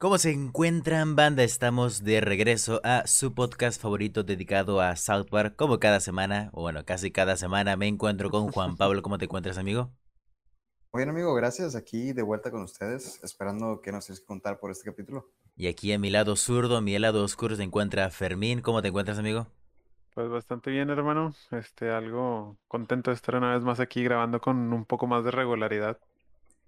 ¿Cómo 0.00 0.16
se 0.16 0.30
encuentran, 0.30 1.14
banda? 1.14 1.42
Estamos 1.42 2.02
de 2.02 2.22
regreso 2.22 2.80
a 2.84 3.06
su 3.06 3.34
podcast 3.34 3.78
favorito 3.78 4.22
dedicado 4.22 4.80
a 4.80 4.96
South 4.96 5.26
Park. 5.30 5.56
Como 5.56 5.78
cada 5.78 6.00
semana, 6.00 6.48
o 6.54 6.62
bueno, 6.62 6.86
casi 6.86 7.10
cada 7.10 7.36
semana, 7.36 7.76
me 7.76 7.86
encuentro 7.86 8.30
con 8.30 8.50
Juan 8.50 8.76
Pablo. 8.78 9.02
¿Cómo 9.02 9.18
te 9.18 9.26
encuentras, 9.26 9.58
amigo? 9.58 9.90
Muy 10.94 11.00
bien, 11.02 11.10
amigo, 11.10 11.34
gracias. 11.34 11.76
Aquí 11.76 12.14
de 12.14 12.22
vuelta 12.22 12.50
con 12.50 12.62
ustedes, 12.62 13.22
esperando 13.22 13.82
que 13.82 13.92
nos 13.92 14.06
tienes 14.06 14.20
que 14.20 14.26
contar 14.26 14.58
por 14.58 14.70
este 14.70 14.88
capítulo. 14.90 15.34
Y 15.54 15.66
aquí 15.66 15.92
a 15.92 15.98
mi 15.98 16.08
lado 16.08 16.34
zurdo, 16.34 16.78
a 16.78 16.80
mi 16.80 16.98
lado 16.98 17.22
oscuro, 17.22 17.54
se 17.54 17.62
encuentra 17.62 18.08
Fermín. 18.08 18.62
¿Cómo 18.62 18.80
te 18.80 18.88
encuentras, 18.88 19.18
amigo? 19.18 19.48
Pues 20.14 20.30
bastante 20.30 20.70
bien, 20.70 20.88
hermano. 20.88 21.34
Este, 21.50 21.90
algo 21.90 22.56
contento 22.68 23.10
de 23.10 23.16
estar 23.16 23.36
una 23.36 23.52
vez 23.52 23.62
más 23.62 23.80
aquí 23.80 24.02
grabando 24.02 24.40
con 24.40 24.72
un 24.72 24.86
poco 24.86 25.06
más 25.06 25.24
de 25.24 25.30
regularidad. 25.30 25.98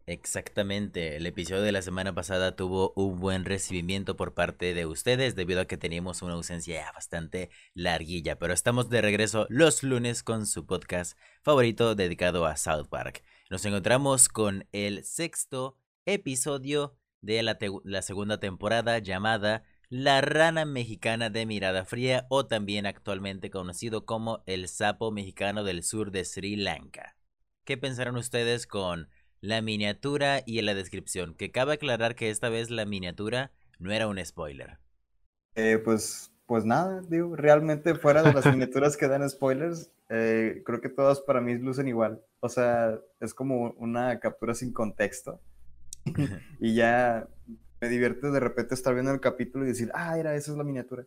Exactamente, 0.06 1.16
el 1.16 1.26
episodio 1.26 1.62
de 1.62 1.70
la 1.70 1.80
semana 1.80 2.12
pasada 2.12 2.56
tuvo 2.56 2.92
un 2.96 3.20
buen 3.20 3.44
recibimiento 3.44 4.16
por 4.16 4.34
parte 4.34 4.74
de 4.74 4.84
ustedes 4.84 5.36
debido 5.36 5.60
a 5.60 5.66
que 5.66 5.76
teníamos 5.76 6.22
una 6.22 6.34
ausencia 6.34 6.90
bastante 6.92 7.50
larguilla, 7.72 8.36
pero 8.36 8.52
estamos 8.52 8.90
de 8.90 9.00
regreso 9.00 9.46
los 9.48 9.84
lunes 9.84 10.24
con 10.24 10.46
su 10.46 10.66
podcast 10.66 11.16
favorito 11.42 11.94
dedicado 11.94 12.46
a 12.46 12.56
South 12.56 12.88
Park. 12.88 13.22
Nos 13.48 13.64
encontramos 13.64 14.28
con 14.28 14.66
el 14.72 15.04
sexto 15.04 15.78
episodio 16.04 16.96
de 17.20 17.40
la, 17.44 17.56
la 17.84 18.02
segunda 18.02 18.40
temporada 18.40 18.98
llamada 18.98 19.62
La 19.88 20.20
rana 20.20 20.64
mexicana 20.64 21.30
de 21.30 21.46
mirada 21.46 21.84
fría 21.84 22.26
o 22.28 22.46
también 22.46 22.86
actualmente 22.86 23.50
conocido 23.50 24.04
como 24.04 24.42
el 24.46 24.66
sapo 24.66 25.12
mexicano 25.12 25.62
del 25.62 25.84
sur 25.84 26.10
de 26.10 26.24
Sri 26.24 26.56
Lanka. 26.56 27.14
¿Qué 27.64 27.76
pensaron 27.76 28.16
ustedes 28.16 28.66
con 28.66 29.08
la 29.42 29.60
miniatura 29.60 30.40
y 30.46 30.58
en 30.58 30.66
la 30.66 30.74
descripción. 30.74 31.34
Que 31.34 31.50
cabe 31.50 31.74
aclarar 31.74 32.14
que 32.14 32.30
esta 32.30 32.48
vez 32.48 32.70
la 32.70 32.86
miniatura 32.86 33.50
no 33.78 33.92
era 33.92 34.06
un 34.08 34.24
spoiler. 34.24 34.78
Eh, 35.56 35.78
pues, 35.84 36.32
pues 36.46 36.64
nada, 36.64 37.02
digo, 37.08 37.36
realmente 37.36 37.94
fuera 37.96 38.22
de 38.22 38.32
las 38.32 38.46
miniaturas 38.50 38.96
que 38.96 39.08
dan 39.08 39.28
spoilers, 39.28 39.90
eh, 40.08 40.62
creo 40.64 40.80
que 40.80 40.88
todas 40.88 41.20
para 41.20 41.40
mí 41.40 41.58
lucen 41.58 41.88
igual. 41.88 42.22
O 42.40 42.48
sea, 42.48 42.98
es 43.20 43.34
como 43.34 43.72
una 43.72 44.18
captura 44.20 44.54
sin 44.54 44.72
contexto. 44.72 45.40
y 46.60 46.74
ya 46.74 47.28
me 47.80 47.88
divierte 47.88 48.30
de 48.30 48.40
repente 48.40 48.74
estar 48.74 48.94
viendo 48.94 49.12
el 49.12 49.20
capítulo 49.20 49.64
y 49.64 49.68
decir, 49.68 49.90
ah, 49.92 50.16
era, 50.16 50.34
esa 50.36 50.52
es 50.52 50.56
la 50.56 50.64
miniatura. 50.64 51.04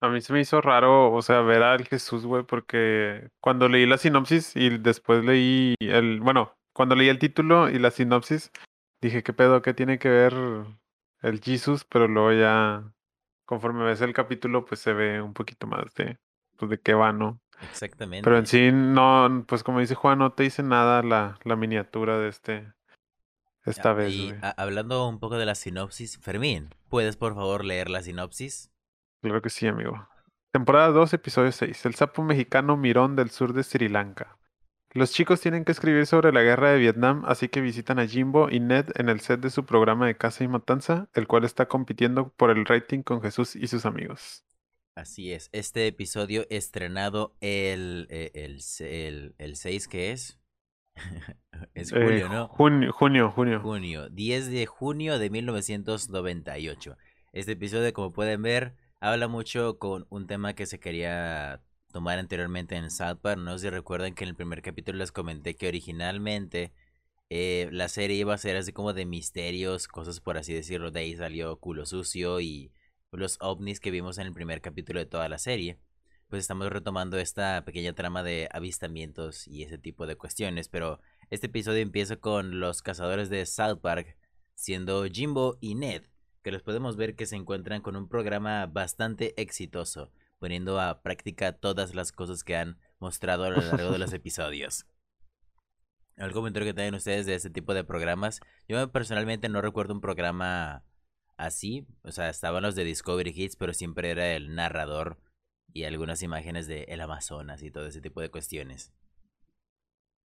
A 0.00 0.08
mí 0.08 0.20
se 0.20 0.32
me 0.32 0.40
hizo 0.40 0.60
raro, 0.60 1.12
o 1.12 1.22
sea, 1.22 1.40
ver 1.40 1.62
al 1.62 1.86
Jesús, 1.86 2.26
güey, 2.26 2.42
porque 2.42 3.30
cuando 3.40 3.68
leí 3.68 3.86
la 3.86 3.96
sinopsis 3.96 4.54
y 4.56 4.78
después 4.78 5.24
leí 5.24 5.76
el, 5.80 6.20
bueno, 6.20 6.52
cuando 6.74 6.96
leí 6.96 7.08
el 7.08 7.18
título 7.18 7.70
y 7.70 7.78
la 7.78 7.90
sinopsis, 7.90 8.50
dije, 9.00 9.22
¿qué 9.22 9.32
pedo? 9.32 9.62
¿Qué 9.62 9.72
tiene 9.72 9.98
que 9.98 10.08
ver 10.10 10.34
el 11.22 11.40
Jesus? 11.40 11.84
Pero 11.84 12.08
luego 12.08 12.32
ya, 12.32 12.92
conforme 13.46 13.84
ves 13.84 14.00
el 14.02 14.12
capítulo, 14.12 14.64
pues 14.66 14.80
se 14.80 14.92
ve 14.92 15.22
un 15.22 15.32
poquito 15.32 15.66
más 15.66 15.94
de, 15.94 16.18
pues 16.58 16.70
de 16.70 16.80
qué 16.80 16.92
va, 16.94 17.12
¿no? 17.12 17.40
Exactamente. 17.62 18.24
Pero 18.24 18.38
en 18.38 18.46
sí, 18.46 18.70
no, 18.72 19.44
pues 19.46 19.62
como 19.62 19.80
dice 19.80 19.94
Juan, 19.94 20.18
no 20.18 20.32
te 20.32 20.42
dice 20.42 20.62
nada 20.62 21.02
la, 21.02 21.38
la 21.44 21.56
miniatura 21.56 22.18
de 22.18 22.28
este, 22.28 22.72
esta 23.64 23.92
vez. 23.92 24.12
Y 24.12 24.34
hablando 24.56 25.08
un 25.08 25.20
poco 25.20 25.38
de 25.38 25.46
la 25.46 25.54
sinopsis, 25.54 26.18
Fermín, 26.18 26.74
¿puedes 26.88 27.16
por 27.16 27.34
favor 27.34 27.64
leer 27.64 27.88
la 27.88 28.02
sinopsis? 28.02 28.72
Claro 29.22 29.40
que 29.40 29.50
sí, 29.50 29.68
amigo. 29.68 30.08
Temporada 30.52 30.88
2, 30.88 31.14
episodio 31.14 31.52
6. 31.52 31.86
El 31.86 31.94
sapo 31.94 32.22
mexicano 32.22 32.76
Mirón 32.76 33.16
del 33.16 33.30
sur 33.30 33.52
de 33.52 33.62
Sri 33.62 33.88
Lanka. 33.88 34.36
Los 34.96 35.10
chicos 35.10 35.40
tienen 35.40 35.64
que 35.64 35.72
escribir 35.72 36.06
sobre 36.06 36.32
la 36.32 36.42
guerra 36.42 36.70
de 36.70 36.78
Vietnam, 36.78 37.24
así 37.26 37.48
que 37.48 37.60
visitan 37.60 37.98
a 37.98 38.06
Jimbo 38.06 38.48
y 38.48 38.60
Ned 38.60 38.90
en 38.94 39.08
el 39.08 39.18
set 39.18 39.40
de 39.40 39.50
su 39.50 39.66
programa 39.66 40.06
de 40.06 40.16
Casa 40.16 40.44
y 40.44 40.48
Matanza, 40.48 41.08
el 41.14 41.26
cual 41.26 41.42
está 41.42 41.66
compitiendo 41.66 42.28
por 42.28 42.50
el 42.50 42.64
rating 42.64 43.02
con 43.02 43.20
Jesús 43.20 43.56
y 43.56 43.66
sus 43.66 43.86
amigos. 43.86 44.44
Así 44.94 45.32
es, 45.32 45.50
este 45.50 45.88
episodio 45.88 46.46
estrenado 46.48 47.34
el, 47.40 48.06
eh, 48.08 48.30
el, 48.34 48.60
el, 48.86 49.34
el 49.38 49.56
6 49.56 49.88
que 49.88 50.12
es... 50.12 50.38
es 51.74 51.90
eh, 51.92 52.00
julio, 52.00 52.28
¿no? 52.28 52.46
Junio, 52.46 52.92
junio, 52.92 53.32
junio. 53.32 53.60
Junio, 53.60 54.08
10 54.10 54.50
de 54.52 54.66
junio 54.66 55.18
de 55.18 55.28
1998. 55.28 56.96
Este 57.32 57.52
episodio, 57.52 57.92
como 57.92 58.12
pueden 58.12 58.42
ver, 58.42 58.76
habla 59.00 59.26
mucho 59.26 59.80
con 59.80 60.06
un 60.08 60.28
tema 60.28 60.54
que 60.54 60.66
se 60.66 60.78
quería 60.78 61.64
tomar 61.94 62.18
anteriormente 62.18 62.74
en 62.74 62.90
South 62.90 63.20
Park. 63.22 63.38
No 63.38 63.56
sé 63.56 63.66
si 63.66 63.70
recuerdan 63.70 64.16
que 64.16 64.24
en 64.24 64.30
el 64.30 64.34
primer 64.34 64.62
capítulo 64.62 64.98
les 64.98 65.12
comenté 65.12 65.54
que 65.54 65.68
originalmente 65.68 66.72
eh, 67.30 67.68
la 67.70 67.88
serie 67.88 68.16
iba 68.16 68.34
a 68.34 68.38
ser 68.38 68.56
así 68.56 68.72
como 68.72 68.92
de 68.94 69.06
misterios, 69.06 69.86
cosas 69.86 70.18
por 70.18 70.36
así 70.36 70.52
decirlo. 70.52 70.90
De 70.90 70.98
ahí 70.98 71.14
salió 71.14 71.56
Culo 71.60 71.86
Sucio 71.86 72.40
y 72.40 72.72
los 73.12 73.38
ovnis 73.40 73.78
que 73.78 73.92
vimos 73.92 74.18
en 74.18 74.26
el 74.26 74.32
primer 74.32 74.60
capítulo 74.60 74.98
de 74.98 75.06
toda 75.06 75.28
la 75.28 75.38
serie. 75.38 75.78
Pues 76.28 76.40
estamos 76.40 76.68
retomando 76.68 77.16
esta 77.16 77.64
pequeña 77.64 77.92
trama 77.92 78.24
de 78.24 78.48
avistamientos 78.50 79.46
y 79.46 79.62
ese 79.62 79.78
tipo 79.78 80.08
de 80.08 80.16
cuestiones. 80.16 80.66
Pero 80.66 81.00
este 81.30 81.46
episodio 81.46 81.80
empieza 81.80 82.16
con 82.16 82.58
los 82.58 82.82
cazadores 82.82 83.30
de 83.30 83.46
South 83.46 83.78
Park, 83.80 84.16
siendo 84.56 85.04
Jimbo 85.04 85.58
y 85.60 85.76
Ned, 85.76 86.02
que 86.42 86.50
los 86.50 86.64
podemos 86.64 86.96
ver 86.96 87.14
que 87.14 87.26
se 87.26 87.36
encuentran 87.36 87.82
con 87.82 87.94
un 87.94 88.08
programa 88.08 88.66
bastante 88.66 89.40
exitoso 89.40 90.10
poniendo 90.44 90.78
a 90.78 91.00
práctica 91.00 91.52
todas 91.52 91.94
las 91.94 92.12
cosas 92.12 92.44
que 92.44 92.54
han 92.54 92.78
mostrado 92.98 93.44
a 93.44 93.48
lo 93.48 93.62
largo 93.62 93.92
de 93.92 93.98
los 93.98 94.12
episodios. 94.12 94.84
¿Algún 96.18 96.34
comentario 96.34 96.68
que 96.68 96.74
tengan 96.74 96.96
ustedes 96.96 97.24
de 97.24 97.34
este 97.34 97.48
tipo 97.48 97.72
de 97.72 97.82
programas? 97.82 98.40
Yo 98.68 98.92
personalmente 98.92 99.48
no 99.48 99.62
recuerdo 99.62 99.94
un 99.94 100.02
programa 100.02 100.84
así. 101.38 101.86
O 102.02 102.12
sea, 102.12 102.28
estaban 102.28 102.62
los 102.62 102.74
de 102.74 102.84
Discovery 102.84 103.32
Hits, 103.34 103.56
pero 103.56 103.72
siempre 103.72 104.10
era 104.10 104.32
el 104.32 104.54
narrador 104.54 105.18
y 105.72 105.84
algunas 105.84 106.22
imágenes 106.22 106.66
de 106.66 106.82
el 106.88 107.00
Amazonas 107.00 107.62
y 107.62 107.70
todo 107.70 107.86
ese 107.86 108.02
tipo 108.02 108.20
de 108.20 108.30
cuestiones. 108.30 108.92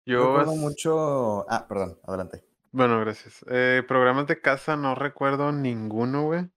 Yo 0.06 0.28
recuerdo 0.28 0.56
mucho. 0.56 1.44
Ah, 1.50 1.68
perdón, 1.68 2.00
adelante. 2.04 2.42
Bueno, 2.72 2.98
gracias. 3.00 3.44
Eh, 3.50 3.82
programas 3.86 4.26
de 4.28 4.40
casa 4.40 4.78
no 4.78 4.94
recuerdo 4.94 5.52
ninguno, 5.52 6.24
güey. 6.24 6.48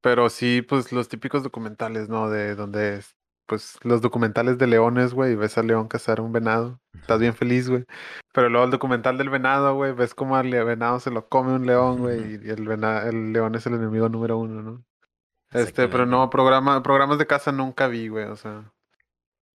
Pero 0.00 0.30
sí, 0.30 0.62
pues 0.62 0.92
los 0.92 1.08
típicos 1.08 1.42
documentales, 1.42 2.08
¿no? 2.08 2.30
De 2.30 2.54
donde, 2.54 3.00
pues 3.46 3.78
los 3.82 4.00
documentales 4.00 4.58
de 4.58 4.66
leones, 4.66 5.12
güey, 5.12 5.34
ves 5.34 5.58
al 5.58 5.66
león 5.66 5.88
cazar 5.88 6.20
un 6.20 6.32
venado, 6.32 6.80
estás 6.94 7.20
bien 7.20 7.34
feliz, 7.34 7.68
güey. 7.68 7.84
Pero 8.32 8.48
luego 8.48 8.64
el 8.64 8.70
documental 8.70 9.18
del 9.18 9.28
venado, 9.28 9.74
güey, 9.74 9.92
ves 9.92 10.14
cómo 10.14 10.36
al 10.36 10.50
venado 10.50 11.00
se 11.00 11.10
lo 11.10 11.28
come 11.28 11.52
un 11.52 11.66
león, 11.66 11.98
güey, 11.98 12.40
y 12.44 12.50
el, 12.50 12.68
el 12.70 13.32
león 13.32 13.54
es 13.54 13.66
el 13.66 13.74
enemigo 13.74 14.08
número 14.08 14.38
uno, 14.38 14.62
¿no? 14.62 14.84
Este, 15.52 15.88
pero 15.88 16.06
no, 16.06 16.30
programa, 16.30 16.82
programas 16.82 17.18
de 17.18 17.26
casa 17.26 17.50
nunca 17.50 17.88
vi, 17.88 18.08
güey, 18.08 18.26
o 18.26 18.36
sea. 18.36 18.72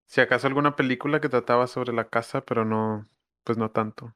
Si 0.05 0.21
acaso 0.21 0.47
alguna 0.47 0.75
película 0.75 1.21
que 1.21 1.29
trataba 1.29 1.67
sobre 1.67 1.93
la 1.93 2.09
casa, 2.09 2.41
pero 2.41 2.65
no, 2.65 3.07
pues 3.43 3.57
no 3.57 3.71
tanto. 3.71 4.13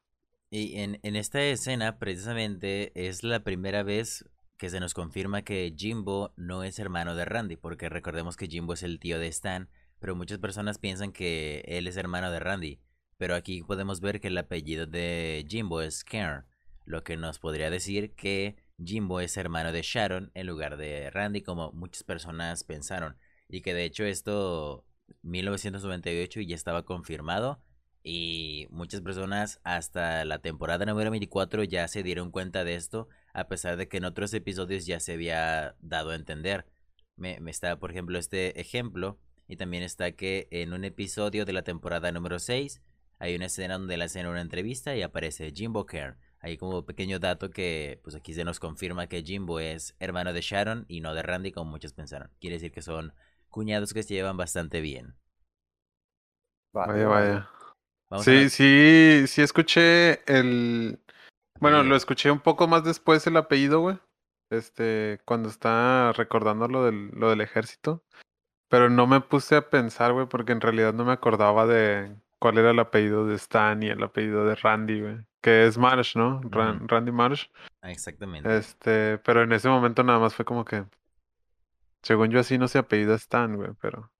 Y 0.50 0.80
en, 0.80 1.00
en 1.04 1.16
esta 1.16 1.42
escena, 1.42 2.00
precisamente, 2.00 2.92
es 2.96 3.24
la 3.24 3.44
primera 3.44 3.84
vez 3.84 4.26
que 4.58 4.70
se 4.70 4.80
nos 4.80 4.94
confirma 4.94 5.42
que 5.42 5.74
Jimbo 5.76 6.34
no 6.38 6.64
es 6.64 6.80
hermano 6.80 7.16
de 7.16 7.26
Randy, 7.26 7.58
porque 7.58 7.90
recordemos 7.90 8.38
que 8.38 8.48
Jimbo 8.48 8.74
es 8.74 8.84
el 8.84 9.00
tío 9.00 9.20
de 9.20 9.28
Stan, 9.28 9.70
pero 10.00 10.16
muchas 10.16 10.40
personas 10.40 10.78
piensan 10.78 11.12
que 11.12 11.64
él 11.68 11.88
es 11.88 11.98
hermano 11.98 12.32
de 12.32 12.40
Randy. 12.40 12.80
Pero 13.18 13.36
aquí 13.36 13.64
podemos 13.64 14.02
ver 14.02 14.20
que 14.20 14.28
el 14.28 14.38
apellido 14.38 14.86
de 14.86 15.46
Jimbo 15.50 15.82
es 15.82 16.04
Kern, 16.04 16.46
lo 16.86 17.04
que 17.04 17.18
nos 17.18 17.40
podría 17.40 17.70
decir 17.70 18.14
que 18.14 18.56
Jimbo 18.84 19.20
es 19.20 19.38
hermano 19.38 19.72
de 19.72 19.82
Sharon 19.82 20.32
en 20.34 20.48
lugar 20.48 20.78
de 20.78 21.10
Randy, 21.10 21.42
como 21.42 21.72
muchas 21.72 22.04
personas 22.04 22.64
pensaron. 22.64 23.18
Y 23.48 23.62
que 23.62 23.74
de 23.74 23.86
hecho 23.86 24.04
esto 24.04 24.86
1998 25.24 26.42
ya 26.42 26.56
estaba 26.56 26.84
confirmado 26.84 27.62
y 28.08 28.68
muchas 28.70 29.02
personas 29.02 29.60
hasta 29.64 30.26
la 30.26 30.38
temporada 30.38 30.86
número 30.86 31.10
24 31.10 31.64
ya 31.64 31.88
se 31.88 32.04
dieron 32.04 32.30
cuenta 32.30 32.64
de 32.64 32.76
esto 32.76 33.10
a 33.34 33.48
pesar 33.48 33.78
de 33.78 33.88
que 33.88 33.98
en 33.98 34.06
otros 34.06 34.32
episodios 34.36 34.86
ya 34.86 35.00
se 35.00 35.14
había 35.14 35.76
dado 35.82 36.12
a 36.12 36.16
entender. 36.16 36.68
Me, 37.16 37.40
está, 37.48 37.80
por 37.80 37.90
ejemplo, 37.90 38.20
este 38.20 38.62
ejemplo, 38.62 39.18
y 39.48 39.56
también 39.56 39.82
está 39.82 40.12
que 40.12 40.48
en 40.52 40.74
un 40.74 40.86
episodio 40.86 41.46
de 41.46 41.54
la 41.54 41.64
temporada 41.64 42.12
número 42.12 42.38
6 42.38 42.80
hay 43.18 43.36
una 43.36 43.48
escena 43.48 43.80
donde 43.80 43.98
le 43.98 44.04
hacen 44.04 44.28
una 44.28 44.42
entrevista 44.42 44.96
y 44.96 45.02
aparece 45.02 45.52
Jimbo 45.52 45.88
Care. 45.88 46.18
Hay 46.42 46.58
como 46.58 46.86
pequeño 46.86 47.18
dato 47.18 47.50
que 47.50 48.00
pues 48.04 48.16
aquí 48.16 48.36
se 48.36 48.44
nos 48.44 48.60
confirma 48.60 49.08
que 49.08 49.24
Jimbo 49.24 49.60
es 49.60 49.96
hermano 50.00 50.32
de 50.32 50.42
Sharon 50.42 50.86
y 50.88 51.02
no 51.02 51.16
de 51.16 51.24
Randy 51.24 51.52
como 51.52 51.72
muchos 51.72 51.94
pensaron. 51.94 52.30
Quiere 52.40 52.58
decir 52.58 52.72
que 52.72 52.84
son 52.84 53.16
cuñados 53.50 53.96
que 53.96 54.04
se 54.04 54.14
llevan 54.14 54.38
bastante 54.38 54.80
bien. 54.80 55.16
Vaya, 56.72 57.08
vaya. 57.08 57.50
Sí, 58.20 58.50
sí, 58.50 59.24
sí 59.28 59.42
escuché 59.42 60.22
el, 60.32 61.00
bueno, 61.60 61.84
lo 61.84 61.96
escuché 61.96 62.32
un 62.32 62.40
poco 62.40 62.68
más 62.68 62.84
después 62.84 63.26
el 63.28 63.38
apellido, 63.38 63.80
güey. 63.80 63.98
Este, 64.50 65.20
cuando 65.26 65.50
está 65.50 66.12
recordando 66.14 66.68
lo 66.68 66.86
del, 66.86 67.10
lo 67.10 67.30
del 67.30 67.42
ejército. 67.42 68.04
Pero 68.68 68.90
no 68.90 69.08
me 69.08 69.22
puse 69.22 69.56
a 69.56 69.70
pensar, 69.70 70.14
güey, 70.14 70.28
porque 70.28 70.52
en 70.52 70.62
realidad 70.62 70.94
no 70.94 71.06
me 71.06 71.14
acordaba 71.14 71.66
de 71.66 72.16
cuál 72.40 72.58
era 72.58 72.72
el 72.72 72.80
apellido 72.80 73.26
de 73.26 73.36
Stan 73.36 73.82
y 73.82 73.88
el 73.88 74.04
apellido 74.04 74.46
de 74.46 74.56
Randy, 74.56 75.02
güey. 75.02 75.18
que 75.42 75.66
es 75.66 75.78
Marsh, 75.78 76.16
¿no? 76.16 76.42
Ran-. 76.42 76.88
Randy 76.88 77.12
Marsh. 77.12 77.48
Ah, 77.82 77.92
Exactamente. 77.92 78.58
Este, 78.58 79.20
pero 79.20 79.44
en 79.44 79.54
ese 79.54 79.70
momento 79.70 80.04
nada 80.04 80.20
más 80.20 80.34
fue 80.36 80.46
como 80.46 80.66
que, 80.66 80.84
según 82.02 82.30
yo 82.30 82.40
así 82.40 82.58
no 82.58 82.68
se 82.68 82.80
apellida 82.80 83.16
Stan, 83.16 83.56
güey, 83.56 83.72
pero 83.80 84.12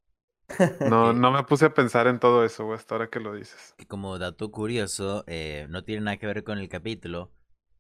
no, 0.90 1.14
no 1.14 1.32
me 1.32 1.44
puse 1.44 1.66
a 1.66 1.74
pensar 1.74 2.08
en 2.08 2.20
todo 2.20 2.46
eso, 2.46 2.66
güey, 2.66 2.78
hasta 2.78 2.96
ahora 2.96 3.10
que 3.10 3.20
lo 3.20 3.34
dices. 3.34 3.76
como 3.88 4.18
dato 4.20 4.52
curioso, 4.52 5.24
eh, 5.28 5.68
no 5.70 5.84
tiene 5.84 6.02
nada 6.02 6.18
que 6.18 6.28
ver 6.28 6.44
con 6.44 6.58
el 6.60 6.70
capítulo, 6.70 7.32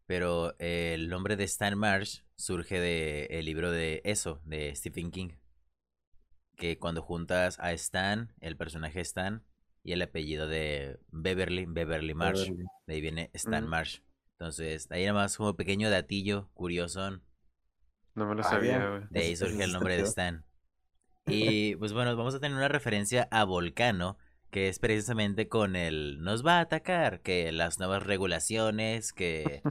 pero 0.07 0.55
eh, 0.59 0.93
el 0.95 1.09
nombre 1.09 1.35
de 1.35 1.43
Stan 1.45 1.77
Marsh 1.77 2.21
surge 2.35 2.79
del 2.79 3.45
libro 3.45 3.71
de 3.71 4.01
Eso, 4.05 4.41
de 4.45 4.75
Stephen 4.75 5.11
King. 5.11 5.29
Que 6.57 6.79
cuando 6.79 7.01
juntas 7.01 7.59
a 7.59 7.73
Stan, 7.73 8.33
el 8.39 8.55
personaje 8.55 9.01
Stan, 9.01 9.43
y 9.83 9.91
el 9.91 10.01
apellido 10.01 10.47
de 10.47 10.99
Beverly, 11.11 11.65
Beverly 11.67 12.13
Marsh, 12.15 12.43
Beverly. 12.49 12.65
de 12.87 12.93
ahí 12.93 13.01
viene 13.01 13.29
Stan. 13.33 13.67
Marsh. 13.67 13.99
Entonces, 14.39 14.89
ahí 14.91 15.03
nada 15.05 15.13
más 15.13 15.37
como 15.37 15.55
pequeño 15.55 15.89
datillo 15.89 16.49
curioso, 16.53 17.21
No 18.15 18.25
me 18.25 18.35
lo 18.35 18.41
Ah, 18.41 18.49
sabía, 18.49 18.89
güey. 18.89 19.03
de 19.09 19.19
ahí 19.19 19.35
surge 19.35 19.63
el 19.63 19.71
nombre 19.73 19.97
de. 19.97 20.03
Stan. 20.03 20.45
Y 21.27 21.75
pues 21.77 21.93
bueno, 21.93 22.15
vamos 22.15 22.35
a 22.35 22.39
tener 22.39 22.57
una 22.57 22.67
referencia 22.67 23.27
a 23.31 23.43
Volcano, 23.43 24.17
que 24.51 24.69
es 24.69 24.79
precisamente 24.79 25.47
con 25.47 25.75
el 25.75 26.21
nos 26.21 26.45
va 26.45 26.57
a 26.57 26.61
atacar, 26.61 27.21
que 27.21 27.51
las 27.51 27.79
nuevas 27.79 28.03
regulaciones, 28.03 29.11
que, 29.11 29.61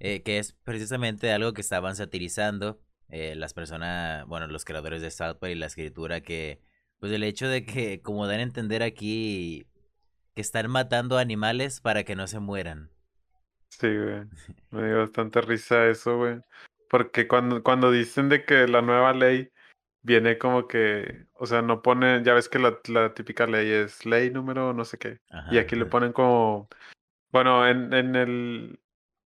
eh, 0.00 0.22
que 0.22 0.38
es 0.38 0.52
precisamente 0.64 1.32
algo 1.32 1.54
que 1.54 1.62
estaban 1.62 1.96
satirizando 1.96 2.78
eh, 3.08 3.34
las 3.34 3.54
personas, 3.54 4.26
bueno, 4.26 4.46
los 4.48 4.64
creadores 4.64 5.00
de 5.00 5.10
South 5.10 5.38
Park 5.40 5.52
y 5.52 5.54
la 5.54 5.66
escritura, 5.66 6.20
que 6.20 6.60
pues 7.00 7.12
el 7.12 7.22
hecho 7.22 7.48
de 7.48 7.64
que, 7.64 8.02
como 8.02 8.26
dan 8.26 8.40
a 8.40 8.42
entender 8.42 8.82
aquí, 8.82 9.66
que 10.34 10.42
están 10.42 10.70
matando 10.70 11.16
animales 11.16 11.80
para 11.80 12.04
que 12.04 12.16
no 12.16 12.26
se 12.26 12.38
mueran. 12.38 12.90
Sí, 13.70 13.88
güey. 13.88 14.24
Me 14.70 14.86
dio 14.86 14.98
bastante 14.98 15.40
risa 15.40 15.86
eso, 15.86 16.16
güey. 16.16 16.40
Porque 16.90 17.28
cuando, 17.28 17.62
cuando 17.62 17.90
dicen 17.90 18.28
de 18.28 18.44
que 18.44 18.66
la 18.66 18.82
nueva 18.82 19.12
ley 19.12 19.50
viene 20.02 20.38
como 20.38 20.68
que, 20.68 21.26
o 21.34 21.46
sea, 21.46 21.62
no 21.62 21.82
pone, 21.82 22.22
ya 22.22 22.34
ves 22.34 22.48
que 22.48 22.58
la, 22.58 22.78
la 22.88 23.14
típica 23.14 23.46
ley 23.46 23.70
es 23.70 24.06
ley 24.06 24.30
número 24.30 24.72
no 24.72 24.84
sé 24.84 24.98
qué. 24.98 25.20
Ajá. 25.30 25.54
Y 25.54 25.58
aquí 25.58 25.76
le 25.76 25.86
ponen 25.86 26.12
como, 26.12 26.68
bueno, 27.30 27.66
en, 27.66 27.92
en 27.92 28.16
el, 28.16 28.80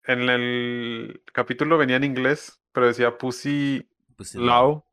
en 0.06 0.30
el 0.30 1.22
capítulo 1.34 1.78
venía 1.78 1.98
en 1.98 2.04
inglés, 2.04 2.62
pero 2.72 2.88
decía 2.88 3.18
Pussy 3.18 3.90
Pues, 4.16 4.36
Law, 4.36 4.86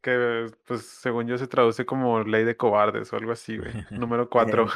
que 0.00 0.46
pues 0.66 0.84
según 0.86 1.26
yo 1.28 1.38
se 1.38 1.46
traduce 1.46 1.86
como 1.86 2.22
ley 2.24 2.44
de 2.44 2.56
cobardes 2.56 3.12
o 3.12 3.16
algo 3.16 3.32
así, 3.32 3.56
güey. 3.56 3.72
Número 3.90 4.28
4. 4.30 4.66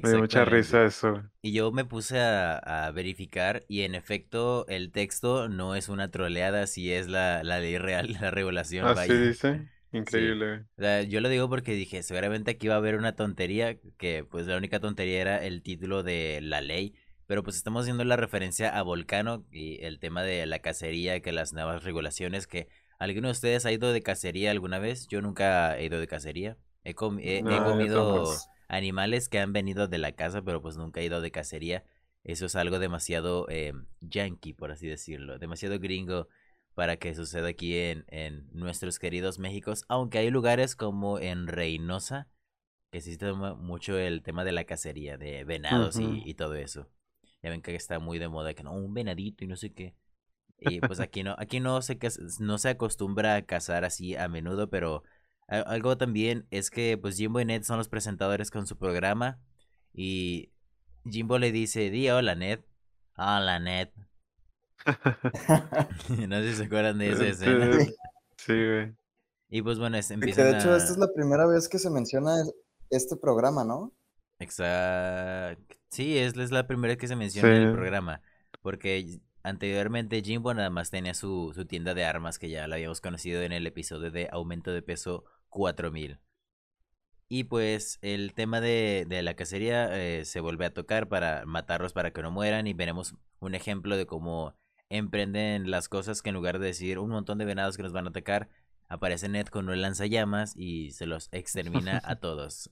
Me 0.00 0.08
dio 0.10 0.18
mucha 0.18 0.44
risa 0.44 0.84
eso. 0.84 1.22
Y 1.42 1.52
yo 1.52 1.72
me 1.72 1.84
puse 1.84 2.18
a, 2.20 2.56
a 2.86 2.90
verificar 2.90 3.64
y 3.68 3.82
en 3.82 3.94
efecto 3.94 4.66
el 4.68 4.90
texto 4.92 5.48
no 5.48 5.74
es 5.74 5.88
una 5.90 6.10
troleada, 6.10 6.66
si 6.66 6.90
es 6.92 7.06
la, 7.08 7.42
la 7.44 7.60
ley 7.60 7.76
real, 7.78 8.12
la 8.20 8.30
regulación, 8.30 8.90
Así 8.90 8.94
vaya. 8.94 9.14
dice. 9.18 9.68
Increíble, 9.92 10.46
güey. 10.46 10.64
O 10.76 10.82
sea, 10.82 11.02
yo 11.02 11.20
lo 11.20 11.28
digo 11.28 11.48
porque 11.48 11.72
dije, 11.74 12.02
seguramente 12.02 12.50
aquí 12.52 12.66
va 12.66 12.74
a 12.74 12.78
haber 12.78 12.96
una 12.96 13.14
tontería, 13.14 13.78
que 13.96 14.24
pues 14.28 14.46
la 14.46 14.56
única 14.56 14.80
tontería 14.80 15.20
era 15.20 15.44
el 15.44 15.62
título 15.62 16.02
de 16.02 16.40
la 16.42 16.60
ley, 16.60 16.94
pero 17.26 17.44
pues 17.44 17.56
estamos 17.56 17.82
haciendo 17.82 18.02
la 18.04 18.16
referencia 18.16 18.76
a 18.76 18.82
Volcano 18.82 19.46
y 19.52 19.82
el 19.84 20.00
tema 20.00 20.24
de 20.24 20.46
la 20.46 20.58
cacería, 20.58 21.20
que 21.20 21.30
las 21.32 21.52
nuevas 21.52 21.84
regulaciones, 21.84 22.46
que 22.48 22.68
¿alguno 22.98 23.28
de 23.28 23.32
ustedes 23.32 23.66
ha 23.66 23.72
ido 23.72 23.92
de 23.92 24.02
cacería 24.02 24.50
alguna 24.50 24.80
vez? 24.80 25.06
Yo 25.06 25.22
nunca 25.22 25.78
he 25.78 25.84
ido 25.84 26.00
de 26.00 26.08
cacería. 26.08 26.56
He, 26.82 26.94
No, 27.40 27.52
comido. 27.52 28.24
Animales 28.68 29.28
que 29.28 29.38
han 29.38 29.52
venido 29.52 29.88
de 29.88 29.98
la 29.98 30.12
casa, 30.12 30.42
pero 30.42 30.62
pues 30.62 30.76
nunca 30.76 31.00
he 31.00 31.04
ido 31.04 31.20
de 31.20 31.30
cacería. 31.30 31.84
Eso 32.22 32.46
es 32.46 32.56
algo 32.56 32.78
demasiado 32.78 33.46
eh, 33.50 33.74
yankee, 34.00 34.54
por 34.54 34.72
así 34.72 34.86
decirlo, 34.86 35.38
demasiado 35.38 35.78
gringo 35.78 36.28
para 36.74 36.96
que 36.96 37.14
suceda 37.14 37.48
aquí 37.48 37.78
en, 37.78 38.04
en 38.08 38.48
nuestros 38.52 38.98
queridos 38.98 39.38
Méxicos, 39.38 39.84
aunque 39.88 40.18
hay 40.18 40.30
lugares 40.30 40.74
como 40.74 41.18
en 41.18 41.46
Reynosa 41.46 42.28
que 42.94 43.00
sí 43.00 43.10
se 43.10 43.18
toma 43.18 43.54
mucho 43.56 43.98
el 43.98 44.22
tema 44.22 44.44
de 44.44 44.52
la 44.52 44.66
cacería, 44.66 45.18
de 45.18 45.42
venados 45.42 45.98
y, 45.98 46.32
todo 46.34 46.54
eso. 46.54 46.88
Ya 47.42 47.50
ven 47.50 47.60
que 47.60 47.74
está 47.74 47.98
muy 47.98 48.20
de 48.20 48.28
moda 48.28 48.54
que 48.54 48.62
no, 48.62 48.72
un 48.72 48.94
venadito 48.94 49.42
y 49.42 49.48
no 49.48 49.56
sé 49.56 49.72
qué. 49.72 49.96
Y 50.60 50.78
pues 50.78 51.00
aquí 51.00 51.24
no, 51.24 51.34
aquí 51.36 51.58
no 51.58 51.82
se, 51.82 51.98
no 52.38 52.56
se 52.56 52.68
acostumbra 52.68 53.34
a 53.34 53.42
cazar 53.42 53.84
así 53.84 54.14
a 54.14 54.28
menudo, 54.28 54.70
pero 54.70 55.02
algo 55.48 55.96
también 55.98 56.46
es 56.50 56.70
que 56.70 56.96
pues 56.98 57.16
Jimbo 57.16 57.40
y 57.40 57.44
Ned 57.44 57.62
son 57.62 57.78
los 57.78 57.88
presentadores 57.88 58.50
con 58.50 58.66
su 58.66 58.76
programa 58.78 59.38
y 59.92 60.50
Jimbo 61.08 61.38
le 61.38 61.52
dice, 61.52 61.90
di 61.90 62.08
hola 62.10 62.34
Ned. 62.34 62.60
Hola 63.16 63.58
Ned. 63.58 63.88
no 66.28 66.36
sé 66.40 66.50
si 66.50 66.56
se 66.56 66.64
acuerdan 66.64 66.98
de 66.98 67.10
esa 67.10 67.26
escena. 67.26 67.66
Este, 67.70 67.94
Sí, 68.36 68.52
güey. 68.52 68.92
Y 69.48 69.62
pues 69.62 69.78
bueno, 69.78 69.96
es- 69.96 70.08
Que 70.08 70.14
empiezan 70.14 70.50
de 70.52 70.58
hecho, 70.58 70.72
a... 70.72 70.76
esta 70.76 70.92
es 70.92 70.98
la 70.98 71.12
primera 71.14 71.46
vez 71.46 71.68
que 71.68 71.78
se 71.78 71.88
menciona 71.90 72.40
es- 72.40 72.52
este 72.90 73.16
programa, 73.16 73.64
¿no? 73.64 73.92
Exacto. 74.38 75.74
Sí, 75.90 76.18
es, 76.18 76.36
es 76.36 76.50
la 76.50 76.66
primera 76.66 76.92
vez 76.92 76.98
que 76.98 77.06
se 77.08 77.16
menciona 77.16 77.56
en 77.56 77.62
el 77.62 77.72
programa. 77.72 78.20
Porque 78.62 79.20
anteriormente 79.42 80.22
Jimbo 80.22 80.52
nada 80.54 80.70
más 80.70 80.90
tenía 80.90 81.14
su, 81.14 81.52
su 81.54 81.66
tienda 81.66 81.94
de 81.94 82.04
armas 82.04 82.38
que 82.38 82.48
ya 82.50 82.66
la 82.66 82.74
habíamos 82.76 83.00
conocido 83.00 83.42
en 83.42 83.52
el 83.52 83.66
episodio 83.66 84.10
de 84.10 84.28
aumento 84.32 84.72
de 84.72 84.82
peso 84.82 85.24
4000. 85.54 86.18
Y 87.28 87.44
pues 87.44 87.98
el 88.02 88.34
tema 88.34 88.60
de, 88.60 89.06
de 89.08 89.22
la 89.22 89.34
cacería 89.34 89.88
eh, 89.96 90.24
se 90.24 90.40
vuelve 90.40 90.66
a 90.66 90.74
tocar 90.74 91.08
para 91.08 91.46
matarlos 91.46 91.92
para 91.92 92.12
que 92.12 92.22
no 92.22 92.30
mueran. 92.30 92.66
Y 92.66 92.74
veremos 92.74 93.14
un 93.38 93.54
ejemplo 93.54 93.96
de 93.96 94.06
cómo 94.06 94.54
emprenden 94.90 95.70
las 95.70 95.88
cosas 95.88 96.20
que 96.20 96.28
en 96.28 96.34
lugar 96.34 96.58
de 96.58 96.66
decir 96.66 96.98
un 96.98 97.10
montón 97.10 97.38
de 97.38 97.44
venados 97.44 97.76
que 97.76 97.82
nos 97.82 97.92
van 97.92 98.06
a 98.06 98.10
atacar, 98.10 98.48
aparece 98.88 99.28
Ned 99.28 99.46
con 99.46 99.68
un 99.68 99.80
lanzallamas 99.80 100.54
y 100.56 100.90
se 100.90 101.06
los 101.06 101.28
extermina 101.32 102.02
a 102.04 102.16
todos. 102.20 102.70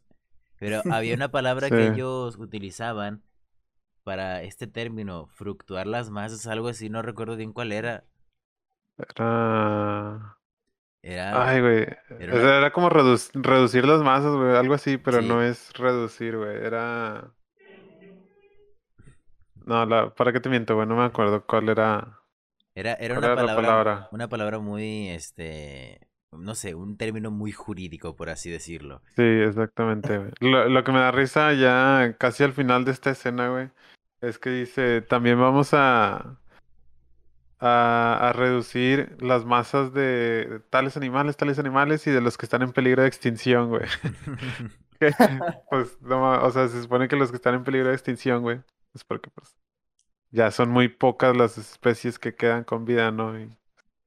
Pero 0.58 0.82
había 0.90 1.14
una 1.16 1.30
palabra 1.30 1.70
que 1.70 1.88
ellos 1.88 2.36
utilizaban 2.36 3.22
para 4.04 4.42
este 4.42 4.66
término, 4.66 5.26
fructuar 5.28 5.86
las 5.86 6.10
masas, 6.10 6.46
algo 6.46 6.68
así, 6.68 6.90
no 6.90 7.02
recuerdo 7.02 7.36
bien 7.36 7.52
cuál 7.52 7.72
era. 7.72 8.04
Era. 8.98 10.36
Era... 11.02 11.48
Ay, 11.48 11.60
güey. 11.60 11.86
era 12.20 12.58
una- 12.60 12.70
como 12.72 12.88
reduc- 12.88 13.30
reducir 13.34 13.84
las 13.86 14.02
masas, 14.02 14.32
güey. 14.36 14.56
Algo 14.56 14.74
así, 14.74 14.98
pero 14.98 15.20
Sí. 15.20 15.28
no 15.28 15.42
es 15.42 15.72
reducir, 15.74 16.36
güey. 16.36 16.56
Era. 16.64 17.32
No, 19.66 19.84
la... 19.86 20.14
¿para 20.14 20.32
qué 20.32 20.40
te 20.40 20.48
miento, 20.48 20.74
güey? 20.74 20.86
No 20.86 20.96
me 20.96 21.04
acuerdo 21.04 21.44
cuál 21.46 21.68
era. 21.68 22.18
Era, 22.74 22.94
era 22.94 23.14
¿Cuál 23.14 23.24
una 23.24 23.32
era 23.32 23.34
palabra, 23.36 23.62
palabra? 23.66 24.08
una 24.12 24.28
palabra 24.28 24.58
muy, 24.58 25.10
este, 25.10 26.00
no 26.32 26.54
sé, 26.54 26.74
un 26.74 26.96
término 26.96 27.30
muy 27.30 27.52
jurídico, 27.52 28.16
por 28.16 28.30
así 28.30 28.50
decirlo. 28.50 29.02
Sí, 29.14 29.22
exactamente, 29.22 30.16
güey. 30.18 30.30
Lo, 30.40 30.68
lo 30.68 30.84
que 30.84 30.92
me 30.92 31.00
da 31.00 31.10
risa 31.10 31.52
ya 31.52 32.16
casi 32.18 32.44
al 32.44 32.52
final 32.54 32.84
de 32.84 32.92
esta 32.92 33.10
escena, 33.10 33.50
güey, 33.50 33.70
es 34.22 34.38
que 34.38 34.50
dice, 34.50 35.02
también 35.02 35.38
vamos 35.38 35.74
a, 35.74 36.40
a, 37.64 38.18
a 38.28 38.32
reducir 38.32 39.16
las 39.22 39.44
masas 39.44 39.94
de 39.94 40.60
tales 40.68 40.96
animales, 40.96 41.36
tales 41.36 41.60
animales 41.60 42.04
y 42.08 42.10
de 42.10 42.20
los 42.20 42.36
que 42.36 42.44
están 42.46 42.62
en 42.62 42.72
peligro 42.72 43.02
de 43.02 43.08
extinción, 43.08 43.68
güey. 43.68 43.84
Pues, 45.68 46.00
no 46.00 46.44
o 46.44 46.50
sea, 46.52 46.68
se 46.68 46.80
supone 46.82 47.08
que 47.08 47.16
los 47.16 47.30
que 47.30 47.36
están 47.36 47.54
en 47.54 47.64
peligro 47.64 47.88
de 47.88 47.94
extinción, 47.94 48.42
güey, 48.42 48.60
es 48.94 49.02
porque, 49.02 49.30
pues, 49.30 49.56
ya 50.30 50.52
son 50.52 50.70
muy 50.70 50.86
pocas 50.88 51.36
las 51.36 51.58
especies 51.58 52.20
que 52.20 52.36
quedan 52.36 52.62
con 52.62 52.84
vida, 52.84 53.10
¿no? 53.10 53.36
Y 53.36 53.50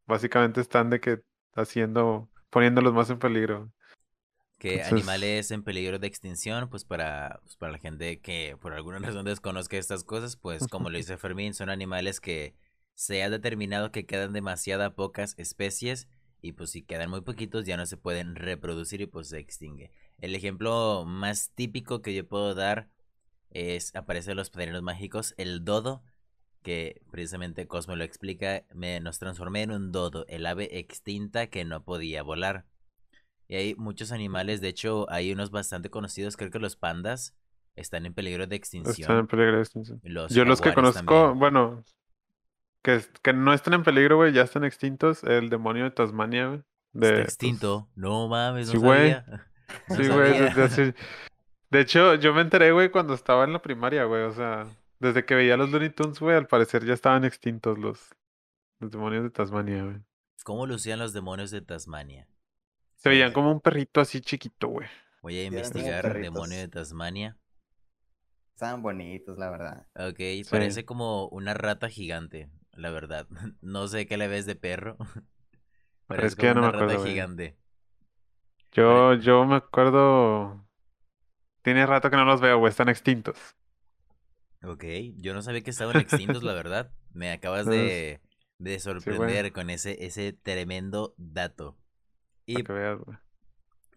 básicamente 0.07 0.61
están 0.61 0.89
de 0.89 1.01
que 1.01 1.21
haciendo, 1.53 2.29
poniéndolos 2.49 2.93
más 2.93 3.09
en 3.09 3.19
peligro. 3.19 3.71
que 4.57 4.75
Entonces- 4.75 4.93
animales 4.93 5.51
en 5.51 5.63
peligro 5.63 5.99
de 5.99 6.07
extinción, 6.07 6.69
pues 6.69 6.85
para, 6.85 7.39
pues 7.43 7.57
para 7.57 7.73
la 7.73 7.77
gente 7.77 8.21
que 8.21 8.55
por 8.61 8.71
alguna 8.73 8.99
razón 9.19 9.25
desconozca 9.25 9.75
estas 9.75 10.05
cosas, 10.05 10.37
pues 10.37 10.65
como 10.69 10.89
lo 10.89 10.97
dice 10.97 11.17
Fermín, 11.17 11.53
son 11.53 11.69
animales 11.69 12.21
que 12.21 12.55
se 12.95 13.21
ha 13.23 13.29
determinado 13.29 13.91
que 13.91 14.05
quedan 14.05 14.33
demasiada 14.33 14.95
pocas 14.95 15.35
especies 15.37 16.07
y 16.41 16.53
pues 16.53 16.71
si 16.71 16.81
quedan 16.81 17.09
muy 17.09 17.21
poquitos 17.21 17.65
ya 17.65 17.77
no 17.77 17.85
se 17.85 17.97
pueden 17.97 18.35
reproducir 18.35 19.01
y 19.01 19.05
pues 19.05 19.29
se 19.29 19.39
extingue. 19.39 19.91
El 20.19 20.33
ejemplo 20.35 21.03
más 21.05 21.51
típico 21.53 22.01
que 22.01 22.13
yo 22.13 22.27
puedo 22.27 22.55
dar 22.55 22.89
es, 23.49 23.95
aparece 23.95 24.31
en 24.31 24.37
los 24.37 24.49
padrinos 24.49 24.81
mágicos, 24.81 25.33
el 25.37 25.65
dodo, 25.65 26.03
que 26.61 27.01
precisamente 27.11 27.67
Cosmo 27.67 27.95
lo 27.95 28.03
explica, 28.03 28.63
me, 28.73 28.99
nos 28.99 29.19
transformé 29.19 29.63
en 29.63 29.71
un 29.71 29.91
dodo, 29.91 30.25
el 30.27 30.45
ave 30.45 30.79
extinta 30.79 31.47
que 31.47 31.65
no 31.65 31.83
podía 31.83 32.23
volar. 32.23 32.65
Y 33.47 33.55
hay 33.55 33.75
muchos 33.75 34.11
animales, 34.11 34.61
de 34.61 34.69
hecho 34.69 35.09
hay 35.09 35.31
unos 35.31 35.51
bastante 35.51 35.89
conocidos, 35.89 36.37
creo 36.37 36.49
que 36.49 36.59
los 36.59 36.75
pandas 36.75 37.35
están 37.75 38.05
en 38.05 38.13
peligro 38.13 38.47
de 38.47 38.55
Están 39.03 39.17
en 39.17 39.27
extinción. 39.27 39.27
peligro 39.27 39.55
de 39.57 39.61
extinción. 39.61 40.01
Los 40.03 40.33
Yo 40.33 40.45
los 40.45 40.61
que 40.61 40.73
conozco, 40.73 41.03
también. 41.03 41.39
bueno, 41.39 41.83
que, 42.85 43.33
no 43.33 43.53
están 43.53 43.73
en 43.73 43.83
peligro, 43.83 44.17
güey, 44.17 44.31
ya 44.31 44.43
están 44.43 44.63
extintos. 44.63 45.23
El 45.23 45.49
demonio 45.49 45.85
de 45.85 45.91
Tasmania, 45.91 46.47
güey. 46.47 46.63
De, 46.93 47.07
Está 47.07 47.15
pues, 47.15 47.25
extinto. 47.25 47.89
No 47.95 48.27
mames, 48.27 48.67
no 48.67 48.71
sí, 48.73 48.77
güey. 48.77 49.11
sabía. 49.11 49.25
No 49.89 49.95
sí, 49.95 50.07
güey. 50.07 50.93
De 51.71 51.81
hecho, 51.81 52.13
yo 52.15 52.33
me 52.35 52.41
enteré, 52.41 52.71
güey, 52.71 52.91
cuando 52.91 53.15
estaba 53.15 53.43
en 53.43 53.53
la 53.53 53.61
primaria, 53.61 54.03
güey. 54.03 54.21
O 54.23 54.31
sea, 54.31 54.67
Desde 54.99 55.25
que 55.25 55.33
veía 55.33 55.57
los 55.57 55.71
Looney 55.71 55.89
Tunes, 55.89 56.19
güey, 56.19 56.37
al 56.37 56.47
parecer 56.47 56.85
ya 56.85 56.93
estaban 56.93 57.25
extintos 57.25 57.79
los, 57.79 58.15
los 58.79 58.91
demonios 58.91 59.23
de 59.23 59.31
Tasmania, 59.31 59.83
güey. 59.83 59.97
¿Cómo 60.43 60.67
lucían 60.67 60.99
los 60.99 61.11
demonios 61.13 61.49
de 61.49 61.61
Tasmania? 61.61 62.27
Se 62.97 63.09
veían 63.09 63.33
como 63.33 63.51
un 63.51 63.59
perrito 63.59 63.99
así 63.99 64.21
chiquito, 64.21 64.67
güey. 64.67 64.87
Voy 65.23 65.37
a 65.39 65.45
investigar 65.45 66.03
perritos. 66.03 66.33
demonio 66.33 66.59
de 66.59 66.67
Tasmania. 66.67 67.37
Estaban 68.53 68.83
bonitos, 68.83 69.37
la 69.39 69.49
verdad. 69.49 69.87
Ok, 69.95 70.47
parece 70.49 70.85
como 70.85 71.27
una 71.29 71.55
rata 71.55 71.89
gigante, 71.89 72.49
la 72.75 72.91
verdad. 72.91 73.27
No 73.61 73.87
sé 73.87 74.07
qué 74.07 74.17
le 74.17 74.27
ves 74.27 74.45
de 74.45 74.55
perro. 74.55 74.97
Pero 76.07 76.27
es 76.27 76.33
es 76.33 76.35
que 76.35 76.47
ya 76.47 76.53
como 76.53 76.55
no 76.55 76.61
una 76.61 76.67
me 76.67 76.71
rata 76.71 76.97
acuerdo, 76.97 76.99
güey. 76.99 77.11
gigante. 77.11 77.57
Yo, 78.73 79.13
yo 79.15 79.45
me 79.45 79.55
acuerdo. 79.55 80.67
Tiene 81.63 81.85
rato 81.87 82.09
que 82.09 82.17
no 82.17 82.25
los 82.25 82.41
veo, 82.41 82.59
güey, 82.59 82.71
están 82.71 82.89
extintos. 82.89 83.55
Ok, 84.63 84.83
yo 85.17 85.33
no 85.33 85.41
sabía 85.41 85.61
que 85.61 85.69
estaban 85.71 85.99
extintos, 85.99 86.43
la 86.43 86.53
verdad. 86.55 86.91
Me 87.13 87.31
acabas 87.31 87.67
de, 87.67 88.21
de 88.57 88.79
sorprender 88.79 89.51
con 89.53 89.69
ese, 89.69 90.05
ese 90.05 90.33
tremendo 90.33 91.13
dato. 91.17 91.77
Y 92.47 92.63
veas. 92.63 92.99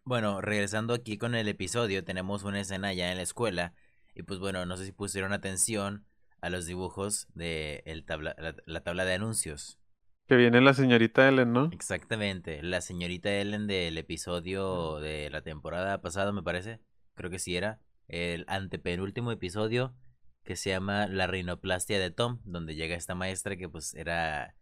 Bueno, 0.04 0.40
regresando 0.40 0.94
aquí 0.94 1.18
con 1.18 1.35
el 1.37 1.49
episodio, 1.49 2.04
tenemos 2.04 2.42
una 2.44 2.61
escena 2.61 2.92
ya 2.94 3.11
en 3.12 3.18
la 3.18 3.23
escuela. 3.23 3.75
Y 4.14 4.23
pues 4.25 4.40
bueno, 4.40 4.66
no 4.66 4.76
sé 4.76 4.87
si 4.87 4.92
pusieron 4.92 5.32
atención 5.32 6.06
a 6.40 6.50
los 6.50 6.66
dibujos 6.66 7.26
de 7.35 7.83
el 7.87 8.04
tabla, 8.04 8.35
la, 8.38 8.54
la 8.66 8.80
tabla 8.83 9.04
de 9.04 9.14
anuncios. 9.14 9.78
Que 10.26 10.37
viene 10.37 10.61
la 10.61 10.75
señorita 10.75 11.26
Ellen, 11.28 11.52
¿no? 11.52 11.71
Exactamente, 11.73 12.62
la 12.62 12.80
señorita 12.80 13.30
Ellen 13.30 13.66
del 13.66 13.97
episodio 13.97 15.00
de 15.00 15.30
la 15.30 15.42
temporada 15.42 16.00
pasada, 16.02 16.33
me 16.33 16.42
parece. 16.42 16.80
Creo 17.14 17.30
que 17.30 17.38
sí 17.38 17.57
era. 17.57 17.80
El 18.09 18.45
antepenúltimo 18.49 19.33
episodio 19.33 19.95
que 20.45 20.57
se 20.57 20.71
llama 20.71 21.07
La 21.09 21.26
rinoplastia 21.26 21.99
de 21.99 22.11
Tom, 22.11 22.40
donde 22.45 22.75
llega 22.75 22.95
esta 22.97 23.14
maestra 23.14 23.57
que 23.57 23.68
pues 23.68 23.95
era 23.95 24.54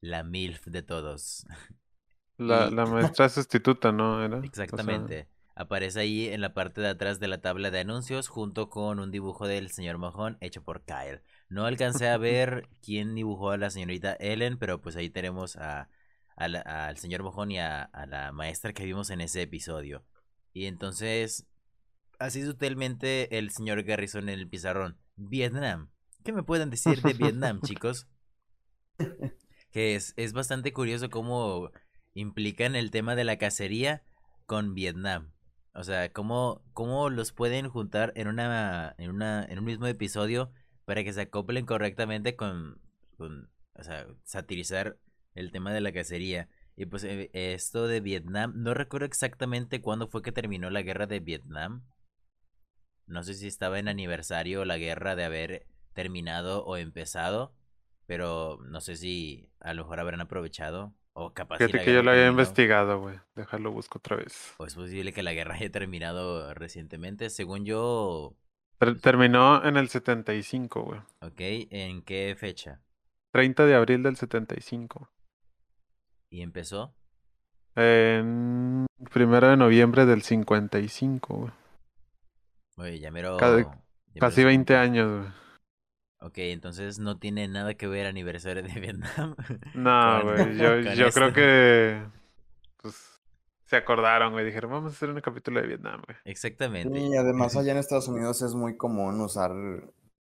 la 0.00 0.22
MILF 0.22 0.66
de 0.66 0.82
todos. 0.82 1.46
La, 2.38 2.68
Y- 2.68 2.74
la 2.74 2.86
maestra 2.86 3.28
sustituta, 3.28 3.92
¿no? 3.92 4.22
Era. 4.24 4.36
O 4.38 4.40
sea, 4.40 4.46
Exactamente. 4.46 5.28
Aparece 5.56 6.00
ahí 6.00 6.28
en 6.28 6.40
la 6.42 6.54
parte 6.54 6.80
de 6.82 6.88
atrás 6.88 7.18
de 7.18 7.28
la 7.28 7.40
tabla 7.40 7.70
de 7.72 7.80
anuncios 7.80 8.28
junto 8.28 8.70
con 8.70 9.00
un 9.00 9.10
dibujo 9.10 9.48
del 9.48 9.70
señor 9.70 9.98
Mojón 9.98 10.38
hecho 10.40 10.62
por 10.62 10.82
Kyle. 10.84 11.22
No 11.48 11.64
alcancé 11.66 12.08
a 12.08 12.18
ver 12.18 12.68
quién 12.82 13.14
dibujó 13.16 13.50
a 13.50 13.56
la 13.56 13.70
señorita 13.70 14.14
Ellen, 14.20 14.58
pero 14.58 14.80
pues 14.82 14.96
ahí 14.96 15.10
tenemos 15.10 15.56
a, 15.56 15.88
a 16.36 16.48
la- 16.48 16.60
al 16.60 16.98
señor 16.98 17.22
Mojón 17.24 17.50
y 17.50 17.58
a, 17.58 17.82
a 17.82 18.06
la 18.06 18.32
maestra 18.32 18.72
que 18.74 18.84
vimos 18.84 19.10
en 19.10 19.20
ese 19.22 19.42
episodio. 19.42 20.04
Y 20.52 20.66
entonces, 20.66 21.46
así 22.18 22.44
sutilmente 22.44 23.38
el 23.38 23.50
señor 23.50 23.82
Garrison 23.82 24.28
en 24.28 24.38
el 24.38 24.48
pizarrón. 24.48 24.98
Vietnam. 25.16 25.90
¿Qué 26.24 26.32
me 26.32 26.42
pueden 26.42 26.70
decir 26.70 27.02
de 27.02 27.14
Vietnam, 27.14 27.60
chicos? 27.62 28.06
Que 29.72 29.94
es, 29.94 30.14
es 30.16 30.32
bastante 30.32 30.72
curioso 30.72 31.10
cómo 31.10 31.70
implican 32.14 32.76
el 32.76 32.90
tema 32.90 33.14
de 33.14 33.24
la 33.24 33.36
cacería 33.38 34.02
con 34.46 34.74
Vietnam. 34.74 35.32
O 35.76 35.84
sea, 35.84 36.10
cómo, 36.10 36.62
cómo 36.72 37.10
los 37.10 37.32
pueden 37.32 37.68
juntar 37.68 38.14
en 38.16 38.28
una, 38.28 38.94
en 38.96 39.10
una, 39.10 39.44
en 39.44 39.58
un 39.58 39.64
mismo 39.66 39.86
episodio 39.86 40.50
para 40.86 41.04
que 41.04 41.12
se 41.12 41.20
acoplen 41.20 41.66
correctamente 41.66 42.34
con, 42.34 42.80
con, 43.18 43.50
o 43.74 43.82
sea, 43.82 44.06
satirizar 44.24 44.96
el 45.34 45.52
tema 45.52 45.74
de 45.74 45.82
la 45.82 45.92
cacería. 45.92 46.48
Y 46.76 46.86
pues 46.86 47.04
eh, 47.04 47.28
esto 47.34 47.88
de 47.88 48.00
Vietnam, 48.00 48.54
no 48.56 48.72
recuerdo 48.72 49.04
exactamente 49.04 49.82
cuándo 49.82 50.08
fue 50.08 50.22
que 50.22 50.32
terminó 50.32 50.70
la 50.70 50.80
guerra 50.80 51.06
de 51.06 51.20
Vietnam. 51.20 51.84
No 53.06 53.22
sé 53.22 53.34
si 53.34 53.46
estaba 53.46 53.78
en 53.78 53.88
aniversario 53.88 54.64
la 54.64 54.78
guerra 54.78 55.14
de 55.14 55.24
haber 55.24 55.66
terminado 55.92 56.64
o 56.64 56.78
empezado, 56.78 57.54
pero 58.06 58.58
no 58.64 58.80
sé 58.80 58.96
si 58.96 59.50
a 59.60 59.74
lo 59.74 59.82
mejor 59.84 60.00
habrán 60.00 60.22
aprovechado 60.22 60.94
o 61.18 61.32
capaz 61.32 61.56
Fíjate 61.58 61.82
que 61.84 61.94
yo 61.94 62.02
lo 62.02 62.10
había 62.10 62.24
terminó. 62.24 62.42
investigado, 62.42 63.00
güey. 63.00 63.18
Déjalo 63.34 63.72
busco 63.72 63.98
otra 63.98 64.16
vez. 64.16 64.54
O 64.58 64.66
es 64.66 64.74
posible 64.74 65.12
que 65.14 65.22
la 65.22 65.32
guerra 65.32 65.54
haya 65.54 65.70
terminado 65.70 66.52
recientemente. 66.54 67.30
Según 67.30 67.64
yo, 67.64 68.36
Ter- 68.78 69.00
terminó 69.00 69.64
en 69.64 69.76
el 69.78 69.88
75, 69.88 70.82
güey. 70.82 71.00
ok, 71.22 71.40
¿en 71.70 72.02
qué 72.02 72.36
fecha? 72.38 72.82
30 73.32 73.64
de 73.64 73.74
abril 73.74 74.02
del 74.02 74.16
75. 74.16 75.08
¿Y 76.30 76.42
empezó? 76.42 76.94
En 77.74 78.86
primero 79.12 79.48
de 79.48 79.56
noviembre 79.56 80.06
del 80.06 80.22
55, 80.22 81.34
güey. 81.34 81.52
Oye, 82.78 82.98
ya 82.98 83.10
mero... 83.10 83.36
Ca- 83.38 83.50
ya 83.50 83.56
mero 83.68 83.72
Casi 84.20 84.36
se 84.36 84.44
20 84.44 84.74
cumple. 84.74 84.76
años, 84.76 85.20
güey. 85.20 85.32
Ok, 86.26 86.38
entonces 86.38 86.98
no 86.98 87.20
tiene 87.20 87.46
nada 87.46 87.74
que 87.74 87.86
ver 87.86 88.06
aniversario 88.06 88.60
de 88.60 88.80
Vietnam. 88.80 89.36
No, 89.74 90.22
güey. 90.24 90.56
Yo, 90.96 91.10
creo 91.10 91.32
que. 91.32 92.02
Pues. 92.82 93.20
Se 93.66 93.76
acordaron, 93.76 94.32
güey. 94.32 94.44
Dijeron, 94.44 94.72
vamos 94.72 94.92
a 94.92 94.96
hacer 94.96 95.10
un 95.10 95.20
capítulo 95.20 95.60
de 95.60 95.68
Vietnam, 95.68 96.02
güey. 96.04 96.18
Exactamente. 96.24 96.98
Y 96.98 97.16
además 97.16 97.56
allá 97.56 97.70
en 97.70 97.78
Estados 97.78 98.08
Unidos 98.08 98.42
es 98.42 98.54
muy 98.54 98.76
común 98.76 99.20
usar 99.20 99.52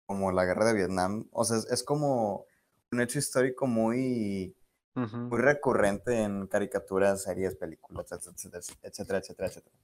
como 0.05 0.33
la 0.33 0.45
guerra 0.45 0.67
de 0.67 0.75
Vietnam. 0.75 1.27
O 1.33 1.45
sea, 1.45 1.57
es, 1.57 1.67
es 1.71 1.83
como 1.83 2.45
un 2.93 3.01
hecho 3.01 3.19
histórico 3.19 3.67
muy, 3.67 4.55
muy 4.95 5.41
recurrente 5.41 6.23
en 6.23 6.47
caricaturas, 6.47 7.23
series, 7.23 7.57
películas, 7.57 8.13
etcétera, 8.13 8.63
etcétera, 8.83 9.19
etcétera, 9.19 9.49
etcétera. 9.49 9.77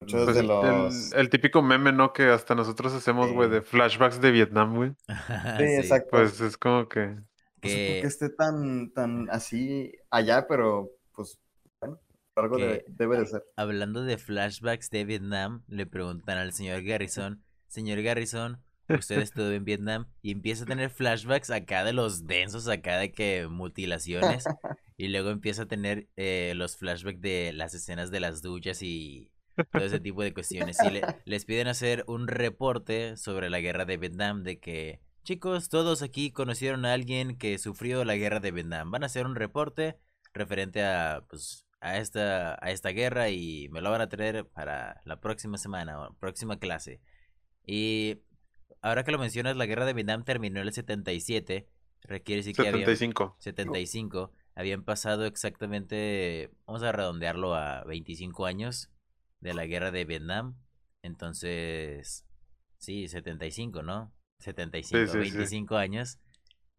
Muchos 0.00 0.24
Pues 0.24 0.34
de 0.34 0.40
el- 0.40 0.46
los... 0.48 1.12
el, 1.12 1.20
el 1.20 1.30
típico 1.30 1.62
meme, 1.62 1.92
¿no? 1.92 2.12
Que 2.12 2.24
hasta 2.30 2.54
nosotros 2.54 2.92
hacemos, 2.94 3.30
güey, 3.32 3.48
Sí. 3.48 3.54
de 3.56 3.62
flashbacks 3.62 4.20
de 4.20 4.30
Vietnam, 4.30 4.74
güey. 4.74 4.92
Sí, 5.58 5.64
exacto. 5.64 6.08
Pues 6.12 6.40
es 6.40 6.56
como 6.56 6.88
que. 6.88 7.06
No 7.08 7.14
sé 7.16 7.22
por 7.62 7.70
que- 7.70 7.98
qué 8.00 8.06
esté 8.06 8.30
tan, 8.30 8.90
tan 8.92 9.28
así 9.30 9.92
allá, 10.10 10.46
pero 10.48 10.88
pues 11.14 11.38
bueno, 11.82 12.00
algo 12.36 12.56
Que- 12.56 12.62
debe, 12.64 12.84
debe 12.88 13.18
de 13.18 13.26
ser. 13.26 13.44
Hablando 13.56 14.02
de 14.02 14.16
flashbacks 14.16 14.88
de 14.88 15.04
Vietnam, 15.04 15.64
le 15.68 15.84
preguntan 15.84 16.38
al 16.38 16.54
señor 16.54 16.82
Garrison, 16.82 17.44
señor 17.68 18.00
Garrison, 18.00 18.62
usted 18.88 19.18
estuvo 19.18 19.50
en 19.50 19.66
Vietnam 19.66 20.06
y 20.22 20.32
empieza 20.32 20.64
a 20.64 20.66
tener 20.66 20.88
flashbacks 20.88 21.50
acá 21.50 21.84
de 21.84 21.92
los 21.92 22.26
densos, 22.26 22.66
acá 22.68 22.96
de 22.96 23.12
que 23.12 23.46
mutilaciones, 23.48 24.44
y 24.96 25.08
luego 25.08 25.28
empieza 25.28 25.64
a 25.64 25.68
tener 25.68 26.08
eh, 26.16 26.54
los 26.56 26.78
flashbacks 26.78 27.20
de 27.20 27.52
las 27.52 27.74
escenas 27.74 28.10
de 28.10 28.20
las 28.20 28.40
duchas 28.40 28.82
y 28.82 29.30
todo 29.64 29.84
ese 29.84 30.00
tipo 30.00 30.22
de 30.22 30.32
cuestiones. 30.34 30.78
Y 30.82 30.90
le- 30.90 31.02
les 31.24 31.44
piden 31.44 31.68
hacer 31.68 32.04
un 32.06 32.28
reporte 32.28 33.16
sobre 33.16 33.50
la 33.50 33.60
guerra 33.60 33.84
de 33.84 33.96
Vietnam, 33.96 34.42
de 34.42 34.58
que, 34.58 35.00
chicos, 35.22 35.68
todos 35.68 36.02
aquí 36.02 36.30
conocieron 36.32 36.84
a 36.84 36.92
alguien 36.92 37.36
que 37.38 37.58
sufrió 37.58 38.04
la 38.04 38.16
guerra 38.16 38.40
de 38.40 38.50
Vietnam. 38.52 38.90
Van 38.90 39.02
a 39.02 39.06
hacer 39.06 39.26
un 39.26 39.34
reporte 39.36 39.98
referente 40.32 40.82
a, 40.84 41.24
pues, 41.28 41.66
a 41.80 41.98
esta, 41.98 42.54
a 42.64 42.70
esta 42.70 42.90
guerra 42.90 43.30
y 43.30 43.68
me 43.70 43.80
lo 43.80 43.90
van 43.90 44.00
a 44.02 44.08
traer 44.08 44.46
para 44.46 45.00
la 45.04 45.20
próxima 45.20 45.56
semana 45.58 46.00
o 46.00 46.14
próxima 46.14 46.58
clase. 46.58 47.00
Y 47.66 48.18
ahora 48.82 49.02
que 49.04 49.12
lo 49.12 49.18
mencionas, 49.18 49.56
la 49.56 49.66
guerra 49.66 49.84
de 49.86 49.94
Vietnam 49.94 50.24
terminó 50.24 50.60
en 50.60 50.66
el 50.66 50.72
77. 50.72 51.68
Requiere 52.02 52.40
decir 52.40 52.54
que 52.54 52.62
había 52.68 52.86
75. 52.86 53.36
75. 53.38 54.32
Habían 54.54 54.82
pasado 54.84 55.26
exactamente, 55.26 56.50
vamos 56.66 56.82
a 56.82 56.92
redondearlo 56.92 57.54
a 57.54 57.84
25 57.84 58.46
años 58.46 58.90
de 59.40 59.54
la 59.54 59.66
guerra 59.66 59.90
de 59.90 60.04
Vietnam. 60.04 60.56
Entonces, 61.02 62.26
sí, 62.78 63.08
75, 63.08 63.82
¿no? 63.82 64.12
75, 64.38 65.06
sí, 65.06 65.30
sí. 65.30 65.36
25 65.36 65.76
años 65.76 66.18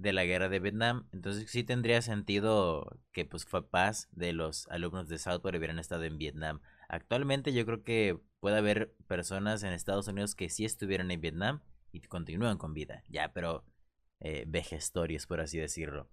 de 0.01 0.13
la 0.13 0.25
guerra 0.25 0.49
de 0.49 0.59
Vietnam. 0.59 1.07
Entonces 1.11 1.49
sí 1.49 1.63
tendría 1.63 2.01
sentido 2.01 2.99
que 3.11 3.25
pues 3.25 3.45
fue 3.45 3.69
paz 3.69 4.09
de 4.11 4.33
los 4.33 4.67
alumnos 4.69 5.07
de 5.07 5.19
Southport 5.19 5.55
hubieran 5.55 5.79
estado 5.79 6.03
en 6.03 6.17
Vietnam. 6.17 6.61
Actualmente 6.89 7.53
yo 7.53 7.65
creo 7.65 7.83
que 7.83 8.19
puede 8.39 8.57
haber 8.57 8.93
personas 9.07 9.63
en 9.63 9.73
Estados 9.73 10.07
Unidos 10.07 10.35
que 10.35 10.49
sí 10.49 10.65
estuvieron 10.65 11.11
en 11.11 11.21
Vietnam 11.21 11.61
y 11.91 12.01
continúan 12.01 12.57
con 12.57 12.73
vida. 12.73 13.03
Ya, 13.07 13.31
pero 13.31 13.63
eh, 14.19 14.45
vejestorios, 14.47 15.27
por 15.27 15.39
así 15.39 15.59
decirlo. 15.59 16.09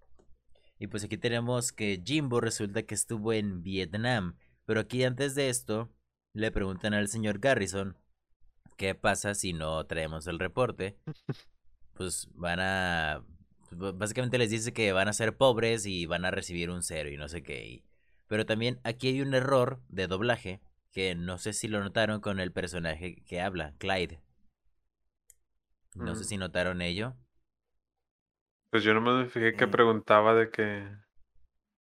Y 0.77 0.87
pues 0.87 1.03
aquí 1.03 1.17
tenemos 1.17 1.73
que 1.73 2.01
Jimbo 2.05 2.39
resulta 2.39 2.83
que 2.83 2.95
estuvo 2.95 3.33
en 3.33 3.63
Vietnam. 3.63 4.37
Pero 4.65 4.81
aquí 4.81 5.03
antes 5.03 5.35
de 5.35 5.49
esto, 5.49 5.91
le 6.33 6.51
preguntan 6.51 6.93
al 6.93 7.07
señor 7.07 7.39
Garrison 7.39 7.97
qué 8.77 8.95
pasa 8.95 9.33
si 9.35 9.53
no 9.53 9.85
traemos 9.85 10.27
el 10.27 10.39
reporte. 10.39 10.97
Pues 11.93 12.29
van 12.33 12.59
a... 12.61 13.23
Básicamente 13.71 14.37
les 14.37 14.49
dice 14.49 14.73
que 14.73 14.93
van 14.93 15.07
a 15.09 15.13
ser 15.13 15.35
pobres 15.37 15.85
y 15.85 16.05
van 16.05 16.25
a 16.25 16.31
recibir 16.31 16.69
un 16.69 16.81
cero 16.81 17.09
y 17.09 17.17
no 17.17 17.27
sé 17.27 17.43
qué. 17.43 17.67
y- 17.67 17.83
Pero 18.27 18.45
también 18.45 18.79
aquí 18.83 19.09
hay 19.09 19.21
un 19.21 19.33
error 19.33 19.81
de 19.89 20.07
doblaje 20.07 20.61
que 20.91 21.13
no 21.13 21.37
sé 21.37 21.53
si 21.53 21.67
lo 21.67 21.81
notaron 21.83 22.19
con 22.21 22.39
el 22.39 22.51
personaje 22.51 23.21
que 23.27 23.41
habla, 23.41 23.73
Clyde. 23.77 24.21
No 25.95 26.15
sé 26.15 26.21
Mm. 26.21 26.27
si 26.27 26.37
notaron 26.37 26.81
ello. 26.81 27.15
Pues 28.71 28.83
yo 28.83 28.93
nomás 28.93 29.15
me 29.23 29.29
fijé 29.29 29.55
que 29.55 29.67
preguntaba 29.67 30.33
de 30.35 30.49
que. 30.51 30.87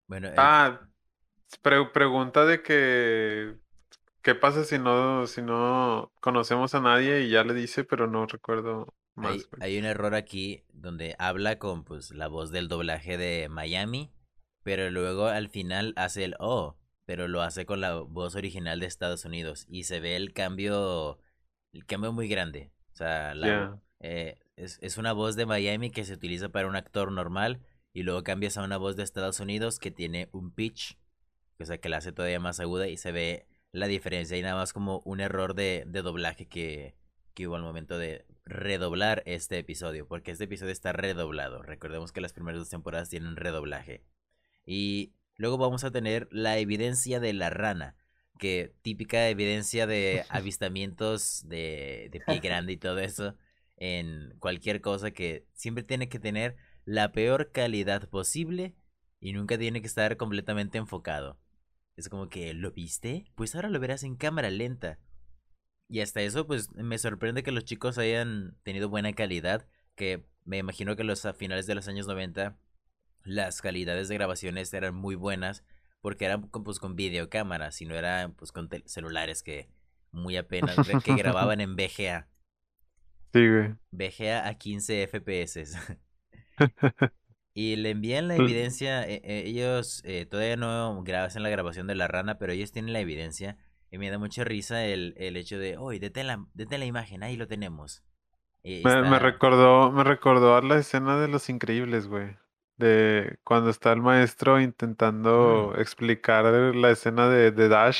Bueno, 0.07 0.27
el- 0.27 0.33
Ah, 0.37 0.87
pre- 1.61 1.85
pregunta 1.91 2.45
de 2.45 2.61
que. 2.61 3.55
¿Qué 4.21 4.35
pasa 4.35 4.63
si 4.63 4.77
no, 4.77 5.25
si 5.25 5.41
no 5.41 6.11
conocemos 6.21 6.75
a 6.75 6.81
nadie? 6.81 7.21
Y 7.21 7.29
ya 7.29 7.43
le 7.43 7.53
dice, 7.53 7.83
pero 7.83 8.07
no 8.07 8.27
recuerdo. 8.27 8.93
más, 9.15 9.49
Hay, 9.59 9.79
un 9.79 9.85
error 9.85 10.13
aquí 10.13 10.63
donde 10.73 11.15
habla 11.17 11.57
con 11.57 11.83
pues 11.83 12.11
la 12.11 12.27
voz 12.27 12.51
del 12.51 12.67
doblaje 12.67 13.17
de 13.17 13.49
Miami, 13.49 14.11
pero 14.63 14.91
luego 14.91 15.25
al 15.25 15.49
final 15.49 15.93
hace 15.95 16.23
el 16.23 16.35
oh, 16.39 16.77
pero 17.05 17.27
lo 17.27 17.41
hace 17.41 17.65
con 17.65 17.81
la 17.81 17.95
voz 17.95 18.35
original 18.35 18.79
de 18.79 18.85
Estados 18.85 19.25
Unidos 19.25 19.65
y 19.67 19.85
se 19.85 19.99
ve 19.99 20.15
el 20.15 20.33
cambio, 20.33 21.19
el 21.73 21.85
cambio 21.85 22.13
muy 22.13 22.27
grande. 22.27 22.71
O 22.93 22.95
sea, 22.95 23.33
la, 23.33 23.81
eh, 23.99 24.37
es, 24.55 24.77
es 24.81 24.97
una 24.97 25.13
voz 25.13 25.35
de 25.35 25.47
Miami 25.47 25.89
que 25.89 26.05
se 26.05 26.13
utiliza 26.13 26.49
para 26.49 26.67
un 26.67 26.75
actor 26.75 27.11
normal 27.11 27.59
y 27.91 28.03
luego 28.03 28.23
cambias 28.23 28.57
a 28.57 28.63
una 28.63 28.77
voz 28.77 28.95
de 28.95 29.03
Estados 29.03 29.39
Unidos 29.39 29.79
que 29.79 29.89
tiene 29.89 30.29
un 30.31 30.51
pitch, 30.51 30.99
o 31.59 31.65
sea, 31.65 31.79
que 31.79 31.89
la 31.89 31.97
hace 31.97 32.11
todavía 32.11 32.39
más 32.39 32.59
aguda 32.59 32.87
y 32.87 32.97
se 32.97 33.11
ve 33.11 33.47
la 33.71 33.87
diferencia 33.87 34.37
y 34.37 34.41
nada 34.41 34.55
más 34.55 34.73
como 34.73 35.01
un 35.05 35.19
error 35.19 35.55
de, 35.55 35.83
de 35.87 36.01
doblaje 36.01 36.47
que, 36.47 36.95
que 37.33 37.47
hubo 37.47 37.55
al 37.55 37.61
momento 37.61 37.97
de 37.97 38.25
redoblar 38.45 39.23
este 39.25 39.57
episodio, 39.57 40.07
porque 40.07 40.31
este 40.31 40.45
episodio 40.45 40.71
está 40.71 40.93
redoblado. 40.93 41.61
Recordemos 41.61 42.11
que 42.11 42.21
las 42.21 42.33
primeras 42.33 42.59
dos 42.59 42.69
temporadas 42.69 43.09
tienen 43.09 43.35
redoblaje. 43.35 44.03
Y 44.65 45.13
luego 45.37 45.57
vamos 45.57 45.83
a 45.83 45.91
tener 45.91 46.27
la 46.31 46.57
evidencia 46.57 47.19
de 47.19 47.33
la 47.33 47.49
rana, 47.49 47.95
que 48.37 48.73
típica 48.81 49.29
evidencia 49.29 49.87
de 49.87 50.25
avistamientos 50.29 51.47
de, 51.47 52.09
de 52.11 52.19
pie 52.19 52.39
grande 52.39 52.73
y 52.73 52.77
todo 52.77 52.99
eso 52.99 53.35
en 53.77 54.35
cualquier 54.39 54.81
cosa 54.81 55.11
que 55.11 55.47
siempre 55.53 55.83
tiene 55.83 56.07
que 56.07 56.19
tener 56.19 56.55
la 56.85 57.11
peor 57.11 57.51
calidad 57.51 58.07
posible 58.09 58.75
y 59.19 59.33
nunca 59.33 59.57
tiene 59.57 59.81
que 59.81 59.87
estar 59.87 60.17
completamente 60.17 60.77
enfocado. 60.77 61.39
Es 61.95 62.09
como 62.09 62.29
que, 62.29 62.53
¿lo 62.53 62.71
viste? 62.71 63.25
Pues 63.35 63.55
ahora 63.55 63.69
lo 63.69 63.79
verás 63.79 64.03
en 64.03 64.15
cámara 64.15 64.49
lenta. 64.49 64.99
Y 65.87 65.99
hasta 65.99 66.21
eso, 66.21 66.47
pues 66.47 66.71
me 66.73 66.97
sorprende 66.97 67.43
que 67.43 67.51
los 67.51 67.65
chicos 67.65 67.97
hayan 67.97 68.55
tenido 68.63 68.89
buena 68.89 69.13
calidad, 69.13 69.67
que 69.95 70.25
me 70.45 70.57
imagino 70.57 70.95
que 70.95 71.03
los 71.03 71.25
a 71.25 71.33
finales 71.33 71.67
de 71.67 71.75
los 71.75 71.87
años 71.87 72.07
90 72.07 72.57
las 73.23 73.61
calidades 73.61 74.07
de 74.07 74.15
grabaciones 74.15 74.73
eran 74.73 74.95
muy 74.95 75.15
buenas 75.15 75.63
porque 76.01 76.25
eran 76.25 76.47
con, 76.47 76.63
pues 76.63 76.79
con 76.79 76.95
videocámaras 76.95 77.81
y 77.81 77.85
no 77.85 77.95
eran 77.95 78.33
pues 78.33 78.51
con 78.51 78.69
celulares 78.85 79.43
que 79.43 79.69
muy 80.11 80.37
apenas 80.37 80.75
que 81.03 81.15
grababan 81.15 81.61
en 81.61 81.75
VGA. 81.75 82.27
Sí, 83.33 83.47
güey. 83.47 83.75
VGA 83.91 84.47
a 84.47 84.55
15 84.55 85.07
FPS. 85.07 85.77
y 87.53 87.75
le 87.75 87.89
envían 87.91 88.27
la 88.27 88.35
evidencia. 88.37 89.03
eh, 89.07 89.21
eh, 89.23 89.43
ellos 89.45 90.01
eh, 90.05 90.25
todavía 90.25 90.55
no 90.57 91.03
hacen 91.23 91.43
la 91.43 91.49
grabación 91.49 91.87
de 91.87 91.95
la 91.95 92.07
rana, 92.07 92.37
pero 92.37 92.53
ellos 92.53 92.71
tienen 92.71 92.93
la 92.93 92.99
evidencia. 92.99 93.57
Y 93.91 93.97
me 93.97 94.09
da 94.09 94.17
mucha 94.17 94.43
risa 94.43 94.85
el, 94.85 95.13
el 95.17 95.35
hecho 95.35 95.59
de, 95.59 95.77
oye, 95.77 95.99
detén 95.99 96.27
la, 96.27 96.45
detén 96.53 96.79
la 96.79 96.85
imagen, 96.85 97.23
ahí 97.23 97.35
lo 97.35 97.47
tenemos. 97.47 98.03
Y 98.63 98.81
Me, 98.83 99.19
recordó, 99.19 99.91
me 99.91 100.03
recordó 100.03 100.55
a 100.55 100.61
la 100.61 100.77
escena 100.77 101.19
de 101.19 101.27
Los 101.27 101.49
Increíbles, 101.49 102.07
güey. 102.07 102.37
De 102.77 103.37
cuando 103.43 103.69
está 103.69 103.91
el 103.91 104.01
maestro 104.01 104.59
intentando 104.59 105.73
explicar 105.77 106.45
la 106.45 106.91
escena 106.91 107.27
de, 107.29 107.51
de 107.51 107.67
Dash. 107.69 107.99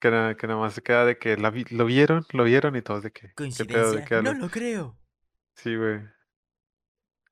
Que, 0.00 0.10
na- 0.10 0.36
que 0.36 0.46
nada 0.46 0.60
más 0.60 0.74
se 0.74 0.82
queda 0.82 1.04
de 1.04 1.18
que 1.18 1.36
la 1.36 1.50
vi- 1.50 1.64
lo 1.70 1.84
vieron, 1.86 2.24
lo 2.32 2.44
vieron 2.44 2.76
y 2.76 2.82
todos 2.82 3.02
de 3.02 3.10
que. 3.10 3.28
¿Qué 3.56 3.64
pedo? 3.64 3.92
¿De 3.92 4.04
¿Coincidencia? 4.04 4.22
No 4.22 4.32
lo 4.34 4.50
creo. 4.50 4.96
Sí, 5.56 5.74
güey. 5.76 6.00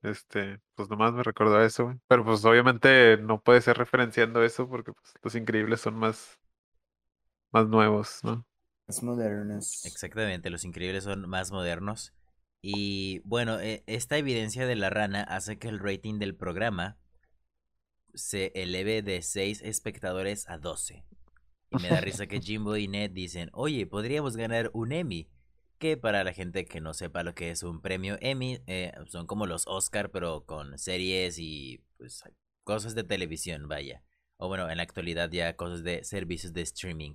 Este, 0.03 0.61
pues 0.75 0.89
nomás 0.91 1.13
me 1.13 1.23
recordó 1.23 1.57
a 1.57 1.65
eso, 1.65 1.85
güey. 1.85 1.97
Pero 2.09 2.25
pues 2.25 2.45
obviamente 2.45 3.17
no 3.19 3.41
puede 3.41 3.61
ser 3.61 3.79
referenciando 3.79 4.43
eso 4.43 4.69
porque 4.69 4.93
pues, 4.93 5.15
Los 5.23 5.35
Increíbles 5.35 5.81
son 5.81 5.95
más, 5.97 6.39
más 7.53 7.69
nuevos, 7.69 8.21
¿no? 8.25 8.45
Es 8.89 9.03
modernos. 9.03 9.85
Exactamente, 9.85 10.51
los 10.51 10.65
increíbles 10.65 11.05
son 11.05 11.29
más 11.29 11.51
modernos. 11.53 12.13
Y 12.61 13.21
bueno, 13.25 13.61
eh, 13.61 13.83
esta 13.87 14.19
evidencia 14.19 14.67
de 14.67 14.77
la 14.77 14.91
rana 14.91 15.23
hace 15.23 15.59
que 15.59 15.69
el 15.69 15.79
rating 15.79 16.19
del 16.19 16.37
programa 16.37 16.97
se 18.15 18.53
eleve 18.55 19.03
de 19.03 19.23
6 19.23 19.63
espectadores 19.63 20.49
a 20.49 20.59
12. 20.59 21.05
Y 21.71 21.79
me 21.79 21.89
da 21.89 22.01
risa 22.01 22.27
que 22.27 22.41
Jimbo 22.43 22.77
y 22.77 22.87
Ned 22.89 23.11
dicen, 23.11 23.51
oye, 23.53 23.87
podríamos 23.87 24.37
ganar 24.37 24.71
un 24.75 24.93
Emmy. 24.93 25.29
Que 25.83 25.97
para 25.97 26.23
la 26.23 26.33
gente 26.33 26.65
que 26.65 26.81
no 26.81 26.95
sepa 26.95 27.25
lo 27.25 27.35
que 27.35 27.51
es 27.51 27.65
un 27.65 27.81
premio 27.83 28.17
Emmy, 28.21 28.61
eh, 28.69 28.93
son 29.09 29.27
como 29.27 29.47
los 29.47 29.67
Oscar, 29.67 30.13
pero 30.13 30.45
con 30.47 30.79
series 30.79 31.39
y 31.41 31.83
pues 31.99 32.23
cosas 32.63 32.95
de 32.95 33.03
televisión, 33.03 33.67
vaya. 33.67 34.05
O 34.37 34.47
bueno, 34.47 34.71
en 34.71 34.77
la 34.77 34.85
actualidad 34.85 35.29
ya 35.33 35.57
cosas 35.57 35.83
de 35.83 36.05
servicios 36.05 36.53
de 36.53 36.63
streaming. 36.63 37.15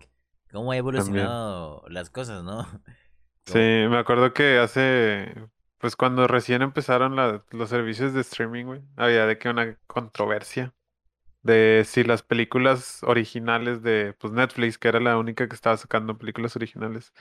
¿Cómo 0.52 0.74
ha 0.74 0.78
evolucionado 0.78 1.86
las 1.90 2.10
cosas, 2.10 2.44
no? 2.44 2.68
Sí, 3.46 3.60
me 3.60 3.98
acuerdo 3.98 4.34
que 4.34 4.58
hace, 4.60 5.34
pues 5.78 5.96
cuando 5.96 6.28
recién 6.28 6.62
empezaron 6.62 7.16
la- 7.16 7.46
los 7.52 7.70
servicios 7.70 8.14
de 8.14 8.22
streaming, 8.22 8.66
güey, 8.66 8.82
había 8.98 9.26
de 9.26 9.38
que 9.38 9.48
una 9.50 9.78
controversia 9.88 10.74
de 11.44 11.84
si 11.88 12.04
las 12.04 12.24
películas 12.24 13.04
originales 13.04 13.84
de, 13.84 14.14
pues 14.20 14.34
Netflix, 14.34 14.78
que 14.80 14.90
era 14.90 15.00
la 15.02 15.18
única 15.18 15.48
que 15.50 15.56
estaba 15.56 15.78
sacando 15.78 16.18
películas 16.18 16.56
originales, 16.58 17.14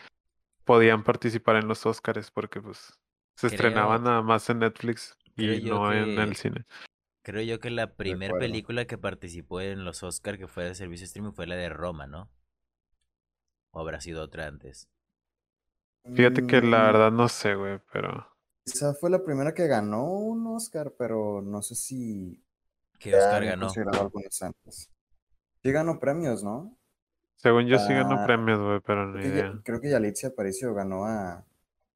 podían 0.67 1.05
participar 1.05 1.57
en 1.57 1.69
los 1.69 1.87
Oscars 1.87 2.33
porque 2.33 2.61
pues 2.63 2.95
se 3.37 3.49
estrenaban 3.49 4.05
nada 4.05 4.23
más 4.23 4.51
en 4.51 4.61
Netflix 4.61 5.17
y 5.37 5.63
no 5.63 5.95
en 5.95 6.19
el 6.19 6.37
cine. 6.37 6.67
Creo 7.23 7.43
yo 7.43 7.61
que 7.61 7.69
la 7.69 7.95
primera 7.95 8.33
película 8.39 8.87
que 8.87 8.97
participó 8.97 9.61
en 9.61 9.85
los 9.85 10.03
Oscar 10.03 10.39
que 10.39 10.49
fue 10.49 10.65
de 10.65 10.75
servicio 10.75 11.05
streaming 11.05 11.33
fue 11.35 11.47
la 11.47 11.57
de 11.57 11.69
Roma, 11.69 12.07
¿no? 12.07 12.31
¿O 13.71 13.79
habrá 13.79 14.01
sido 14.01 14.25
otra 14.25 14.49
antes? 14.49 14.89
Fíjate 16.15 16.43
que 16.45 16.61
la 16.63 16.83
Mm, 16.83 16.87
verdad 16.87 17.13
no 17.13 17.29
sé, 17.29 17.55
güey, 17.55 17.79
pero 17.93 18.27
Esa 18.65 18.95
fue 18.95 19.11
la 19.11 19.25
primera 19.25 19.55
que 19.55 19.67
ganó 19.67 20.05
un 20.13 20.47
Oscar, 20.47 20.95
pero 20.99 21.43
no 21.43 21.63
sé 21.63 21.75
si 21.75 22.45
¿Qué 22.99 23.11
ya 23.11 23.17
Oscar 23.17 23.45
ganó? 23.45 23.73
antes. 24.43 24.91
Sí 25.63 25.73
ganó 25.73 25.99
premios, 26.01 26.43
¿no? 26.45 26.76
Según 27.37 27.67
yo 27.67 27.79
sí 27.79 27.93
ganó 27.93 28.21
Ah, 28.23 28.27
premios, 28.27 28.59
güey, 28.61 28.81
pero 28.81 29.07
ni 29.07 29.21
Creo 29.21 29.23
que, 29.23 29.29
idea. 29.29 29.53
Ya- 29.55 29.63
creo 29.63 29.81
que 29.81 29.91
Yalitza 29.91 30.29
Aparicio 30.29 30.75
ganó 30.75 31.05
a 31.05 31.45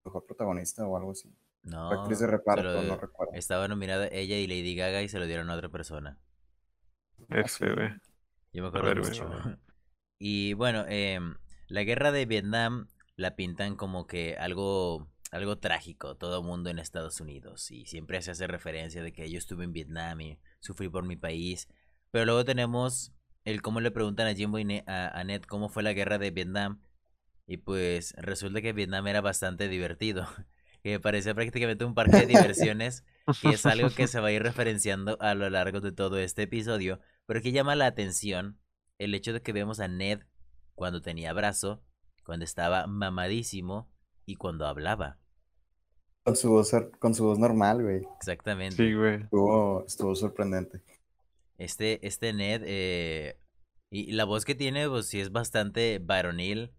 mejor 0.04 0.24
protagonista 0.26 0.86
o 0.86 0.96
algo 0.96 1.12
así. 1.12 1.32
No, 1.62 1.90
Actriz 1.90 2.20
de 2.20 2.26
reparto, 2.26 2.62
lo- 2.62 2.82
no 2.82 2.96
recuerdo. 2.96 3.32
Estaba 3.34 3.68
nominada 3.68 4.08
ella 4.10 4.36
y 4.38 4.46
Lady 4.46 4.74
Gaga 4.74 5.02
y 5.02 5.08
se 5.08 5.18
lo 5.18 5.26
dieron 5.26 5.50
a 5.50 5.54
otra 5.54 5.68
persona. 5.68 6.18
Ese, 7.28 7.40
Así. 7.66 7.74
güey. 7.74 7.90
Yo 8.52 8.62
me 8.62 8.68
acuerdo 8.68 8.86
ver, 8.88 8.98
mucho. 8.98 9.28
ver. 9.28 9.58
Y 10.22 10.52
bueno, 10.54 10.84
em, 10.88 11.36
la 11.68 11.82
guerra 11.82 12.12
de 12.12 12.26
Vietnam 12.26 12.88
la 13.16 13.36
pintan 13.36 13.74
como 13.76 14.06
que 14.06 14.36
algo, 14.36 15.08
algo 15.30 15.56
trágico, 15.58 16.14
todo 16.16 16.42
mundo 16.42 16.68
en 16.68 16.78
Estados 16.78 17.20
Unidos. 17.22 17.70
Y 17.70 17.86
siempre 17.86 18.20
se 18.20 18.32
hace 18.32 18.46
referencia 18.46 19.02
de 19.02 19.12
que 19.14 19.30
yo 19.30 19.38
estuve 19.38 19.64
en 19.64 19.72
Vietnam 19.72 20.20
y 20.20 20.38
sufrí 20.58 20.90
por 20.90 21.04
mi 21.06 21.16
país. 21.16 21.68
Pero 22.10 22.26
luego 22.26 22.44
tenemos 22.44 23.14
el 23.50 23.62
cómo 23.62 23.80
le 23.80 23.90
preguntan 23.90 24.26
a 24.26 24.34
Jimbo 24.34 24.58
y 24.58 24.64
Ne- 24.64 24.84
a, 24.86 25.08
a 25.18 25.24
Ned 25.24 25.42
cómo 25.42 25.68
fue 25.68 25.82
la 25.82 25.92
guerra 25.92 26.18
de 26.18 26.30
Vietnam. 26.30 26.80
Y 27.46 27.56
pues 27.58 28.14
resulta 28.16 28.62
que 28.62 28.72
Vietnam 28.72 29.06
era 29.08 29.20
bastante 29.20 29.68
divertido. 29.68 30.26
Que 30.82 30.98
parecía 30.98 31.34
prácticamente 31.34 31.84
un 31.84 31.94
parque 31.94 32.16
de 32.16 32.26
diversiones. 32.26 33.04
Y 33.42 33.50
es 33.52 33.66
algo 33.66 33.90
que 33.90 34.06
se 34.08 34.18
va 34.18 34.28
a 34.28 34.32
ir 34.32 34.42
referenciando 34.42 35.18
a 35.20 35.34
lo 35.34 35.50
largo 35.50 35.82
de 35.82 35.92
todo 35.92 36.18
este 36.18 36.44
episodio. 36.44 37.00
Pero 37.26 37.42
que 37.42 37.52
llama 37.52 37.76
la 37.76 37.84
atención 37.84 38.58
el 38.96 39.14
hecho 39.14 39.34
de 39.34 39.42
que 39.42 39.52
vemos 39.52 39.78
a 39.80 39.88
Ned 39.88 40.20
cuando 40.74 41.02
tenía 41.02 41.34
brazo, 41.34 41.82
cuando 42.24 42.46
estaba 42.46 42.86
mamadísimo 42.86 43.90
y 44.24 44.36
cuando 44.36 44.66
hablaba. 44.66 45.18
Con 46.24 46.36
su 46.36 46.48
voz, 46.48 46.70
con 46.98 47.14
su 47.14 47.24
voz 47.24 47.38
normal, 47.38 47.82
güey. 47.82 48.00
Exactamente. 48.16 48.76
Sí, 48.76 48.94
güey. 48.94 49.16
Estuvo, 49.24 49.84
estuvo 49.86 50.14
sorprendente. 50.14 50.82
Este, 51.58 52.06
este 52.06 52.32
Ned, 52.32 52.62
eh, 52.64 53.39
y 53.90 54.12
la 54.12 54.24
voz 54.24 54.44
que 54.44 54.54
tiene, 54.54 54.88
pues 54.88 55.06
sí 55.06 55.20
es 55.20 55.32
bastante 55.32 55.98
varonil. 56.00 56.72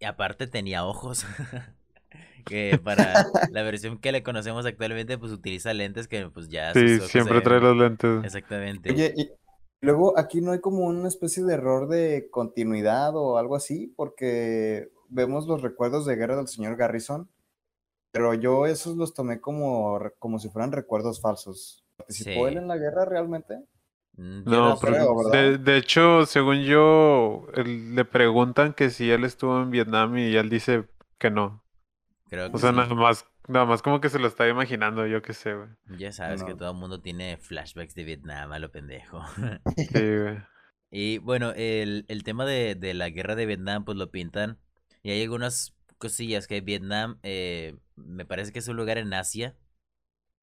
Y 0.00 0.04
aparte 0.06 0.46
tenía 0.46 0.84
ojos. 0.84 1.24
que 2.46 2.80
para 2.82 3.24
la 3.50 3.62
versión 3.62 3.98
que 3.98 4.12
le 4.12 4.22
conocemos 4.22 4.66
actualmente, 4.66 5.18
pues 5.18 5.32
utiliza 5.32 5.74
lentes 5.74 6.08
que 6.08 6.28
pues 6.30 6.48
ya 6.48 6.74
Sí, 6.74 7.00
siempre 7.00 7.34
ven- 7.34 7.44
trae 7.44 7.60
los 7.60 7.76
lentes. 7.76 8.24
Exactamente. 8.24 8.90
Oye, 8.92 9.14
y 9.16 9.30
luego 9.80 10.18
aquí 10.18 10.40
no 10.40 10.52
hay 10.52 10.60
como 10.60 10.86
una 10.86 11.08
especie 11.08 11.44
de 11.44 11.54
error 11.54 11.88
de 11.88 12.28
continuidad 12.30 13.16
o 13.16 13.38
algo 13.38 13.56
así, 13.56 13.92
porque 13.96 14.90
vemos 15.08 15.46
los 15.46 15.62
recuerdos 15.62 16.06
de 16.06 16.16
guerra 16.16 16.36
del 16.36 16.48
señor 16.48 16.76
Garrison, 16.76 17.28
pero 18.12 18.34
yo 18.34 18.66
esos 18.66 18.96
los 18.96 19.14
tomé 19.14 19.40
como, 19.40 20.00
como 20.18 20.38
si 20.38 20.50
fueran 20.50 20.72
recuerdos 20.72 21.20
falsos. 21.20 21.84
¿Participó 21.96 22.48
él 22.48 22.58
en 22.58 22.68
la 22.68 22.78
guerra 22.78 23.04
realmente? 23.06 23.64
Mm, 24.16 24.44
No, 24.44 24.60
no 24.60 24.76
pero 24.80 24.96
sé. 24.96 24.96
creo, 24.96 25.30
de, 25.30 25.58
de 25.58 25.76
hecho, 25.76 26.26
según 26.26 26.62
yo, 26.64 27.46
él- 27.54 27.94
le 27.94 28.04
preguntan 28.04 28.74
que 28.74 28.90
si 28.90 29.10
él 29.10 29.24
estuvo 29.24 29.62
en 29.62 29.70
Vietnam 29.70 30.16
y 30.18 30.34
él 30.36 30.48
dice 30.50 30.88
que 31.18 31.30
no. 31.30 31.64
Creo 32.28 32.50
que 32.50 32.52
O 32.52 32.58
sea, 32.58 32.72
sí. 32.72 32.72
nada 32.72 32.94
más, 32.94 33.26
nada 33.48 33.66
más 33.66 33.82
como 33.82 34.00
que 34.00 34.10
se 34.10 34.18
lo 34.20 34.28
está 34.28 34.48
imaginando, 34.48 35.06
yo 35.06 35.22
qué 35.22 35.34
sé, 35.34 35.54
güey. 35.54 35.68
Ya 35.86 36.12
sabes 36.12 36.42
que 36.44 36.54
todo 36.54 36.70
el 36.70 36.76
mundo 36.76 37.00
tiene 37.02 37.36
flashbacks 37.38 37.94
de 37.94 38.04
Vietnam 38.04 38.52
a 38.52 38.58
lo 38.58 38.70
pendejo. 38.72 39.20
Sí, 39.76 39.98
güey. 40.18 40.38
Y 40.90 41.18
bueno, 41.18 41.52
el, 41.56 42.04
el 42.08 42.22
tema 42.24 42.44
de, 42.46 42.74
de 42.74 42.94
la 42.94 43.10
guerra 43.10 43.34
de 43.34 43.46
Vietnam, 43.46 43.84
pues 43.84 43.96
lo 43.98 44.10
pintan. 44.10 44.58
Y 45.02 45.10
hay 45.10 45.22
algunas 45.22 45.74
cosillas 45.98 46.46
que 46.46 46.60
Vietnam 46.60 47.18
eh, 47.22 47.76
me 47.96 48.26
parece 48.26 48.52
que 48.52 48.58
es 48.60 48.68
un 48.68 48.76
lugar 48.76 48.98
en 48.98 49.14
Asia, 49.14 49.56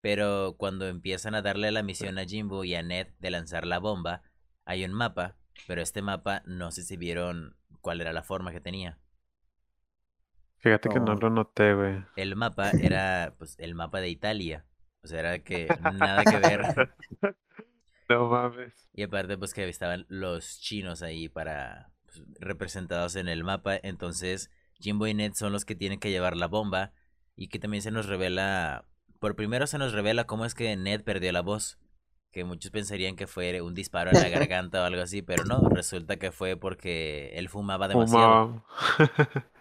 pero 0.01 0.55
cuando 0.57 0.87
empiezan 0.87 1.35
a 1.35 1.41
darle 1.41 1.71
la 1.71 1.83
misión 1.83 2.17
a 2.17 2.25
Jimbo 2.25 2.63
y 2.63 2.75
a 2.75 2.83
Ned 2.83 3.07
de 3.19 3.31
lanzar 3.31 3.65
la 3.65 3.79
bomba, 3.79 4.21
hay 4.65 4.83
un 4.85 4.93
mapa, 4.93 5.35
pero 5.67 5.81
este 5.81 6.01
mapa 6.01 6.41
no 6.45 6.71
sé 6.71 6.83
si 6.83 6.97
vieron 6.97 7.55
cuál 7.81 8.01
era 8.01 8.13
la 8.13 8.23
forma 8.23 8.51
que 8.51 8.61
tenía. 8.61 8.97
Fíjate 10.57 10.89
que 10.89 10.99
no 10.99 11.15
No. 11.15 11.15
lo 11.15 11.29
noté, 11.29 11.73
güey. 11.73 12.03
El 12.15 12.35
mapa 12.35 12.71
era 12.81 13.33
pues 13.37 13.55
el 13.59 13.75
mapa 13.75 14.01
de 14.01 14.09
Italia. 14.09 14.65
O 15.01 15.07
sea, 15.07 15.19
era 15.21 15.39
que 15.39 15.67
nada 15.93 16.23
que 16.23 16.37
ver. 16.37 16.61
No 18.09 18.27
mames. 18.27 18.89
Y 18.91 19.03
aparte, 19.03 19.37
pues 19.37 19.53
que 19.53 19.69
estaban 19.69 20.07
los 20.09 20.59
chinos 20.59 21.03
ahí 21.03 21.29
para 21.29 21.91
pues, 22.05 22.23
representados 22.39 23.15
en 23.15 23.27
el 23.27 23.43
mapa. 23.43 23.75
Entonces, 23.83 24.49
Jimbo 24.79 25.05
y 25.05 25.13
Ned 25.13 25.33
son 25.35 25.51
los 25.53 25.63
que 25.63 25.75
tienen 25.75 25.99
que 25.99 26.09
llevar 26.09 26.35
la 26.35 26.47
bomba. 26.47 26.91
Y 27.35 27.49
que 27.49 27.59
también 27.59 27.83
se 27.83 27.91
nos 27.91 28.07
revela. 28.07 28.85
Por 29.19 29.35
primero 29.35 29.67
se 29.67 29.77
nos 29.77 29.93
revela 29.93 30.25
cómo 30.25 30.45
es 30.45 30.55
que 30.55 30.75
Ned 30.75 31.03
perdió 31.03 31.31
la 31.31 31.41
voz. 31.41 31.77
Que 32.31 32.43
muchos 32.43 32.71
pensarían 32.71 33.15
que 33.15 33.25
fue 33.25 33.61
un 33.61 33.73
disparo 33.73 34.11
en 34.11 34.21
la 34.21 34.29
garganta 34.29 34.81
o 34.81 34.85
algo 34.85 35.01
así, 35.01 35.21
pero 35.21 35.45
no, 35.45 35.67
resulta 35.69 36.17
que 36.17 36.31
fue 36.31 36.55
porque 36.55 37.31
él 37.33 37.49
fumaba 37.49 37.87
demasiado. 37.87 38.63
Fumaba. 38.97 39.49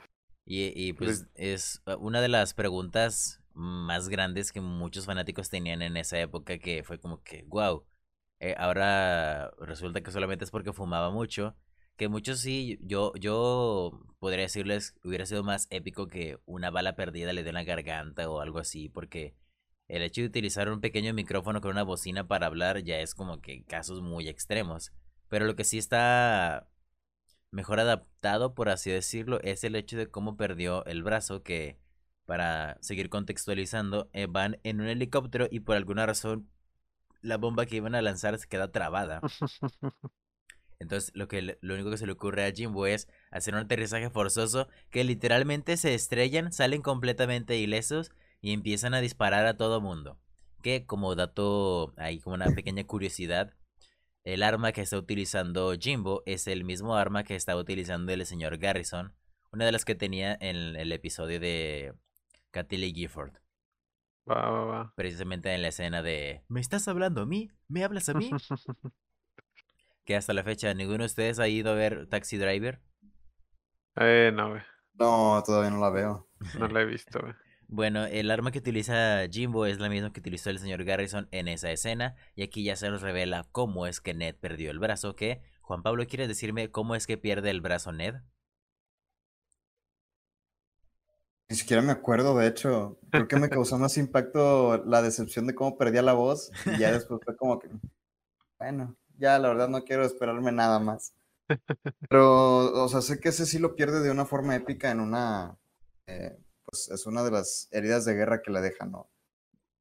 Y, 0.51 0.73
y 0.75 0.95
pues 0.95 1.29
es 1.35 1.83
uh, 1.87 1.97
una 2.01 2.23
de 2.23 2.29
las 2.29 2.55
preguntas 2.55 3.43
más 3.53 4.09
grandes 4.09 4.51
que 4.51 4.63
muchos 4.63 5.05
fanáticos 5.05 5.51
tenían 5.51 5.83
en 5.83 5.99
esa 5.99 6.19
época 6.19 6.59
que 6.59 6.83
fue 6.85 6.99
como 6.99 7.23
que, 7.23 7.45
wow, 7.49 7.85
ahora 8.57 9.51
resulta 9.59 10.01
que 10.01 10.11
solamente 10.11 10.47
es 10.47 10.51
porque 10.51 10.73
fumaba 10.73 11.11
mucho. 11.11 11.55
Que 11.97 12.09
muchos 12.09 12.39
sí, 12.39 12.79
yo, 12.81 13.13
yo 13.17 14.01
podría 14.21 14.45
decirles, 14.45 14.95
hubiera 15.05 15.27
sido 15.27 15.45
más 15.45 15.67
épico 15.69 16.09
que 16.09 16.39
una 16.47 16.71
bala 16.71 16.97
perdida 16.97 17.35
le 17.35 17.43
dio 17.43 17.51
en 17.51 17.57
la 17.57 17.65
garganta 17.65 18.31
o 18.31 18.41
algo 18.41 18.59
así, 18.59 18.89
porque 18.89 19.35
el 19.89 20.03
hecho 20.03 20.21
de 20.21 20.29
utilizar 20.29 20.71
un 20.71 20.81
pequeño 20.81 21.15
micrófono 21.15 21.61
con 21.61 21.71
una 21.73 21.83
bocina 21.83 22.29
para 22.29 22.47
hablar 22.47 22.83
ya 22.83 23.01
es 23.01 23.15
como 23.15 23.41
que 23.41 23.65
casos 23.65 24.03
muy 24.03 24.29
extremos. 24.29 24.93
Pero 25.29 25.47
lo 25.47 25.57
que 25.57 25.65
sí 25.65 25.79
está 25.79 26.69
mejor 27.51 27.81
adaptado, 27.81 28.55
por 28.55 28.69
así 28.69 28.91
decirlo, 28.91 29.41
es 29.43 29.65
el 29.65 29.77
hecho 29.77 29.97
de 29.97 30.11
cómo 30.11 30.37
perdió 30.37 30.85
el 30.87 31.03
brazo, 31.03 31.43
que 31.43 31.79
para 32.27 32.77
seguir 32.83 33.09
contextualizando, 33.09 34.11
eh, 34.13 34.27
van 34.29 34.59
en 34.63 34.81
un 34.81 34.89
helicóptero 34.89 35.49
y 35.51 35.61
por 35.61 35.77
alguna 35.77 36.05
razón 36.07 36.51
la 37.23 37.39
bomba 37.39 37.67
que 37.67 37.77
iban 37.77 37.95
a 37.95 38.03
lanzar 38.03 38.39
se 38.39 38.49
queda 38.49 38.71
trabada. 38.71 39.21
Entonces 40.79 41.11
lo 41.15 41.27
que 41.27 41.59
lo 41.61 41.75
único 41.75 41.91
que 41.91 41.97
se 41.97 42.07
le 42.07 42.13
ocurre 42.13 42.45
a 42.45 42.53
Jimbo 42.53 42.87
es 42.87 43.09
hacer 43.31 43.55
un 43.55 43.61
aterrizaje 43.61 44.11
forzoso 44.11 44.69
que 44.91 45.03
literalmente 45.03 45.77
se 45.77 45.95
estrellan, 45.95 46.53
salen 46.53 46.83
completamente 46.83 47.57
ilesos 47.57 48.13
y 48.41 48.53
empiezan 48.53 48.95
a 48.95 49.01
disparar 49.01 49.47
a 49.47 49.57
todo 49.57 49.81
mundo. 49.81 50.19
Que 50.63 50.87
como 50.87 51.15
dato, 51.15 51.95
hay 51.97 52.21
como 52.21 52.35
una 52.35 52.47
pequeña 52.47 52.85
curiosidad, 52.85 53.55
el 54.25 54.43
arma 54.43 54.73
que 54.73 54.83
está 54.83 54.99
utilizando 54.99 55.73
Jimbo 55.79 56.23
es 56.27 56.47
el 56.49 56.65
mismo 56.65 56.97
arma 56.97 57.25
que 57.25 57.35
estaba 57.37 57.61
utilizando 57.61 58.13
el 58.13 58.27
señor 58.27 58.59
Garrison, 58.59 59.15
una 59.53 59.65
de 59.65 59.73
las 59.73 59.85
que 59.85 59.95
tenía 59.95 60.37
en 60.41 60.77
el 60.77 60.93
episodio 60.93 61.41
de 61.41 61.95
Cathy 62.51 62.93
Gifford, 62.93 63.33
Va, 64.29 64.51
va, 64.51 64.65
va. 64.65 64.93
precisamente 64.95 65.55
en 65.55 65.63
la 65.63 65.69
escena 65.69 66.03
de 66.03 66.43
¿Me 66.49 66.61
estás 66.61 66.89
hablando 66.89 67.23
a 67.23 67.27
mí? 67.27 67.51
¿Me 67.69 67.85
hablas 67.85 68.09
a 68.09 68.15
mí? 68.15 68.31
que 70.05 70.17
hasta 70.17 70.35
la 70.35 70.43
fecha 70.45 70.75
ninguno 70.75 70.99
de 70.99 71.07
ustedes 71.07 71.39
ha 71.39 71.49
ido 71.49 71.71
a 71.71 71.75
ver 71.75 72.07
Taxi 72.09 72.37
Driver. 72.37 72.81
Eh, 73.97 74.31
no, 74.35 74.51
güey. 74.51 74.63
No, 74.95 75.43
todavía 75.45 75.71
no 75.71 75.81
la 75.81 75.91
veo. 75.91 76.29
No 76.59 76.69
la 76.69 76.83
he 76.83 76.85
visto, 76.85 77.21
güey. 77.21 77.35
Bueno, 77.71 78.07
el 78.07 78.31
arma 78.31 78.51
que 78.51 78.61
utiliza 78.61 79.29
Jimbo 79.31 79.67
es 79.67 79.79
la 79.79 79.91
misma 79.91 80.11
que 80.11 80.21
utilizó 80.21 80.49
el 80.49 80.59
señor 80.59 80.85
Garrison 80.85 81.29
en 81.33 81.49
esa 81.49 81.71
escena. 81.71 82.17
Y 82.35 82.43
aquí 82.43 82.65
ya 82.65 82.77
se 82.77 82.89
nos 82.89 83.03
revela 83.03 83.47
cómo 83.53 83.87
es 83.87 84.01
que 84.01 84.15
Ned 84.15 84.37
perdió 84.37 84.71
el 84.71 84.79
brazo. 84.79 85.15
Que, 85.15 85.43
Juan 85.61 85.83
Pablo, 85.83 86.07
¿quieres 86.07 86.29
decirme 86.29 86.71
cómo 86.71 86.95
es 86.95 87.07
que 87.07 87.19
pierde 87.19 87.51
el 87.51 87.61
brazo 87.61 87.93
Ned? 87.93 88.15
Ni 91.51 91.57
siquiera 91.57 91.83
me 91.83 91.93
acuerdo, 91.93 92.39
de 92.39 92.47
hecho. 92.47 92.99
Creo 93.11 93.29
que 93.29 93.37
me 93.37 93.51
causó 93.51 93.79
más 93.79 93.99
impacto 93.99 94.83
la 94.87 95.03
decepción 95.03 95.47
de 95.47 95.55
cómo 95.55 95.77
perdía 95.77 96.01
la 96.01 96.15
voz. 96.15 96.51
Y 96.65 96.79
ya 96.79 96.91
después 96.93 97.21
fue 97.23 97.37
como 97.37 97.59
que, 97.59 97.69
bueno, 98.59 98.97
ya 99.19 99.39
la 99.39 99.49
verdad 99.49 99.69
no 99.69 99.85
quiero 99.85 100.05
esperarme 100.07 100.53
nada 100.53 100.79
más. 100.79 101.13
Pero, 102.09 102.83
o 102.83 102.89
sea, 102.89 103.03
sé 103.03 103.21
que 103.21 103.29
ese 103.29 103.45
sí 103.45 103.59
lo 103.59 103.75
pierde 103.75 104.01
de 104.01 104.11
una 104.11 104.25
forma 104.25 104.57
épica 104.57 104.91
en 104.91 105.01
una, 105.01 105.59
eh, 106.07 106.39
pues 106.69 106.91
es 106.91 107.07
una 107.07 107.23
de 107.25 107.31
las 107.31 107.69
heridas 107.73 108.05
de 108.05 108.15
guerra 108.15 108.43
que 108.43 108.51
le 108.51 108.61
dejan, 108.61 108.93
¿no? 108.93 109.11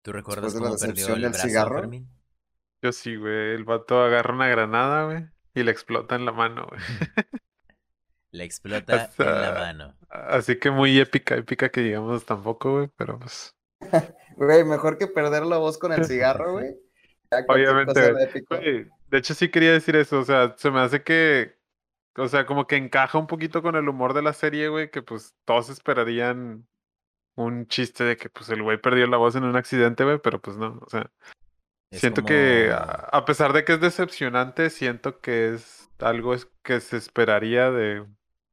¿Tú 0.01 0.13
recuerdas 0.13 0.53
de 0.53 0.61
la 0.61 0.67
cómo 0.67 0.77
perdió 0.77 0.93
decepción 0.93 1.15
el 1.17 1.21
del 1.23 1.31
brazo, 1.31 1.47
cigarro. 1.47 1.79
Fermín? 1.79 2.09
Yo 2.81 2.91
sí, 2.93 3.17
güey. 3.17 3.55
El 3.55 3.65
vato 3.65 4.01
agarra 4.01 4.33
una 4.33 4.47
granada, 4.47 5.05
güey. 5.05 5.25
Y 5.53 5.63
le 5.63 5.71
explota 5.71 6.15
en 6.15 6.25
la 6.25 6.31
mano, 6.31 6.67
güey. 6.67 6.79
Le 8.31 8.43
explota 8.43 9.09
en 9.17 9.25
la 9.25 9.51
mano. 9.53 9.97
Así 10.09 10.59
que 10.59 10.69
muy 10.69 10.97
épica, 10.99 11.35
épica 11.35 11.69
que 11.69 11.81
digamos 11.81 12.25
tampoco, 12.25 12.73
güey. 12.73 12.89
Pero 12.95 13.19
pues. 13.19 13.55
Güey, 14.37 14.63
mejor 14.63 14.99
que 14.99 15.07
perder 15.07 15.47
la 15.47 15.57
voz 15.57 15.79
con 15.79 15.91
el 15.91 16.05
cigarro, 16.05 16.51
güey. 16.53 16.75
Obviamente. 17.47 18.13
Güey, 18.47 18.87
de 19.07 19.17
hecho, 19.17 19.33
sí 19.33 19.49
quería 19.49 19.71
decir 19.71 19.95
eso. 19.95 20.19
O 20.19 20.25
sea, 20.25 20.55
se 20.57 20.69
me 20.69 20.79
hace 20.79 21.01
que. 21.01 21.57
O 22.15 22.27
sea, 22.27 22.45
como 22.45 22.67
que 22.67 22.75
encaja 22.75 23.17
un 23.17 23.25
poquito 23.25 23.63
con 23.63 23.75
el 23.75 23.89
humor 23.89 24.13
de 24.13 24.21
la 24.21 24.33
serie, 24.33 24.69
güey. 24.69 24.91
Que 24.91 25.01
pues 25.01 25.33
todos 25.43 25.69
esperarían 25.69 26.67
un 27.37 27.67
chiste 27.67 28.03
de 28.03 28.17
que 28.17 28.29
pues 28.29 28.49
el 28.49 28.61
güey 28.61 28.77
perdió 28.81 29.07
la 29.07 29.15
voz 29.17 29.35
en 29.37 29.45
un 29.45 29.55
accidente, 29.55 30.03
güey. 30.03 30.19
Pero 30.21 30.41
pues 30.41 30.57
no. 30.57 30.79
O 30.85 30.89
sea, 30.89 31.09
Es 31.89 32.01
siento 32.01 32.25
que 32.25 32.67
como- 32.69 32.81
a 32.81 33.09
a 33.13 33.25
pesar 33.25 33.53
de 33.53 33.63
que 33.63 33.73
es 33.73 33.79
decepcionante, 33.79 34.69
siento 34.69 35.21
que 35.21 35.53
es 35.53 35.89
algo 35.99 36.33
es 36.33 36.49
que 36.63 36.81
se 36.81 36.97
esperaría 36.97 37.71
de. 37.71 38.05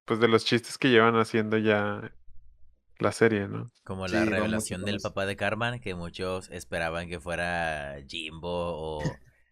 Pues 0.07 0.21
de 0.21 0.29
los 0.29 0.45
chistes 0.45 0.79
que 0.79 0.91
llevan 0.91 1.17
haciendo 1.17 1.57
ya 1.59 2.13
la 2.99 3.11
serie, 3.11 3.49
¿no? 3.49 3.73
Como 3.85 4.07
la 4.07 4.25
revelación 4.25 4.85
del 4.85 5.01
papá 5.01 5.27
de 5.27 5.35
Carmen, 5.35 5.81
que 5.81 5.95
muchos 5.95 6.51
esperaban 6.51 7.09
que 7.09 7.19
fuera 7.21 7.97
Jimbo 8.07 8.49
o... 8.51 9.03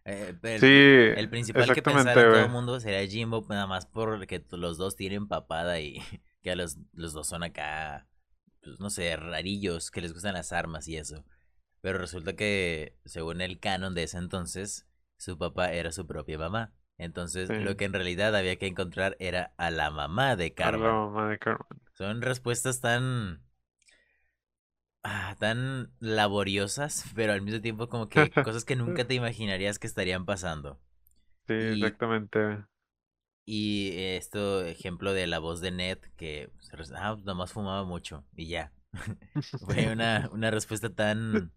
eh, 0.04 0.34
el, 0.42 0.60
Sí, 0.60 1.18
el 1.20 1.28
principal 1.30 1.72
que 1.74 1.82
pensara 1.82 2.14
todo 2.14 2.36
el 2.44 2.50
mundo 2.50 2.78
sería 2.80 3.06
Jimbo, 3.06 3.44
nada 3.48 3.66
más 3.66 3.86
porque 3.86 4.44
los 4.50 4.76
dos 4.76 4.94
tienen 4.94 5.26
papada 5.26 5.80
y 5.80 5.98
que 6.42 6.54
los, 6.54 6.76
los 6.92 7.14
dos 7.14 7.28
son 7.28 7.42
acá, 7.42 8.06
pues 8.62 8.80
no 8.80 8.90
sé, 8.90 9.16
rarillos, 9.16 9.90
que 9.90 10.00
les 10.00 10.12
gustan 10.12 10.34
las 10.34 10.52
armas 10.52 10.88
y 10.88 10.96
eso. 10.96 11.24
Pero 11.80 11.98
resulta 11.98 12.34
que, 12.36 12.96
según 13.04 13.40
el 13.40 13.60
canon 13.60 13.94
de 13.94 14.04
ese 14.04 14.18
entonces, 14.18 14.86
su 15.18 15.38
papá 15.38 15.72
era 15.72 15.92
su 15.92 16.06
propia 16.06 16.38
mamá. 16.38 16.72
Entonces, 16.98 17.48
Sí. 17.48 17.54
lo 17.54 17.76
que 17.76 17.84
en 17.86 17.92
realidad 17.94 18.36
había 18.36 18.56
que 18.56 18.66
encontrar 18.68 19.16
era 19.20 19.54
a 19.58 19.70
la 19.70 19.90
mamá 19.90 20.36
de 20.36 20.54
A 20.62 20.72
la 20.72 20.78
Carmen. 20.78 20.82
mamá 20.92 21.28
de 21.28 21.38
Carmen. 21.38 21.80
Son 21.96 22.22
respuestas 22.22 22.80
tan. 22.80 23.42
ah, 25.02 25.36
tan 25.38 25.92
laboriosas, 26.00 27.04
pero 27.14 27.32
al 27.32 27.42
mismo 27.42 27.60
tiempo 27.60 27.88
como 27.88 28.08
que 28.08 28.30
cosas 28.42 28.64
que 28.64 28.76
nunca 28.76 29.06
te 29.06 29.14
imaginarías 29.14 29.78
que 29.78 29.86
estarían 29.86 30.24
pasando. 30.26 30.80
Sí, 31.46 31.54
Y- 31.54 31.72
exactamente. 31.74 32.64
Y 33.44 33.92
esto, 34.16 34.64
ejemplo 34.64 35.12
de 35.12 35.26
la 35.26 35.38
voz 35.40 35.60
de 35.60 35.70
Ned, 35.72 35.98
que 36.16 36.50
res- 36.72 36.92
ah, 36.94 37.16
nomás 37.24 37.52
fumaba 37.52 37.84
mucho 37.84 38.24
y 38.36 38.46
ya. 38.48 38.72
Fue 39.64 39.88
una, 39.92 40.28
una 40.32 40.50
respuesta 40.50 40.90
tan, 40.94 41.52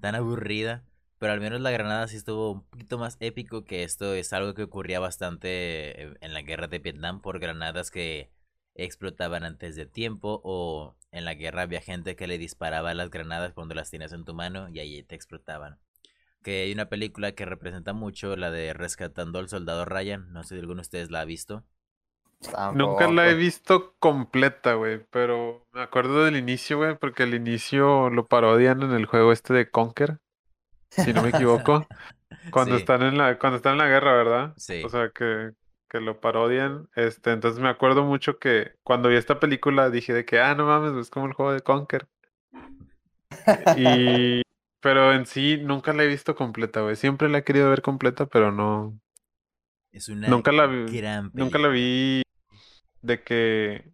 tan 0.00 0.14
aburrida. 0.14 0.84
Pero 1.18 1.32
al 1.32 1.40
menos 1.40 1.60
la 1.60 1.70
granada 1.70 2.08
sí 2.08 2.16
estuvo 2.16 2.52
un 2.52 2.64
poquito 2.64 2.98
más 2.98 3.16
épico 3.20 3.64
que 3.64 3.82
esto 3.84 4.14
es 4.14 4.32
algo 4.32 4.54
que 4.54 4.64
ocurría 4.64 5.00
bastante 5.00 6.02
eh, 6.04 6.14
en 6.20 6.34
la 6.34 6.42
guerra 6.42 6.66
de 6.68 6.78
Vietnam 6.80 7.20
por 7.22 7.38
granadas 7.38 7.90
que 7.90 8.30
explotaban 8.74 9.44
antes 9.44 9.76
de 9.76 9.86
tiempo 9.86 10.40
o 10.44 10.96
en 11.12 11.24
la 11.24 11.34
guerra 11.34 11.62
había 11.62 11.80
gente 11.80 12.16
que 12.16 12.26
le 12.26 12.38
disparaba 12.38 12.92
las 12.94 13.10
granadas 13.10 13.54
cuando 13.54 13.74
las 13.74 13.90
tienes 13.90 14.12
en 14.12 14.24
tu 14.24 14.34
mano 14.34 14.68
y 14.68 14.80
ahí 14.80 15.02
te 15.04 15.14
explotaban. 15.14 15.78
Que 16.44 16.62
hay 16.62 16.72
una 16.72 16.88
película 16.88 17.32
que 17.32 17.44
representa 17.46 17.92
mucho, 17.94 18.36
la 18.36 18.50
de 18.52 18.72
Rescatando 18.74 19.38
al 19.40 19.48
Soldado 19.48 19.84
Ryan, 19.84 20.32
no 20.32 20.44
sé 20.44 20.54
si 20.54 20.60
alguno 20.60 20.76
de 20.76 20.82
ustedes 20.82 21.10
la 21.10 21.20
ha 21.22 21.24
visto. 21.24 21.64
Nunca 22.74 23.08
la 23.10 23.30
he 23.30 23.34
visto 23.34 23.94
completa, 23.98 24.74
güey, 24.74 25.00
pero 25.10 25.64
me 25.72 25.80
acuerdo 25.80 26.24
del 26.24 26.36
inicio, 26.36 26.76
güey, 26.76 26.94
porque 26.98 27.22
el 27.22 27.34
inicio 27.34 28.10
lo 28.10 28.26
parodian 28.26 28.82
en 28.82 28.92
el 28.92 29.06
juego 29.06 29.32
este 29.32 29.54
de 29.54 29.70
Conker, 29.70 30.18
si 30.90 31.14
no 31.14 31.22
me 31.22 31.30
equivoco, 31.30 31.86
cuando 32.52 32.74
Sí. 32.74 32.82
están 32.82 33.02
en 33.02 33.16
la, 33.16 33.38
cuando 33.38 33.56
están 33.56 33.72
en 33.72 33.78
la 33.78 33.88
guerra, 33.88 34.12
¿verdad? 34.12 34.52
Sí. 34.58 34.82
O 34.84 34.90
sea, 34.90 35.08
que, 35.08 35.52
que 35.88 36.00
lo 36.00 36.20
parodian, 36.20 36.88
este, 36.96 37.32
entonces 37.32 37.62
me 37.62 37.70
acuerdo 37.70 38.04
mucho 38.04 38.38
que 38.38 38.72
cuando 38.82 39.08
vi 39.08 39.16
esta 39.16 39.40
película 39.40 39.88
dije 39.88 40.12
de 40.12 40.26
que, 40.26 40.38
ah, 40.40 40.54
no 40.54 40.66
mames, 40.66 40.94
es 41.00 41.08
como 41.08 41.24
el 41.26 41.32
juego 41.32 41.52
de 41.52 41.60
Conker. 41.62 42.06
Y, 43.76 44.42
pero 44.84 45.12
en 45.14 45.26
sí 45.26 45.56
nunca 45.56 45.92
la 45.92 46.04
he 46.04 46.06
visto 46.06 46.36
completa, 46.36 46.82
güey, 46.82 46.94
siempre 46.94 47.28
la 47.28 47.38
he 47.38 47.44
querido 47.44 47.68
ver 47.70 47.82
completa, 47.82 48.26
pero 48.26 48.52
no, 48.52 49.00
Es 49.90 50.08
una 50.08 50.28
Nunca 50.28 50.52
la 50.52 50.66
vi- 50.66 50.96
gran 51.00 51.30
Nunca 51.34 51.58
la 51.58 51.68
vi 51.68 52.22
de 53.02 53.22
que 53.24 53.90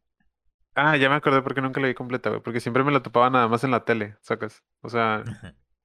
Ah, 0.74 0.96
ya 0.96 1.09
me 1.09 1.14
acordé 1.16 1.42
porque 1.42 1.61
nunca 1.61 1.81
la 1.81 1.88
vi 1.88 1.94
completa, 1.94 2.31
güey. 2.31 2.40
Porque 2.42 2.61
siempre 2.61 2.85
me 2.85 2.92
la 2.92 3.03
topaba 3.03 3.29
nada 3.29 3.48
más 3.48 3.64
en 3.64 3.70
la 3.72 3.85
tele, 3.85 4.16
sacas. 4.22 4.62
O 4.83 4.88
sea, 4.88 5.24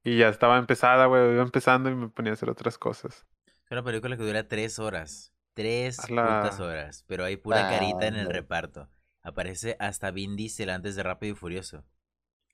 y 0.04 0.18
ya 0.20 0.30
estaba 0.30 0.58
empezada, 0.58 1.08
güey. 1.08 1.34
Iba 1.34 1.42
empezando 1.44 1.90
y 1.90 1.96
me 1.96 2.08
ponía 2.10 2.32
a 2.32 2.36
hacer 2.36 2.50
otras 2.50 2.78
cosas. 2.78 3.26
Es 3.48 3.72
una 3.72 3.84
película 3.84 4.16
que 4.16 4.24
dura 4.24 4.48
tres 4.48 4.78
horas. 4.80 5.34
Tres 5.54 6.10
la- 6.10 6.42
putas 6.44 6.60
horas. 6.60 7.04
Pero 7.08 7.26
hay 7.26 7.36
pura 7.36 7.68
carita 7.70 8.08
en 8.08 8.16
el 8.16 8.26
no. 8.26 8.32
reparto. 8.32 8.88
Aparece 9.24 9.76
hasta 9.80 10.12
Vin 10.12 10.36
Diesel 10.36 10.70
antes 10.70 10.96
de 10.96 11.04
Rápido 11.04 11.34
y 11.34 11.36
Furioso. 11.36 11.84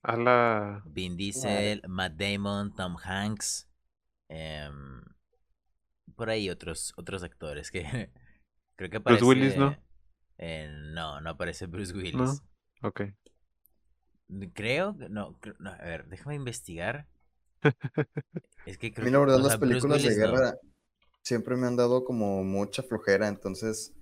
A 0.04 0.18
la. 0.18 0.82
Vin 0.86 1.16
Diesel, 1.16 1.82
Matt 1.88 2.14
Damon, 2.14 2.74
Tom 2.76 2.96
Hanks. 3.04 3.68
em, 4.30 5.02
por 6.16 6.30
ahí 6.30 6.50
otros, 6.50 6.94
otros 6.98 7.24
actores 7.24 7.72
que 7.72 7.84
creo 8.76 8.90
que 8.90 8.98
aparece. 8.98 9.24
Bruce 9.26 9.40
Willis, 9.40 9.58
¿no? 9.58 9.76
eh, 10.38 10.70
no, 10.94 11.22
no 11.22 11.30
aparece 11.32 11.66
Bruce 11.68 11.94
Willis. 11.94 12.42
Ok. 12.84 13.02
Creo 14.54 14.98
que 14.98 15.10
no, 15.10 15.38
no, 15.60 15.70
A 15.72 15.78
ver, 15.84 16.08
déjame 16.08 16.36
investigar. 16.36 17.08
Es 18.66 18.78
que 18.78 18.88
A 18.88 18.92
creo 18.92 19.06
mí 19.06 19.12
que- 19.12 19.12
la 19.12 19.20
verdad 19.20 19.40
las 19.40 19.50
sea, 19.54 19.60
películas 19.60 20.04
de 20.04 20.10
no. 20.10 20.16
guerra 20.16 20.56
siempre 21.24 21.56
me 21.58 21.68
han 21.68 21.76
dado 21.76 22.04
como 22.06 22.44
mucha 22.44 22.82
flojera, 22.84 23.28
entonces 23.28 23.94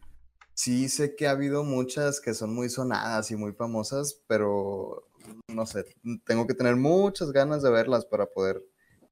sí 0.53 0.87
sé 0.89 1.15
que 1.15 1.27
ha 1.27 1.31
habido 1.31 1.63
muchas 1.63 2.19
que 2.21 2.33
son 2.33 2.53
muy 2.53 2.69
sonadas 2.69 3.31
y 3.31 3.35
muy 3.37 3.53
famosas, 3.53 4.21
pero 4.27 5.08
no 5.47 5.65
sé, 5.65 5.85
tengo 6.25 6.47
que 6.47 6.53
tener 6.53 6.75
muchas 6.75 7.31
ganas 7.31 7.61
de 7.63 7.71
verlas 7.71 8.05
para 8.05 8.25
poder 8.25 8.61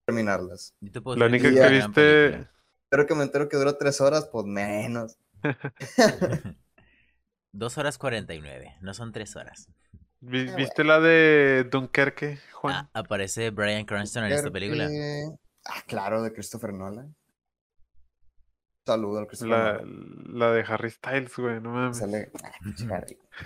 terminarlas. 0.06 0.74
La 0.82 1.26
única 1.26 1.52
que 1.52 1.70
viste. 1.70 1.91
película. 1.91 2.52
Pero 2.89 3.06
que 3.06 3.15
me 3.15 3.24
entero 3.24 3.50
que 3.50 3.58
dura 3.58 3.78
tres 3.78 4.00
horas, 4.00 4.30
pues 4.32 4.46
menos. 4.46 5.17
Dos 7.52 7.78
horas 7.78 7.98
cuarenta 7.98 8.34
y 8.34 8.41
nueve, 8.41 8.76
no 8.82 8.93
son 8.93 9.12
tres 9.12 9.36
horas. 9.36 9.67
Ah, 9.70 10.56
¿Viste 10.56 10.84
la 10.84 11.00
de 11.00 11.67
Dunkerque, 11.70 12.39
Juan? 12.54 12.76
Ah, 12.76 12.89
aparece 12.93 13.50
Brian 13.52 13.86
Cranston 13.86 14.26
en 14.26 14.32
esta 14.34 14.52
película. 14.52 14.89
Ah, 15.65 15.82
claro, 15.86 16.22
de 16.24 16.34
Christopher 16.34 16.74
Nolan. 16.74 17.15
Saludo 18.86 19.20
al 19.20 19.28
Christopher 19.28 19.52
La, 19.58 19.74
Nolan. 19.74 20.39
la 20.39 20.52
de 20.54 20.62
Harry 20.62 20.89
Styles, 20.89 21.36
güey, 21.36 21.60
no 21.60 21.72
mames. 21.72 21.98
Sale... 21.98 22.32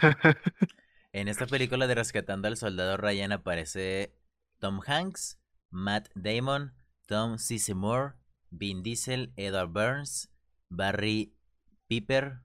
ah. 0.01 0.15
En 1.13 1.27
esta 1.27 1.45
película 1.45 1.87
de 1.87 1.95
Rescatando 1.95 2.47
al 2.47 2.57
Soldado 2.57 2.97
Ryan 2.97 3.31
aparece 3.33 4.15
Tom 4.59 4.79
Hanks, 4.85 5.39
Matt 5.69 6.07
Damon, 6.15 6.73
Tom 7.05 7.37
Sizemore, 7.37 8.13
Vin 8.49 8.81
Diesel, 8.83 9.33
Edward 9.35 9.69
Burns, 9.71 10.29
Barry 10.69 11.35
Piper, 11.87 12.39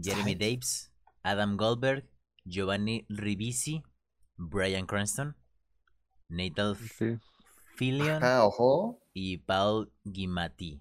Jeremy. 0.00 0.34
Daves, 0.34 0.92
Adam 1.22 1.56
Goldberg, 1.56 2.08
Giovanni 2.44 3.04
Ribisi, 3.10 3.82
Brian 4.36 4.86
Cranston, 4.86 5.36
Nathan 6.28 6.74
Sí. 6.76 7.18
Fillion 7.76 8.22
Ah, 8.24 8.44
ojo. 8.44 9.02
y 9.12 9.38
Paul 9.38 9.92
Giamatti. 10.04 10.80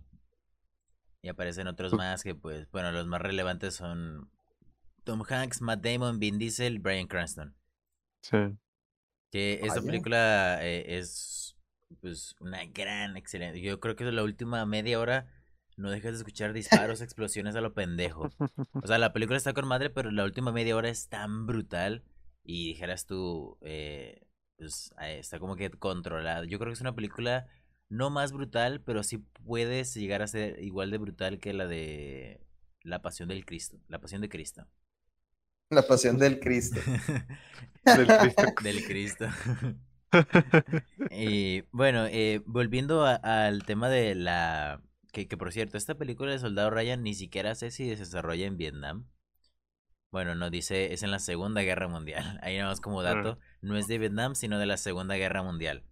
Y 1.21 1.27
aparecen 1.27 1.67
otros 1.67 1.93
más 1.93 2.23
que, 2.23 2.34
pues, 2.34 2.69
bueno, 2.71 2.93
los 2.93 3.05
más 3.08 3.21
relevantes 3.21 3.75
son 3.75 4.32
Tom 5.09 5.23
Hanks, 5.27 5.59
Matt 5.61 5.83
Damon, 5.83 6.19
Vin 6.19 6.37
Diesel, 6.37 6.77
Brian 6.77 7.07
Cranston. 7.07 7.55
Sí. 8.21 8.37
Que 9.31 9.53
esta 9.63 9.79
Vaya. 9.79 9.85
película 9.87 10.59
eh, 10.63 10.99
es, 10.99 11.57
pues, 11.99 12.35
una 12.39 12.63
gran, 12.65 13.17
excelente. 13.17 13.59
Yo 13.59 13.79
creo 13.79 13.95
que 13.95 14.03
la 14.11 14.21
última 14.21 14.63
media 14.67 14.99
hora 14.99 15.27
no 15.77 15.89
dejas 15.89 16.11
de 16.11 16.17
escuchar 16.19 16.53
disparos, 16.53 17.01
explosiones 17.01 17.55
a 17.55 17.61
lo 17.61 17.73
pendejo. 17.73 18.29
O 18.73 18.85
sea, 18.85 18.99
la 18.99 19.11
película 19.11 19.35
está 19.35 19.53
con 19.53 19.67
madre, 19.67 19.89
pero 19.89 20.11
la 20.11 20.23
última 20.25 20.51
media 20.51 20.75
hora 20.75 20.89
es 20.89 21.09
tan 21.09 21.47
brutal. 21.47 22.03
Y 22.43 22.67
dijeras 22.67 23.07
tú, 23.07 23.57
eh, 23.61 24.27
pues 24.57 24.93
está 24.99 25.39
como 25.39 25.55
que 25.55 25.71
controlada. 25.71 26.45
Yo 26.45 26.59
creo 26.59 26.69
que 26.69 26.75
es 26.75 26.81
una 26.81 26.93
película 26.93 27.47
no 27.87 28.11
más 28.11 28.31
brutal, 28.31 28.81
pero 28.81 29.01
sí 29.01 29.17
puedes 29.43 29.95
llegar 29.95 30.21
a 30.21 30.27
ser 30.27 30.61
igual 30.61 30.91
de 30.91 30.99
brutal 30.99 31.39
que 31.39 31.53
la 31.53 31.65
de 31.65 32.45
La 32.83 33.01
Pasión 33.01 33.27
del 33.27 33.43
Cristo. 33.43 33.79
La 33.87 33.99
Pasión 33.99 34.21
de 34.21 34.29
Cristo. 34.29 34.67
La 35.69 35.84
pasión 35.84 36.17
del 36.17 36.39
Cristo. 36.39 36.79
Del 37.86 38.08
Cristo. 38.08 38.43
del 38.63 38.84
Cristo. 38.86 39.27
Y 41.12 41.62
bueno, 41.71 42.05
eh, 42.08 42.41
volviendo 42.45 43.05
a- 43.05 43.15
al 43.15 43.63
tema 43.63 43.89
de 43.89 44.15
la... 44.15 44.82
Que, 45.12 45.27
que 45.27 45.38
por 45.38 45.51
cierto, 45.51 45.77
esta 45.77 45.95
película 45.95 46.32
de 46.32 46.39
Soldado 46.39 46.69
Ryan 46.69 47.03
ni 47.03 47.13
siquiera 47.13 47.55
sé 47.55 47.71
si 47.71 47.89
se 47.89 47.95
desarrolla 47.97 48.45
en 48.45 48.58
Vietnam. 48.58 49.05
Bueno, 50.12 50.36
no, 50.36 50.49
dice, 50.49 50.93
es 50.93 51.03
en 51.03 51.12
la 51.12 51.19
Segunda 51.19 51.62
Guerra 51.62 51.88
Mundial. 51.88 52.39
Ahí 52.41 52.58
nada 52.58 52.69
más 52.69 52.82
como 52.82 53.03
dato, 53.03 53.39
no 53.62 53.77
es 53.77 53.88
de 53.88 53.97
Vietnam, 53.99 54.36
sino 54.36 54.58
de 54.60 54.65
la 54.65 54.77
Segunda 54.77 55.15
Guerra 55.15 55.43
Mundial. 55.43 55.84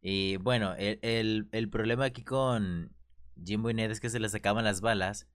Y 0.00 0.36
bueno, 0.38 0.74
el, 0.76 0.98
el, 1.02 1.48
el 1.52 1.68
problema 1.70 2.04
aquí 2.06 2.24
con 2.24 2.92
Jimbo 3.44 3.70
y 3.70 3.74
Ned 3.74 3.90
es 3.90 4.00
que 4.00 4.10
se 4.10 4.20
les 4.20 4.34
acaban 4.34 4.64
las 4.64 4.80
balas 4.80 5.28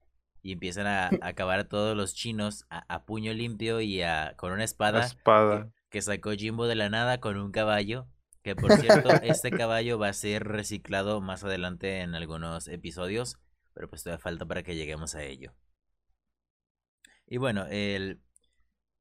y 0.44 0.52
empiezan 0.52 0.86
a, 0.86 1.06
a 1.06 1.28
acabar 1.28 1.58
a 1.58 1.68
todos 1.68 1.96
los 1.96 2.14
chinos 2.14 2.66
a, 2.68 2.84
a 2.94 3.06
puño 3.06 3.32
limpio 3.32 3.80
y 3.80 4.02
a, 4.02 4.34
con 4.36 4.52
una 4.52 4.62
espada 4.62 5.06
espada. 5.06 5.72
que 5.88 6.02
sacó 6.02 6.32
Jimbo 6.32 6.66
de 6.66 6.74
la 6.74 6.90
nada 6.90 7.18
con 7.18 7.38
un 7.38 7.50
caballo. 7.50 8.06
Que 8.42 8.54
por 8.54 8.70
cierto, 8.74 9.08
este 9.22 9.50
caballo 9.50 9.98
va 9.98 10.08
a 10.08 10.12
ser 10.12 10.44
reciclado 10.44 11.22
más 11.22 11.44
adelante 11.44 12.02
en 12.02 12.14
algunos 12.14 12.68
episodios. 12.68 13.38
Pero 13.72 13.88
pues 13.88 14.02
todavía 14.02 14.22
falta 14.22 14.44
para 14.44 14.62
que 14.62 14.76
lleguemos 14.76 15.14
a 15.14 15.22
ello. 15.22 15.54
Y 17.26 17.38
bueno, 17.38 17.64
el, 17.70 18.20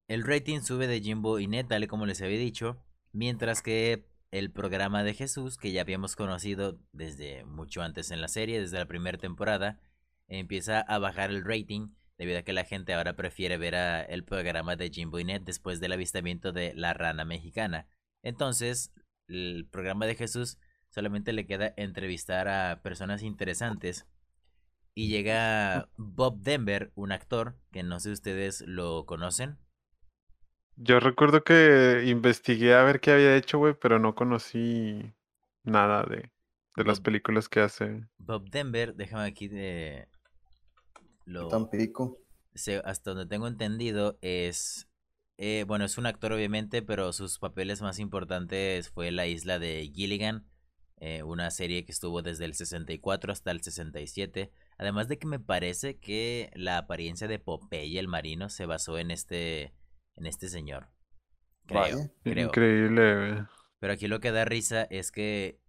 el 0.07 0.23
rating 0.23 0.61
sube 0.61 0.87
de 0.87 1.01
Jimbo 1.01 1.39
y 1.39 1.47
Ned, 1.47 1.65
tal 1.67 1.85
como 1.89 2.05
les 2.05 2.21
había 2.21 2.39
dicho. 2.39 2.81
Mientras 3.11 3.61
que 3.61 4.07
el 4.31 4.49
programa 4.49 5.03
de 5.03 5.13
Jesús, 5.13 5.57
que 5.57 5.73
ya 5.73 5.81
habíamos 5.81 6.15
conocido 6.15 6.79
desde 6.93 7.43
mucho 7.43 7.81
antes 7.81 8.11
en 8.11 8.21
la 8.21 8.29
serie, 8.29 8.61
desde 8.61 8.79
la 8.79 8.87
primera 8.87 9.17
temporada, 9.17 9.81
empieza 10.27 10.79
a 10.81 10.99
bajar 10.99 11.29
el 11.29 11.43
rating 11.43 11.89
debido 12.17 12.39
a 12.39 12.43
que 12.43 12.53
la 12.53 12.63
gente 12.63 12.93
ahora 12.93 13.15
prefiere 13.15 13.57
ver 13.57 13.75
a 13.75 14.01
el 14.01 14.23
programa 14.23 14.75
de 14.75 14.89
Jimbo 14.89 15.19
y 15.19 15.25
Ned 15.25 15.41
después 15.41 15.79
del 15.79 15.93
avistamiento 15.93 16.51
de 16.51 16.73
la 16.75 16.93
rana 16.93 17.25
mexicana. 17.25 17.87
Entonces, 18.21 18.93
el 19.27 19.67
programa 19.71 20.05
de 20.05 20.15
Jesús 20.15 20.57
solamente 20.89 21.33
le 21.33 21.45
queda 21.45 21.73
entrevistar 21.75 22.47
a 22.47 22.81
personas 22.81 23.23
interesantes. 23.23 24.07
Y 24.95 25.09
llega 25.09 25.89
Bob 25.97 26.39
Denver, 26.41 26.91
un 26.95 27.11
actor 27.11 27.57
que 27.71 27.81
no 27.81 27.99
sé 27.99 28.09
si 28.09 28.13
ustedes 28.13 28.63
lo 28.67 29.05
conocen. 29.05 29.57
Yo 30.75 30.99
recuerdo 30.99 31.43
que 31.43 32.03
investigué 32.05 32.75
a 32.75 32.83
ver 32.83 32.99
qué 32.99 33.11
había 33.11 33.35
hecho, 33.35 33.57
güey, 33.57 33.73
pero 33.73 33.99
no 33.99 34.13
conocí 34.15 35.13
nada 35.63 36.03
de, 36.03 36.31
de 36.75 36.83
las 36.83 36.99
películas 36.99 37.49
que 37.49 37.59
hace. 37.59 38.07
Bob 38.17 38.49
Denver, 38.49 38.95
déjame 38.95 39.23
aquí 39.25 39.47
de... 39.47 40.07
Lo... 41.25 41.47
Tampico. 41.47 42.19
se- 42.55 42.81
hasta 42.85 43.11
donde 43.11 43.25
tengo 43.27 43.47
entendido 43.47 44.17
es 44.21 44.87
eh, 45.37 45.63
bueno 45.67 45.85
es 45.85 45.97
un 45.97 46.05
actor 46.05 46.31
obviamente 46.33 46.81
pero 46.81 47.11
sus 47.13 47.39
papeles 47.39 47.81
más 47.81 47.99
importantes 47.99 48.89
fue 48.89 49.11
la 49.11 49.25
isla 49.27 49.57
de 49.59 49.89
Gilligan 49.93 50.45
eh, 50.97 51.23
una 51.23 51.49
serie 51.51 51.85
que 51.85 51.91
estuvo 51.91 52.21
desde 52.21 52.45
el 52.45 52.53
64 52.53 53.31
hasta 53.33 53.51
el 53.51 53.61
67 53.63 54.51
además 54.77 55.07
de 55.07 55.17
que 55.17 55.27
me 55.27 55.39
parece 55.39 55.97
que 55.97 56.51
la 56.55 56.77
apariencia 56.77 57.27
de 57.27 57.39
Popeye 57.39 57.99
el 57.99 58.07
marino 58.07 58.49
se 58.49 58.65
basó 58.65 58.97
en 58.99 59.09
este 59.11 59.73
en 60.15 60.25
este 60.27 60.49
señor 60.49 60.89
creo 61.65 61.81
Vaya. 61.81 62.11
creo 62.23 62.47
Increíble, 62.47 63.15
güey. 63.33 63.45
pero 63.79 63.93
aquí 63.93 64.07
lo 64.07 64.19
que 64.19 64.31
da 64.31 64.45
risa 64.45 64.83
es 64.83 65.11
que 65.11 65.59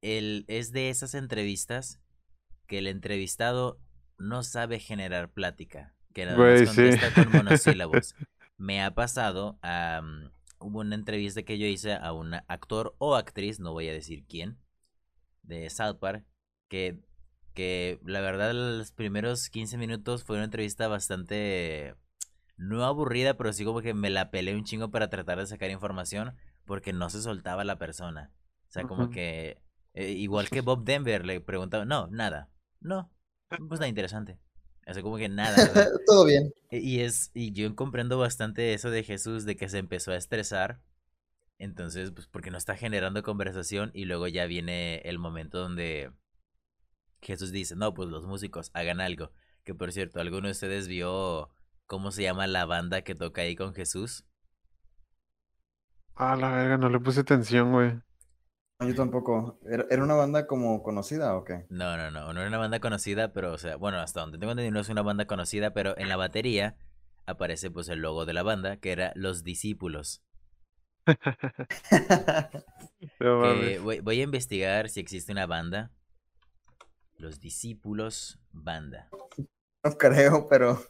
él 0.00 0.44
es 0.48 0.72
de 0.72 0.88
esas 0.88 1.14
entrevistas 1.14 2.00
que 2.66 2.78
el 2.78 2.86
entrevistado 2.86 3.78
no 4.20 4.42
sabe 4.42 4.78
generar 4.78 5.32
plática, 5.32 5.94
que 6.12 6.26
nada 6.26 6.38
más 6.38 6.60
sí. 6.60 6.66
contesta 6.66 7.14
con 7.14 7.32
monosílabos. 7.32 8.14
Me 8.58 8.82
ha 8.82 8.94
pasado, 8.94 9.58
hubo 10.58 10.80
una 10.80 10.94
entrevista 10.94 11.42
que 11.42 11.58
yo 11.58 11.66
hice 11.66 11.94
a 11.94 12.12
un 12.12 12.34
actor 12.34 12.94
o 12.98 13.16
actriz, 13.16 13.58
no 13.58 13.72
voy 13.72 13.88
a 13.88 13.92
decir 13.92 14.24
quién, 14.28 14.58
de 15.42 15.70
South 15.70 15.96
Park, 15.98 16.24
que, 16.68 17.00
que 17.54 17.98
la 18.04 18.20
verdad 18.20 18.52
los 18.52 18.92
primeros 18.92 19.48
15 19.48 19.78
minutos 19.78 20.24
fue 20.24 20.36
una 20.36 20.44
entrevista 20.44 20.86
bastante, 20.86 21.94
no 22.58 22.84
aburrida, 22.84 23.38
pero 23.38 23.54
sí 23.54 23.64
como 23.64 23.80
que 23.80 23.94
me 23.94 24.10
la 24.10 24.30
peleé 24.30 24.54
un 24.54 24.64
chingo 24.64 24.90
para 24.90 25.08
tratar 25.08 25.38
de 25.38 25.46
sacar 25.46 25.70
información, 25.70 26.36
porque 26.66 26.92
no 26.92 27.08
se 27.08 27.22
soltaba 27.22 27.64
la 27.64 27.78
persona. 27.78 28.30
O 28.68 28.72
sea, 28.72 28.84
como 28.84 29.10
que, 29.10 29.62
eh, 29.94 30.10
igual 30.10 30.50
que 30.50 30.60
Bob 30.60 30.84
Denver, 30.84 31.24
le 31.24 31.40
preguntaba, 31.40 31.86
no, 31.86 32.06
nada, 32.08 32.50
no, 32.80 33.10
pues 33.58 33.80
nada 33.80 33.88
interesante. 33.88 34.38
O 34.86 34.94
sea, 34.94 35.02
como 35.02 35.16
que 35.18 35.28
nada. 35.28 35.90
Todo 36.06 36.24
bien. 36.24 36.52
e- 36.70 36.78
y 36.80 37.00
es, 37.00 37.30
y 37.34 37.52
yo 37.52 37.74
comprendo 37.76 38.18
bastante 38.18 38.74
eso 38.74 38.90
de 38.90 39.02
Jesús, 39.04 39.44
de 39.44 39.56
que 39.56 39.68
se 39.68 39.78
empezó 39.78 40.12
a 40.12 40.16
estresar. 40.16 40.80
Entonces, 41.58 42.10
pues 42.12 42.26
porque 42.26 42.50
no 42.50 42.58
está 42.58 42.76
generando 42.76 43.22
conversación 43.22 43.90
y 43.94 44.06
luego 44.06 44.28
ya 44.28 44.46
viene 44.46 44.96
el 45.04 45.18
momento 45.18 45.58
donde 45.58 46.12
Jesús 47.22 47.50
dice, 47.52 47.76
no, 47.76 47.94
pues 47.94 48.08
los 48.10 48.26
músicos 48.26 48.70
hagan 48.74 49.00
algo. 49.00 49.32
Que 49.64 49.74
por 49.74 49.92
cierto, 49.92 50.20
¿alguno 50.20 50.46
de 50.48 50.52
ustedes 50.52 50.88
vio 50.88 51.50
cómo 51.86 52.10
se 52.12 52.22
llama 52.22 52.46
la 52.46 52.64
banda 52.66 53.02
que 53.02 53.14
toca 53.14 53.42
ahí 53.42 53.56
con 53.56 53.74
Jesús? 53.74 54.24
Ah, 56.14 56.36
la 56.36 56.50
verga, 56.52 56.76
no 56.78 56.88
le 56.88 57.00
puse 57.00 57.20
atención, 57.20 57.72
güey. 57.72 58.00
No, 58.80 58.88
Yo 58.88 58.94
tampoco. 58.94 59.58
¿Era, 59.68 59.84
era 59.90 60.02
una 60.02 60.14
banda 60.14 60.46
como 60.46 60.82
conocida 60.82 61.36
o 61.36 61.44
qué? 61.44 61.66
No, 61.68 61.96
no, 61.96 62.10
no, 62.10 62.32
no 62.32 62.40
era 62.40 62.48
una 62.48 62.58
banda 62.58 62.80
conocida, 62.80 63.32
pero, 63.32 63.52
o 63.52 63.58
sea, 63.58 63.76
bueno, 63.76 63.98
hasta 63.98 64.20
donde 64.20 64.38
tengo 64.38 64.52
entendido 64.52 64.72
no 64.72 64.80
es 64.80 64.88
una 64.88 65.02
banda 65.02 65.26
conocida, 65.26 65.72
pero 65.74 65.96
en 65.98 66.08
la 66.08 66.16
batería 66.16 66.76
aparece 67.26 67.70
pues 67.70 67.88
el 67.90 68.00
logo 68.00 68.24
de 68.24 68.32
la 68.32 68.42
banda, 68.42 68.78
que 68.78 68.92
era 68.92 69.12
Los 69.14 69.44
Discípulos. 69.44 70.22
Que 73.18 73.78
voy, 73.82 74.00
voy 74.00 74.20
a 74.20 74.24
investigar 74.24 74.88
si 74.88 75.00
existe 75.00 75.32
una 75.32 75.46
banda. 75.46 75.90
Los 77.16 77.40
Discípulos 77.40 78.38
Banda. 78.52 79.08
No 79.84 79.92
creo, 79.98 80.46
pero. 80.48 80.82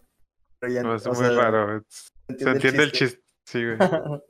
pero 0.58 0.72
ya, 0.72 0.82
No, 0.82 0.94
es 0.94 1.06
muy 1.06 1.16
sea, 1.16 1.30
raro. 1.30 1.84
se 1.88 2.38
Se 2.38 2.50
entiende 2.50 2.82
el 2.84 2.92
chiste. 2.92 3.22
Sí, 3.44 3.64
güey. 3.64 3.78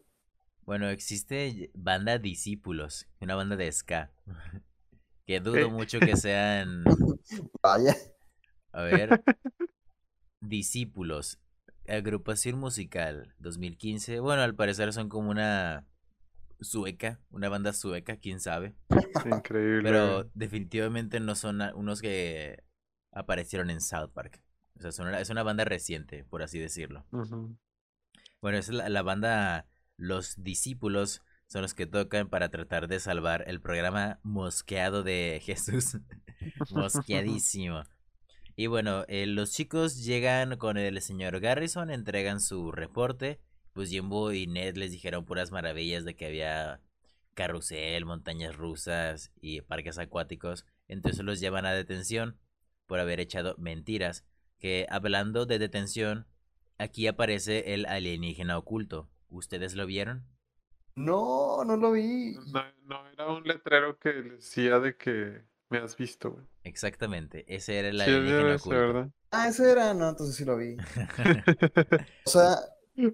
Bueno, 0.71 0.89
existe 0.89 1.73
banda 1.75 2.19
Discípulos, 2.19 3.09
una 3.19 3.35
banda 3.35 3.57
de 3.57 3.73
ska. 3.73 4.13
Que 5.27 5.41
dudo 5.41 5.69
mucho 5.69 5.99
que 5.99 6.17
sean, 6.17 6.85
Vaya. 7.61 7.97
a 8.71 8.83
ver, 8.83 9.25
Discípulos, 10.41 11.41
agrupación 11.89 12.61
musical 12.61 13.35
2015. 13.41 14.21
Bueno, 14.21 14.43
al 14.43 14.55
parecer 14.55 14.93
son 14.93 15.09
como 15.09 15.31
una 15.31 15.89
sueca, 16.61 17.19
una 17.33 17.49
banda 17.49 17.73
sueca, 17.73 18.19
quién 18.19 18.39
sabe. 18.39 18.77
Increíble. 19.25 19.83
Pero 19.83 20.31
definitivamente 20.35 21.19
no 21.19 21.35
son 21.35 21.63
unos 21.75 22.01
que 22.01 22.63
aparecieron 23.11 23.71
en 23.71 23.81
South 23.81 24.13
Park. 24.15 24.41
O 24.79 24.83
sea, 24.83 24.93
son 24.93 25.09
una- 25.09 25.19
es 25.21 25.31
una 25.31 25.43
banda 25.43 25.65
reciente, 25.65 26.23
por 26.23 26.45
así 26.45 26.61
decirlo. 26.61 27.05
Ujú. 27.11 27.57
Bueno, 28.41 28.59
es 28.59 28.69
la, 28.69 28.89
la 28.89 29.03
banda 29.03 29.67
Los 30.01 30.43
Discípulos 30.43 31.21
son 31.47 31.61
los 31.61 31.75
que 31.75 31.85
tocan 31.85 32.31
para 32.31 32.49
tratar 32.49 32.89
de 32.89 33.01
salvar 33.01 33.45
el 33.47 33.61
programa 33.61 34.19
mosqueado 34.23 35.03
de 35.03 35.43
Jesús. 35.45 35.99
Mosqueadísimo. 36.71 37.83
Y 38.57 38.67
bueno, 38.67 39.05
eh, 39.09 39.27
los 39.27 39.53
chicos 39.53 40.03
llegan 40.03 40.57
con 40.57 40.79
el 40.79 41.03
señor 41.03 41.39
Garrison, 41.39 41.91
entregan 41.91 42.41
su 42.41 42.73
reporte. 42.73 43.41
Pues 43.75 43.91
Jimbo 43.91 44.33
y 44.33 44.47
Ned 44.47 44.79
les 44.79 44.91
dijeron 44.91 45.27
puras 45.27 45.53
maravillas 45.53 46.07
de 46.07 46.17
que 46.17 46.25
había 46.25 46.81
carrusel, 47.35 48.07
montañas 48.07 48.57
rusas 48.57 49.33
y 49.39 49.61
parques 49.61 49.99
acuáticos. 49.99 50.65
Entonces 50.89 51.23
los 51.27 51.41
llevan 51.41 51.67
a 51.67 51.75
detención 51.75 52.39
por 52.87 53.01
haber 53.01 53.21
echado 53.21 53.55
mentiras. 53.59 54.25
Que 54.59 54.87
hablando 54.89 55.45
de 55.45 55.59
detención, 55.59 56.27
aquí 56.79 57.07
aparece 57.07 57.75
el 57.75 57.85
alienígena 57.85 58.57
oculto. 58.57 59.11
¿Ustedes 59.31 59.75
lo 59.75 59.87
vieron? 59.87 60.27
No, 60.95 61.65
no 61.65 61.77
lo 61.77 61.93
vi. 61.93 62.37
No, 62.53 62.63
no, 62.85 63.09
era 63.09 63.27
un 63.29 63.43
letrero 63.45 63.99
que 63.99 64.11
decía 64.23 64.79
de 64.79 64.97
que 64.97 65.43
me 65.69 65.79
has 65.79 65.97
visto, 65.97 66.33
güey. 66.33 66.47
Exactamente, 66.65 67.45
ese 67.55 67.79
era 67.79 67.89
el 67.89 68.01
Sí, 68.05 68.11
alienígena 68.11 68.57
oculto. 68.57 68.95
¿verdad? 68.95 69.11
Ah, 69.31 69.49
ese 69.49 69.71
era. 69.71 69.95
No, 69.95 70.09
entonces 70.09 70.37
sí 70.37 70.45
lo 70.45 70.57
vi. 70.57 70.83
O 72.25 72.31
sea, 72.31 72.57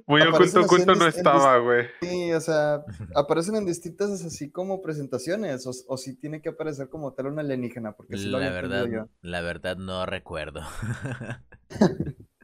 Muy 0.07 0.24
oculto, 0.26 0.62
oculto 0.62 0.94
no 0.96 1.07
estaba, 1.07 1.59
güey. 1.59 1.88
sí, 2.00 2.33
o 2.33 2.40
sea, 2.40 2.85
aparecen 3.14 3.57
en 3.57 3.66
distintas 3.66 4.11
así 4.24 4.50
como 4.50 4.83
presentaciones. 4.83 5.66
O, 5.66 5.72
o 5.88 5.96
sí 5.96 6.16
tiene 6.16 6.40
que 6.42 6.50
aparecer 6.50 6.88
como 6.88 7.12
tal 7.14 7.26
un 7.26 7.38
alienígena, 7.38 7.92
porque 7.96 8.16
sí 8.16 8.29
lo 8.29 8.38
La 8.38 8.46
entendido 8.46 8.87
verdad, 8.87 8.87
yo. 8.87 9.09
la 9.22 9.40
verdad 9.40 9.76
no 9.76 10.07
recuerdo. 10.07 10.62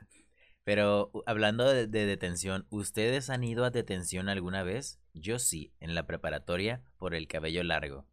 Pero 0.65 1.11
hablando 1.27 1.65
de, 1.69 1.87
de 1.87 2.07
detención, 2.07 2.67
¿ustedes 2.71 3.31
han 3.31 3.43
ido 3.45 3.65
a 3.65 3.71
detención 3.71 4.29
alguna 4.29 4.63
vez? 4.63 5.01
Yo 5.13 5.39
sí, 5.39 5.73
en 5.81 5.95
la 5.95 6.07
preparatoria 6.07 6.83
por 6.99 7.15
el 7.15 7.27
cabello 7.27 7.63
largo. 7.65 8.07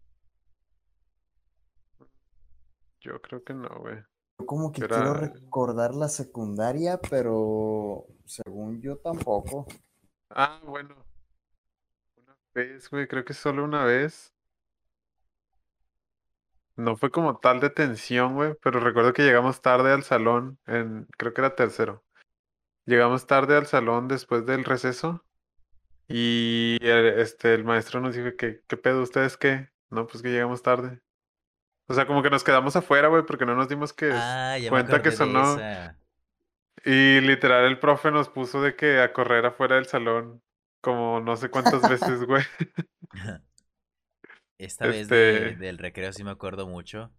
Yo 3.01 3.21
creo 3.21 3.43
que 3.43 3.53
no, 3.53 3.69
güey. 3.79 3.97
Yo 4.39 4.45
como 4.45 4.71
que 4.71 4.81
Era- 4.83 4.95
quiero 4.95 5.13
recordar 5.13 5.93
la 5.95 6.07
secundaria, 6.07 6.99
pero 7.09 8.05
según 8.25 8.81
yo 8.81 8.97
tampoco. 8.97 9.67
Ah, 10.31 10.59
bueno. 10.65 10.95
Una 12.17 12.35
vez, 12.53 12.89
güey, 12.89 13.07
creo 13.07 13.23
que 13.25 13.33
solo 13.33 13.63
una 13.63 13.83
vez. 13.85 14.33
No 16.75 16.95
fue 16.95 17.12
como 17.12 17.38
tal 17.38 17.59
detención, 17.59 18.35
güey, 18.35 18.53
pero 18.63 18.79
recuerdo 18.79 19.13
que 19.13 19.21
llegamos 19.23 19.62
tarde 19.62 19.91
al 19.91 20.03
salón, 20.03 20.57
en, 20.65 21.05
creo 21.17 21.33
que 21.33 21.41
era 21.41 21.55
tercero. 21.55 22.03
Llegamos 22.89 23.28
tarde 23.28 23.56
al 23.56 23.67
salón 23.67 24.08
después 24.08 24.45
del 24.47 24.63
receso 24.65 25.23
y 26.08 26.78
el, 26.82 27.19
este, 27.19 27.54
el 27.54 27.63
maestro 27.63 28.02
nos 28.02 28.15
dijo 28.15 28.36
que, 28.36 28.63
¿qué 28.67 28.78
pedo 28.78 29.04
ustedes 29.04 29.38
qué? 29.38 29.69
No, 29.91 30.08
pues 30.08 30.23
que 30.23 30.30
llegamos 30.30 30.63
tarde. 30.63 30.99
O 31.88 31.93
sea, 31.93 32.08
como 32.08 32.23
que 32.23 32.32
nos 32.32 32.43
quedamos 32.43 32.75
afuera, 32.75 33.08
güey, 33.08 33.23
porque 33.28 33.45
no 33.45 33.54
nos 33.56 33.69
dimos 33.69 33.93
que 33.93 34.10
Ah, 34.12 34.58
ya 34.58 34.65
me 34.65 34.69
cuenta 34.69 35.04
que 35.04 35.12
sonó. 35.12 35.54
esa. 35.56 35.97
Y 36.84 37.21
literal 37.21 37.65
el 37.65 37.78
profe 37.78 38.10
nos 38.10 38.28
puso 38.30 38.62
de 38.62 38.75
que 38.75 38.99
a 39.02 39.13
correr 39.13 39.45
afuera 39.45 39.75
del 39.75 39.86
salón 39.86 40.41
como 40.82 41.19
no 41.19 41.36
sé 41.36 41.49
cuántas 41.49 41.88
veces, 41.88 42.23
güey. 42.25 42.43
Esta 44.58 44.88
vez 44.88 45.08
de- 45.10 45.49
Este- 45.49 45.56
del 45.58 45.78
recreo 45.78 46.12
sí 46.13 46.23
me 46.23 46.32
acuerdo 46.32 46.67
mucho 46.67 47.12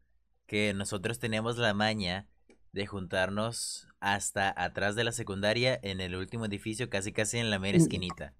que 0.46 0.74
nosotros 0.74 1.18
teníamos 1.20 1.59
la 1.59 1.74
maña 1.74 2.26
de 2.72 2.87
juntarnos 2.87 3.88
hasta 4.00 4.52
atrás 4.62 4.94
de 4.94 5.04
la 5.04 5.12
secundaria 5.12 5.78
en 5.83 6.00
el 6.00 6.14
último 6.14 6.46
edificio, 6.46 6.88
casi 6.88 7.12
casi 7.12 7.38
en 7.38 7.50
la 7.50 7.59
mera 7.59 7.78
Mm. 7.78 7.83
esquinita. 7.83 8.35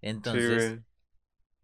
Entonces, 0.00 0.80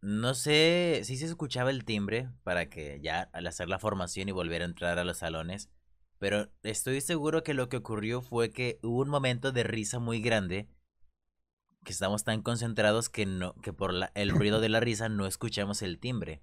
no 0.03 0.35
sé 0.35 1.03
si 1.05 1.17
se 1.17 1.27
escuchaba 1.27 1.71
el 1.71 1.85
timbre 1.85 2.31
para 2.43 2.69
que 2.71 3.01
ya 3.03 3.29
al 3.33 3.47
hacer 3.47 3.69
la 3.69 3.79
formación 3.79 4.29
y 4.29 4.33
volver 4.33 4.63
a 4.63 4.67
entrar 4.67 4.99
a 4.99 5.05
los 5.05 5.19
salones, 5.19 5.71
pero 6.19 6.51
estoy 6.63 7.01
seguro 7.01 7.43
que 7.43 7.55
lo 7.55 7.69
que 7.69 7.79
ocurrió 7.79 8.23
fue 8.23 8.51
que 8.51 8.79
hubo 8.83 9.01
un 9.03 9.09
momento 9.09 9.53
de 9.53 9.63
risa 9.63 9.99
muy 9.99 10.21
grande 10.21 10.69
que 11.85 11.93
estamos 11.93 12.25
tan 12.25 12.43
concentrados 12.43 13.09
que 13.09 13.25
no 13.25 13.55
que 13.63 13.73
por 13.73 13.95
la- 13.95 14.13
el 14.15 14.31
ruido 14.31 14.61
de 14.61 14.69
la 14.69 14.81
risa 14.81 15.09
no 15.09 15.27
escuchamos 15.27 15.81
el 15.81 15.99
timbre. 15.99 16.43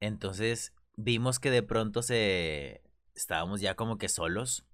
Entonces, 0.00 0.74
vimos 0.96 1.38
que 1.38 1.50
de 1.50 1.62
pronto 1.62 2.02
se 2.02 2.82
estábamos 3.18 3.60
ya 3.60 3.74
como 3.76 3.98
que 3.98 4.08
solos, 4.08 4.66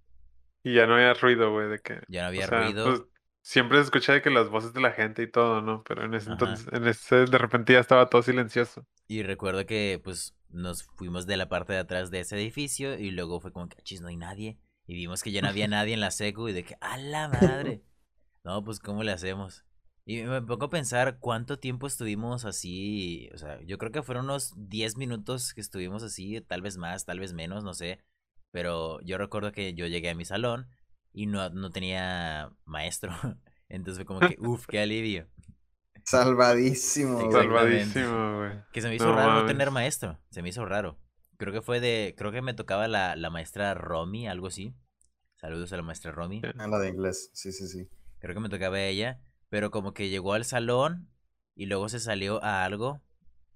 Y 0.62 0.74
ya 0.74 0.86
no 0.86 0.94
había 0.94 1.14
ruido, 1.14 1.52
güey, 1.52 1.68
de 1.68 1.78
que... 1.80 2.00
ya 2.08 2.22
no 2.22 2.28
O 2.36 2.40
había 2.40 2.42
sea, 2.42 2.74
ruido. 2.74 2.96
pues, 2.96 3.02
siempre 3.42 3.78
se 3.78 3.84
escucha 3.84 4.12
de 4.14 4.22
que 4.22 4.30
las 4.30 4.48
voces 4.48 4.72
de 4.72 4.80
la 4.80 4.92
gente 4.92 5.22
y 5.22 5.30
todo, 5.30 5.60
¿no? 5.62 5.82
Pero 5.84 6.04
en 6.04 6.14
ese 6.14 6.30
Ajá. 6.30 6.30
entonces, 6.30 6.66
en 6.72 6.86
ese, 6.86 7.26
de 7.26 7.38
repente 7.38 7.72
ya 7.74 7.80
estaba 7.80 8.08
todo 8.08 8.22
silencioso. 8.22 8.86
Y 9.06 9.22
recuerdo 9.22 9.66
que 9.66 10.00
pues 10.02 10.34
nos 10.48 10.84
fuimos 10.84 11.26
de 11.26 11.36
la 11.36 11.48
parte 11.48 11.72
de 11.72 11.78
atrás 11.80 12.10
de 12.10 12.20
ese 12.20 12.36
edificio 12.36 12.98
y 12.98 13.10
luego 13.10 13.40
fue 13.40 13.52
como 13.52 13.68
que, 13.68 13.82
chis, 13.82 14.00
no 14.00 14.08
hay 14.08 14.16
nadie. 14.16 14.58
Y 14.86 14.94
vimos 14.94 15.22
que 15.22 15.32
ya 15.32 15.42
no 15.42 15.48
había 15.48 15.68
nadie 15.68 15.94
en 15.94 16.00
la 16.00 16.10
secu 16.10 16.48
y 16.48 16.52
de 16.52 16.64
que, 16.64 16.76
¡a 16.80 16.96
la 16.98 17.28
madre! 17.28 17.82
No, 18.44 18.64
pues, 18.64 18.80
¿cómo 18.80 19.02
le 19.04 19.12
hacemos? 19.12 19.64
Y 20.06 20.22
me 20.22 20.42
pongo 20.42 20.66
a 20.66 20.70
pensar 20.70 21.18
cuánto 21.20 21.58
tiempo 21.58 21.86
estuvimos 21.86 22.44
así. 22.44 23.30
O 23.34 23.38
sea, 23.38 23.60
yo 23.62 23.78
creo 23.78 23.92
que 23.92 24.02
fueron 24.02 24.26
unos 24.26 24.52
10 24.56 24.96
minutos 24.98 25.54
que 25.54 25.60
estuvimos 25.62 26.02
así, 26.02 26.40
tal 26.42 26.62
vez 26.62 26.76
más, 26.78 27.06
tal 27.06 27.20
vez 27.20 27.32
menos, 27.34 27.64
no 27.64 27.74
sé. 27.74 28.00
Pero 28.54 29.00
yo 29.00 29.18
recuerdo 29.18 29.50
que 29.50 29.74
yo 29.74 29.88
llegué 29.88 30.10
a 30.10 30.14
mi 30.14 30.24
salón 30.24 30.68
y 31.12 31.26
no, 31.26 31.50
no 31.50 31.70
tenía 31.70 32.52
maestro. 32.64 33.10
Entonces 33.68 33.98
fue 33.98 34.06
como 34.06 34.20
que, 34.20 34.36
uff, 34.38 34.66
qué 34.68 34.78
alivio. 34.78 35.26
Salvadísimo. 36.04 37.32
Salvadísimo, 37.32 38.38
güey. 38.38 38.52
Que 38.72 38.80
se 38.80 38.88
me 38.88 38.94
hizo 38.94 39.06
No 39.06 39.16
raro 39.16 39.40
no 39.40 39.46
tener 39.46 39.72
maestro. 39.72 40.20
Se 40.30 40.40
me 40.40 40.50
hizo 40.50 40.64
raro. 40.64 40.98
Creo 41.36 41.52
que 41.52 41.62
fue 41.62 41.80
de. 41.80 42.14
Creo 42.16 42.30
que 42.30 42.42
me 42.42 42.54
tocaba 42.54 42.86
la, 42.86 43.16
la 43.16 43.28
maestra 43.28 43.74
Romy, 43.74 44.28
algo 44.28 44.46
así. 44.46 44.72
Saludos 45.34 45.72
a 45.72 45.76
la 45.76 45.82
maestra 45.82 46.12
Romy. 46.12 46.40
Ah, 46.58 46.68
la 46.68 46.78
de 46.78 46.90
inglés, 46.90 47.30
sí, 47.34 47.50
sí, 47.50 47.66
sí. 47.66 47.88
Creo 48.20 48.34
que 48.34 48.40
me 48.40 48.48
tocaba 48.48 48.80
ella. 48.80 49.18
Pero 49.48 49.72
como 49.72 49.94
que 49.94 50.10
llegó 50.10 50.32
al 50.34 50.44
salón 50.44 51.08
y 51.56 51.66
luego 51.66 51.88
se 51.88 51.98
salió 51.98 52.40
a 52.44 52.64
algo. 52.64 53.02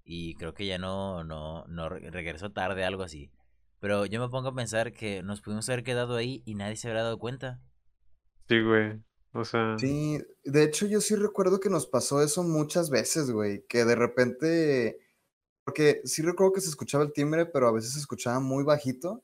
Y 0.03 0.35
creo 0.35 0.53
que 0.53 0.65
ya 0.65 0.77
no, 0.77 1.23
no, 1.23 1.65
no 1.67 1.87
re- 1.87 2.11
regresó 2.11 2.51
tarde, 2.51 2.83
algo 2.83 3.03
así. 3.03 3.31
Pero 3.79 4.05
yo 4.05 4.19
me 4.19 4.29
pongo 4.29 4.49
a 4.49 4.55
pensar 4.55 4.93
que 4.93 5.23
nos 5.23 5.41
pudimos 5.41 5.67
haber 5.69 5.83
quedado 5.83 6.15
ahí 6.15 6.43
y 6.45 6.55
nadie 6.55 6.75
se 6.75 6.87
habrá 6.87 7.03
dado 7.03 7.17
cuenta. 7.17 7.61
Sí, 8.47 8.61
güey. 8.61 9.01
O 9.31 9.45
sea, 9.45 9.77
Sí, 9.77 10.19
de 10.43 10.63
hecho 10.63 10.87
yo 10.87 11.01
sí 11.01 11.15
recuerdo 11.15 11.59
que 11.59 11.69
nos 11.69 11.85
pasó 11.85 12.21
eso 12.21 12.43
muchas 12.43 12.89
veces, 12.89 13.31
güey, 13.31 13.63
que 13.67 13.85
de 13.85 13.95
repente, 13.95 14.99
porque 15.63 16.01
sí 16.03 16.21
recuerdo 16.23 16.53
que 16.53 16.61
se 16.61 16.69
escuchaba 16.69 17.03
el 17.03 17.13
timbre, 17.13 17.45
pero 17.45 17.67
a 17.67 17.71
veces 17.71 17.93
se 17.93 17.99
escuchaba 17.99 18.39
muy 18.39 18.63
bajito. 18.63 19.23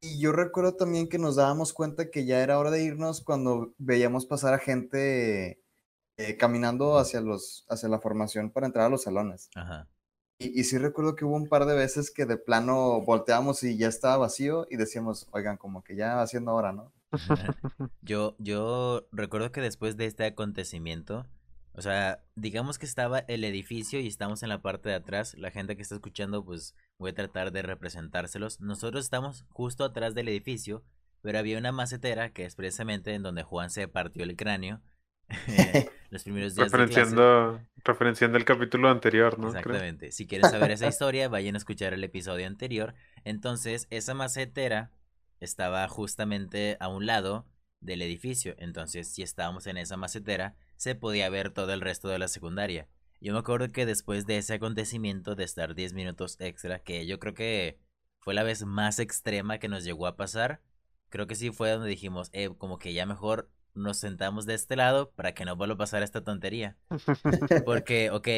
Y 0.00 0.18
yo 0.18 0.32
recuerdo 0.32 0.74
también 0.74 1.08
que 1.08 1.18
nos 1.18 1.36
dábamos 1.36 1.72
cuenta 1.72 2.10
que 2.10 2.24
ya 2.24 2.42
era 2.42 2.58
hora 2.58 2.70
de 2.70 2.82
irnos 2.82 3.22
cuando 3.22 3.74
veíamos 3.78 4.26
pasar 4.26 4.54
a 4.54 4.58
gente 4.58 5.60
eh, 6.16 6.36
caminando 6.38 6.98
hacia 6.98 7.20
los, 7.20 7.66
hacia 7.68 7.88
la 7.88 8.00
formación 8.00 8.50
para 8.50 8.66
entrar 8.66 8.86
a 8.86 8.90
los 8.90 9.02
salones. 9.02 9.50
Ajá. 9.54 9.88
Y, 10.38 10.60
y 10.60 10.64
sí 10.64 10.78
recuerdo 10.78 11.16
que 11.16 11.24
hubo 11.24 11.36
un 11.36 11.48
par 11.48 11.64
de 11.66 11.74
veces 11.74 12.10
que 12.10 12.26
de 12.26 12.36
plano 12.36 13.00
volteábamos 13.02 13.62
y 13.62 13.76
ya 13.78 13.88
estaba 13.88 14.18
vacío 14.18 14.66
y 14.70 14.76
decíamos, 14.76 15.26
oigan, 15.32 15.56
como 15.56 15.82
que 15.82 15.96
ya 15.96 16.14
va 16.16 16.26
siendo 16.26 16.52
hora, 16.54 16.72
¿no? 16.72 16.92
Yo, 18.02 18.36
yo 18.38 19.06
recuerdo 19.12 19.52
que 19.52 19.60
después 19.60 19.96
de 19.96 20.06
este 20.06 20.24
acontecimiento, 20.26 21.26
O 21.72 21.82
sea, 21.82 22.24
digamos 22.36 22.78
que 22.78 22.86
estaba 22.86 23.20
el 23.20 23.44
edificio 23.44 24.00
y 24.00 24.06
estamos 24.08 24.42
en 24.42 24.48
la 24.48 24.62
parte 24.62 24.88
de 24.88 24.94
atrás. 24.96 25.34
La 25.36 25.50
gente 25.50 25.76
que 25.76 25.82
está 25.82 25.94
escuchando, 25.94 26.44
pues 26.44 26.74
voy 26.98 27.10
a 27.10 27.14
tratar 27.14 27.52
de 27.52 27.62
representárselos. 27.62 28.60
Nosotros 28.60 29.04
estamos 29.04 29.44
justo 29.50 29.84
atrás 29.84 30.14
del 30.14 30.28
edificio, 30.28 30.84
pero 31.20 31.38
había 31.38 31.58
una 31.58 31.72
macetera 31.72 32.32
que 32.32 32.44
es 32.46 32.56
precisamente 32.56 33.14
en 33.14 33.22
donde 33.22 33.42
Juan 33.42 33.70
se 33.70 33.88
partió 33.88 34.24
el 34.24 34.36
cráneo. 34.36 34.80
los 36.10 36.22
primeros 36.22 36.54
días 36.54 36.70
de 36.70 36.76
clase. 36.76 36.86
Referenciando, 36.86 37.60
referenciando 37.84 38.38
el 38.38 38.44
capítulo 38.44 38.88
anterior, 38.88 39.38
¿no? 39.38 39.48
Creo. 39.48 39.58
Exactamente. 39.58 40.12
Si 40.12 40.26
quieren 40.26 40.50
saber 40.50 40.70
esa 40.70 40.86
historia, 40.88 41.28
vayan 41.28 41.54
a 41.54 41.58
escuchar 41.58 41.92
el 41.92 42.04
episodio 42.04 42.46
anterior. 42.46 42.94
Entonces, 43.24 43.86
esa 43.90 44.14
macetera 44.14 44.90
estaba 45.40 45.86
justamente 45.88 46.76
a 46.80 46.88
un 46.88 47.06
lado 47.06 47.46
del 47.80 48.02
edificio. 48.02 48.54
Entonces, 48.58 49.12
si 49.12 49.22
estábamos 49.22 49.66
en 49.66 49.76
esa 49.76 49.96
macetera, 49.96 50.54
se 50.76 50.94
podía 50.94 51.28
ver 51.28 51.50
todo 51.50 51.72
el 51.72 51.80
resto 51.80 52.08
de 52.08 52.18
la 52.18 52.28
secundaria. 52.28 52.88
Yo 53.20 53.32
me 53.32 53.38
acuerdo 53.38 53.68
que 53.68 53.86
después 53.86 54.26
de 54.26 54.38
ese 54.38 54.54
acontecimiento 54.54 55.34
de 55.34 55.44
estar 55.44 55.74
10 55.74 55.94
minutos 55.94 56.36
extra, 56.38 56.80
que 56.80 57.06
yo 57.06 57.18
creo 57.18 57.34
que 57.34 57.78
fue 58.20 58.34
la 58.34 58.42
vez 58.42 58.64
más 58.64 58.98
extrema 58.98 59.58
que 59.58 59.68
nos 59.68 59.84
llegó 59.84 60.06
a 60.06 60.16
pasar, 60.16 60.60
creo 61.08 61.26
que 61.26 61.34
sí 61.34 61.50
fue 61.50 61.70
donde 61.70 61.88
dijimos, 61.88 62.28
eh, 62.32 62.50
como 62.58 62.78
que 62.78 62.92
ya 62.92 63.06
mejor 63.06 63.48
nos 63.76 63.98
sentamos 63.98 64.46
de 64.46 64.54
este 64.54 64.76
lado 64.76 65.10
para 65.12 65.34
que 65.34 65.44
no 65.44 65.56
vuelva 65.56 65.74
a 65.74 65.78
pasar 65.78 66.02
esta 66.02 66.24
tontería. 66.24 66.76
Porque, 67.64 68.10
ok, 68.10 68.28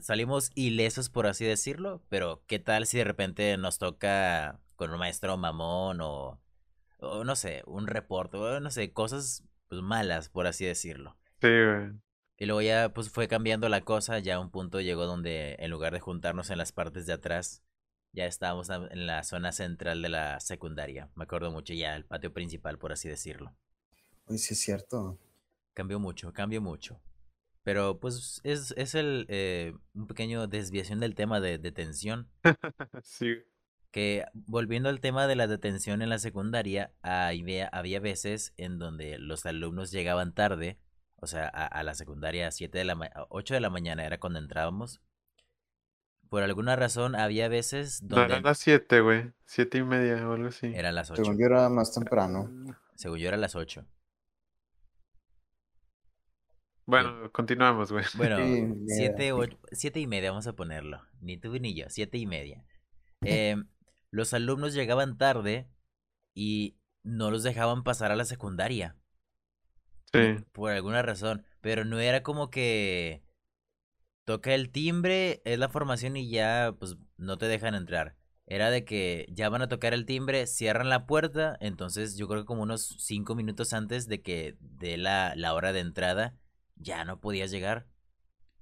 salimos 0.00 0.50
ilesos 0.54 1.10
por 1.10 1.26
así 1.26 1.44
decirlo, 1.44 2.02
pero 2.08 2.42
¿qué 2.46 2.58
tal 2.58 2.86
si 2.86 2.98
de 2.98 3.04
repente 3.04 3.56
nos 3.56 3.78
toca 3.78 4.60
con 4.76 4.90
un 4.92 4.98
maestro 4.98 5.36
mamón 5.36 6.00
o, 6.00 6.40
o 6.98 7.24
no 7.24 7.36
sé, 7.36 7.62
un 7.66 7.86
reporte, 7.86 8.36
o 8.36 8.60
no 8.60 8.70
sé, 8.70 8.92
cosas 8.92 9.44
pues, 9.68 9.82
malas 9.82 10.28
por 10.28 10.46
así 10.46 10.64
decirlo? 10.64 11.16
Sí, 11.40 11.48
güey. 11.48 11.92
Y 12.38 12.46
luego 12.46 12.62
ya 12.62 12.88
pues 12.94 13.10
fue 13.10 13.28
cambiando 13.28 13.68
la 13.68 13.82
cosa, 13.82 14.18
ya 14.18 14.40
un 14.40 14.50
punto 14.50 14.80
llegó 14.80 15.04
donde 15.06 15.56
en 15.58 15.70
lugar 15.70 15.92
de 15.92 16.00
juntarnos 16.00 16.48
en 16.50 16.58
las 16.58 16.72
partes 16.72 17.06
de 17.06 17.12
atrás, 17.12 17.62
ya 18.12 18.24
estábamos 18.26 18.70
a- 18.70 18.88
en 18.90 19.06
la 19.06 19.22
zona 19.24 19.52
central 19.52 20.00
de 20.02 20.08
la 20.08 20.40
secundaria. 20.40 21.10
Me 21.14 21.24
acuerdo 21.24 21.50
mucho 21.50 21.74
ya 21.74 21.94
el 21.96 22.04
patio 22.06 22.32
principal, 22.32 22.78
por 22.78 22.92
así 22.92 23.08
decirlo. 23.08 23.54
Uy, 24.30 24.38
sí 24.38 24.54
es 24.54 24.60
cierto. 24.60 25.18
Cambió 25.74 25.98
mucho, 26.00 26.32
cambió 26.32 26.60
mucho. 26.62 27.00
Pero 27.62 28.00
pues 28.00 28.40
es, 28.42 28.72
es 28.78 28.94
el 28.94 29.26
eh, 29.28 29.74
un 29.94 30.06
pequeño 30.06 30.46
desviación 30.46 30.98
del 31.00 31.14
tema 31.14 31.40
de 31.40 31.58
detención. 31.58 32.28
Sí. 33.02 33.36
Que 33.90 34.24
volviendo 34.34 34.88
al 34.88 35.00
tema 35.00 35.26
de 35.26 35.34
la 35.34 35.48
detención 35.48 36.00
en 36.00 36.08
la 36.10 36.18
secundaria, 36.20 36.92
había, 37.02 37.66
había 37.68 37.98
veces 37.98 38.54
en 38.56 38.78
donde 38.78 39.18
los 39.18 39.44
alumnos 39.46 39.90
llegaban 39.90 40.32
tarde, 40.32 40.78
o 41.16 41.26
sea, 41.26 41.48
a, 41.52 41.66
a 41.66 41.82
la 41.82 41.94
secundaria 41.96 42.46
a 42.46 42.52
7 42.52 42.78
de 42.78 42.84
la 42.84 42.94
ma- 42.94 43.10
a 43.12 43.26
8 43.30 43.54
de 43.54 43.60
la 43.60 43.68
mañana 43.68 44.06
era 44.06 44.20
cuando 44.20 44.38
entrábamos. 44.38 45.00
Por 46.28 46.44
alguna 46.44 46.76
razón 46.76 47.16
había 47.16 47.48
veces 47.48 48.02
No 48.02 48.10
donde 48.16 48.34
eran 48.34 48.44
las 48.44 48.58
siete, 48.58 49.00
güey. 49.00 49.32
Siete 49.44 49.78
y 49.78 49.82
media 49.82 50.28
o 50.28 50.34
algo 50.34 50.48
así. 50.48 50.66
eran 50.72 50.94
las 50.94 51.10
8. 51.10 51.24
Según 51.24 51.38
yo 51.40 51.46
era 51.46 51.68
más 51.68 51.92
temprano. 51.92 52.48
Según 52.94 53.18
yo 53.18 53.26
era 53.26 53.36
las 53.36 53.56
8. 53.56 53.84
Bueno, 56.90 57.30
continuamos, 57.32 57.92
güey. 57.92 58.04
Bueno, 58.14 58.36
Sí, 58.36 58.74
siete, 58.86 59.32
o- 59.32 59.46
siete 59.72 60.00
y 60.00 60.06
media, 60.06 60.30
vamos 60.30 60.46
a 60.46 60.54
ponerlo. 60.54 61.00
Ni 61.20 61.38
tú 61.38 61.52
ni 61.58 61.74
yo, 61.74 61.86
siete 61.88 62.18
y 62.18 62.26
media. 62.26 62.64
Em, 63.22 63.68
los 64.10 64.34
alumnos 64.34 64.74
llegaban 64.74 65.16
tarde 65.18 65.68
y 66.34 66.76
no 67.02 67.30
los 67.30 67.42
dejaban 67.42 67.84
pasar 67.84 68.12
a 68.12 68.16
la 68.16 68.24
secundaria. 68.24 68.96
Sí. 70.12 70.44
Por 70.52 70.72
alguna 70.72 71.02
razón. 71.02 71.44
Pero 71.60 71.84
no 71.84 71.98
era 72.00 72.22
como 72.22 72.50
que 72.50 73.22
toca 74.24 74.54
el 74.54 74.70
timbre, 74.70 75.42
es 75.44 75.58
la 75.58 75.68
formación 75.68 76.16
y 76.16 76.30
ya, 76.30 76.74
pues 76.78 76.96
no 77.16 77.38
te 77.38 77.46
dejan 77.46 77.74
entrar. 77.74 78.16
Era 78.46 78.70
de 78.70 78.84
que 78.84 79.26
ya 79.30 79.48
van 79.48 79.62
a 79.62 79.68
tocar 79.68 79.94
el 79.94 80.06
timbre, 80.06 80.46
cierran 80.46 80.88
la 80.88 81.06
puerta, 81.06 81.56
entonces 81.60 82.16
yo 82.16 82.26
creo 82.28 82.42
que 82.42 82.46
como 82.46 82.62
unos 82.62 82.96
cinco 82.98 83.34
minutos 83.34 83.72
antes 83.72 84.08
de 84.08 84.22
que 84.22 84.56
de 84.60 84.96
la, 84.96 85.34
la 85.36 85.54
hora 85.54 85.72
de 85.72 85.80
entrada, 85.80 86.34
ya 86.80 87.04
no 87.06 87.20
podías 87.20 87.52
llegar. 87.52 87.88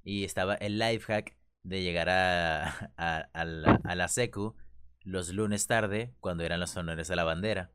Y 0.04 0.24
estaba 0.24 0.54
el 0.56 0.78
life 0.78 1.06
hack 1.12 1.36
de 1.64 1.82
llegar 1.82 2.08
a, 2.10 2.68
a, 2.98 3.18
a 3.32 3.44
la, 3.46 3.80
a 3.84 3.96
la 3.96 4.08
secu 4.08 4.56
los 5.04 5.30
lunes 5.30 5.66
tarde, 5.68 6.14
cuando 6.20 6.44
eran 6.44 6.60
los 6.60 6.76
honores 6.76 7.10
a 7.10 7.16
la 7.16 7.24
bandera. 7.24 7.72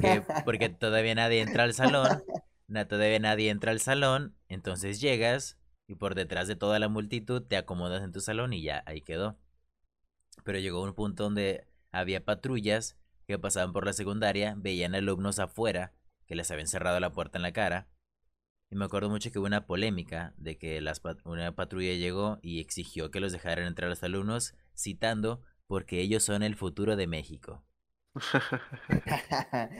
Que- 0.00 0.24
porque 0.44 0.68
todavía 0.68 1.14
nadie 1.14 1.40
entra 1.40 1.64
al 1.64 1.74
salón, 1.74 2.22
na- 2.66 2.88
todavía 2.88 3.18
nadie 3.20 3.50
entra 3.50 3.70
al 3.72 3.80
salón, 3.80 4.36
entonces 4.48 5.00
llegas 5.00 5.58
y 5.86 5.94
por 5.96 6.14
detrás 6.14 6.48
de 6.48 6.56
toda 6.56 6.78
la 6.78 6.88
multitud 6.88 7.42
te 7.42 7.56
acomodas 7.56 8.02
en 8.02 8.12
tu 8.12 8.20
salón 8.20 8.52
y 8.52 8.62
ya 8.62 8.82
ahí 8.86 9.00
quedó. 9.02 9.38
Pero 10.44 10.58
llegó 10.58 10.82
un 10.82 10.94
punto 10.94 11.24
donde 11.24 11.66
había 11.90 12.24
patrullas 12.24 12.96
que 13.26 13.38
pasaban 13.38 13.72
por 13.72 13.84
la 13.86 13.92
secundaria, 13.92 14.54
veían 14.56 14.94
alumnos 14.94 15.38
afuera 15.38 15.92
que 16.26 16.34
les 16.34 16.50
habían 16.50 16.66
cerrado 16.68 17.00
la 17.00 17.12
puerta 17.12 17.38
en 17.38 17.42
la 17.42 17.52
cara. 17.52 17.88
Y 18.72 18.74
me 18.74 18.86
acuerdo 18.86 19.10
mucho 19.10 19.30
que 19.30 19.38
hubo 19.38 19.44
una 19.46 19.66
polémica 19.66 20.32
de 20.38 20.56
que 20.56 20.80
las 20.80 20.98
pat- 20.98 21.20
una 21.26 21.54
patrulla 21.54 21.92
llegó 21.92 22.38
y 22.40 22.58
exigió 22.58 23.10
que 23.10 23.20
los 23.20 23.30
dejaran 23.30 23.66
entrar 23.66 23.88
a 23.88 23.90
los 23.90 24.02
alumnos, 24.02 24.54
citando 24.74 25.42
porque 25.66 26.00
ellos 26.00 26.22
son 26.22 26.42
el 26.42 26.56
futuro 26.56 26.96
de 26.96 27.06
México. 27.06 27.62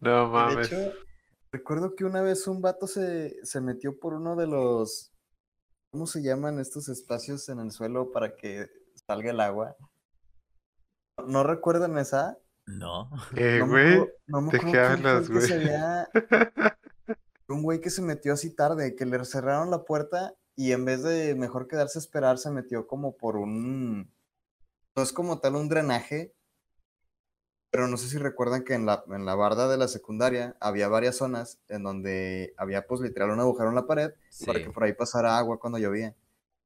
No 0.00 0.26
De 0.26 0.30
mames. 0.30 0.66
hecho, 0.70 0.92
recuerdo 1.50 1.94
que 1.96 2.04
una 2.04 2.20
vez 2.20 2.46
un 2.46 2.60
vato 2.60 2.86
se, 2.86 3.42
se 3.42 3.62
metió 3.62 3.98
por 3.98 4.12
uno 4.12 4.36
de 4.36 4.46
los, 4.46 5.14
¿cómo 5.90 6.06
se 6.06 6.22
llaman 6.22 6.60
estos 6.60 6.90
espacios 6.90 7.48
en 7.48 7.58
el 7.58 7.70
suelo 7.70 8.12
para 8.12 8.36
que 8.36 8.66
salga 9.06 9.30
el 9.30 9.40
agua? 9.40 9.76
¿No 11.26 11.42
recuerdan 11.42 11.96
esa? 11.96 12.36
No. 12.66 13.08
Eh, 13.34 13.60
No 13.60 13.66
me 13.66 13.72
güey. 13.72 13.94
acuerdo- 13.94 14.12
no 14.26 14.40
me 14.42 14.52
¿de 14.52 14.58
qué 14.60 14.78
hablas, 14.78 15.30
el 15.30 15.34
que 15.36 15.40
se 15.40 15.54
güey? 15.54 15.68
había- 15.68 16.08
Un 17.48 17.62
güey 17.62 17.80
que 17.80 17.90
se 17.90 18.02
metió 18.02 18.32
así 18.32 18.54
tarde, 18.54 18.94
que 18.94 19.04
le 19.06 19.24
cerraron 19.24 19.70
la 19.70 19.84
puerta 19.84 20.34
y 20.56 20.72
en 20.72 20.84
vez 20.84 21.02
de 21.02 21.34
mejor 21.34 21.68
quedarse 21.68 21.98
a 21.98 22.00
esperar, 22.02 22.38
se 22.38 22.50
metió 22.50 22.86
como 22.86 23.16
por 23.16 23.36
un... 23.36 24.10
No 24.94 25.02
es 25.02 25.12
como 25.12 25.40
tal 25.40 25.56
un 25.56 25.68
drenaje, 25.68 26.34
pero 27.70 27.88
no 27.88 27.96
sé 27.96 28.08
si 28.08 28.18
recuerdan 28.18 28.64
que 28.64 28.74
en 28.74 28.84
la, 28.84 29.02
en 29.08 29.24
la 29.24 29.34
barda 29.34 29.68
de 29.68 29.78
la 29.78 29.88
secundaria 29.88 30.56
había 30.60 30.88
varias 30.88 31.16
zonas 31.16 31.58
en 31.68 31.82
donde 31.82 32.52
había 32.58 32.86
pues 32.86 33.00
literal 33.00 33.30
un 33.30 33.40
agujero 33.40 33.70
en 33.70 33.74
la 33.74 33.86
pared 33.86 34.12
para 34.46 34.62
que 34.62 34.70
por 34.70 34.84
ahí 34.84 34.92
pasara 34.92 35.38
agua 35.38 35.58
cuando 35.58 35.78
llovía. 35.78 36.14